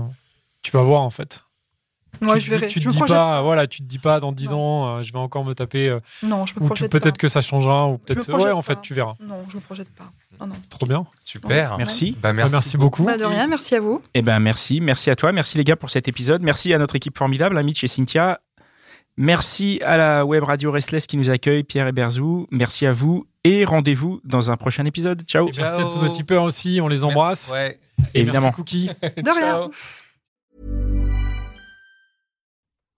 tu 0.64 0.72
vas 0.72 0.82
voir 0.82 1.02
en 1.02 1.10
fait. 1.12 1.44
Moi, 2.22 2.36
tu 2.36 2.42
je 2.42 2.46
te 2.46 2.52
dis- 2.54 2.60
verrai. 2.60 2.68
Tu 2.72 2.80
je 2.80 2.84
te 2.84 2.88
me 2.88 2.92
dis 2.92 2.98
projette. 2.98 3.18
pas, 3.18 3.42
voilà, 3.42 3.68
tu 3.68 3.80
te 3.82 3.84
dis 3.88 4.00
pas 4.00 4.20
dans 4.20 4.32
10 4.32 4.52
Non. 4.52 4.58
ans, 4.60 4.98
euh, 4.98 5.02
je 5.02 5.12
vais 5.12 5.20
encore 5.20 5.44
me 5.44 5.54
taper, 5.54 5.90
euh, 5.90 6.00
Non, 6.24 6.46
je 6.46 6.54
me 6.56 6.60
ou 6.60 6.64
tu- 6.64 6.68
projette 6.68 6.92
pas. 6.92 7.00
peut-être 7.00 7.18
que 7.18 7.28
ça 7.28 7.42
changera, 7.42 7.88
ou 7.88 7.98
peut-être, 7.98 8.32
ouais, 8.34 8.52
en 8.52 8.62
fait, 8.62 8.76
pas. 8.76 8.82
tu 8.82 8.94
verras. 8.94 9.16
Non, 9.22 9.44
je 9.50 9.58
me 9.58 9.62
projette 9.62 9.90
pas. 9.96 10.06
Non, 10.40 10.48
non. 10.48 10.56
Trop 10.70 10.86
bien. 10.86 11.06
Super. 11.20 11.78
Merci. 11.78 12.18
Bah, 12.22 12.30
Ah, 12.30 12.34
merci. 12.34 12.52
merci 12.54 12.78
beaucoup. 12.78 13.04
Bah, 13.04 13.18
de 13.18 13.24
rien, 13.26 13.48
merci 13.48 13.76
à 13.76 13.80
vous. 13.80 14.02
Eh 14.14 14.22
ben 14.22 14.40
merci, 14.40 14.80
merci 14.82 15.10
à 15.10 15.16
toi, 15.16 15.32
merci 15.32 15.58
les 15.58 15.64
gars 15.64 15.76
pour 15.76 15.90
cet 15.90 16.08
épisode, 16.08 16.42
merci 16.44 16.74
à 16.74 16.78
notre 16.78 16.96
équipe 16.96 17.18
formidable, 17.18 17.58
à 17.58 17.64
Mitch 17.64 17.84
et 17.84 17.88
Cynthia, 17.88 18.40
merci 19.18 19.80
à 19.86 19.98
la 19.98 20.26
web 20.26 20.44
radio 20.44 20.72
Restless 20.72 21.06
qui 21.08 21.18
nous 21.18 21.30
accueille, 21.30 21.64
Pierre 21.64 21.88
et 21.88 21.92
Berzou, 21.92 22.48
merci 22.52 22.86
à 22.86 22.92
vous 22.92 23.26
et 23.44 23.64
rendez-vous 23.66 24.22
dans 24.24 24.50
un 24.52 24.58
prochain 24.58 24.86
épisode. 24.86 25.22
Ciao. 25.28 25.48
Et 25.48 25.52
merci 25.58 25.82
à 25.82 25.86
tous 25.86 26.00
nos 26.02 26.10
tipeurs 26.10 26.44
aussi, 26.44 26.80
on 26.82 26.88
les 26.88 27.04
embrasse. 27.04 27.52
Ouais. 27.52 27.78
Et 28.14 28.22
Évidemment. 28.22 28.48
merci 28.48 28.56
Cookie. 28.56 28.88
De 28.88 29.30
rien. 29.32 29.54
Ciao. 29.54 29.72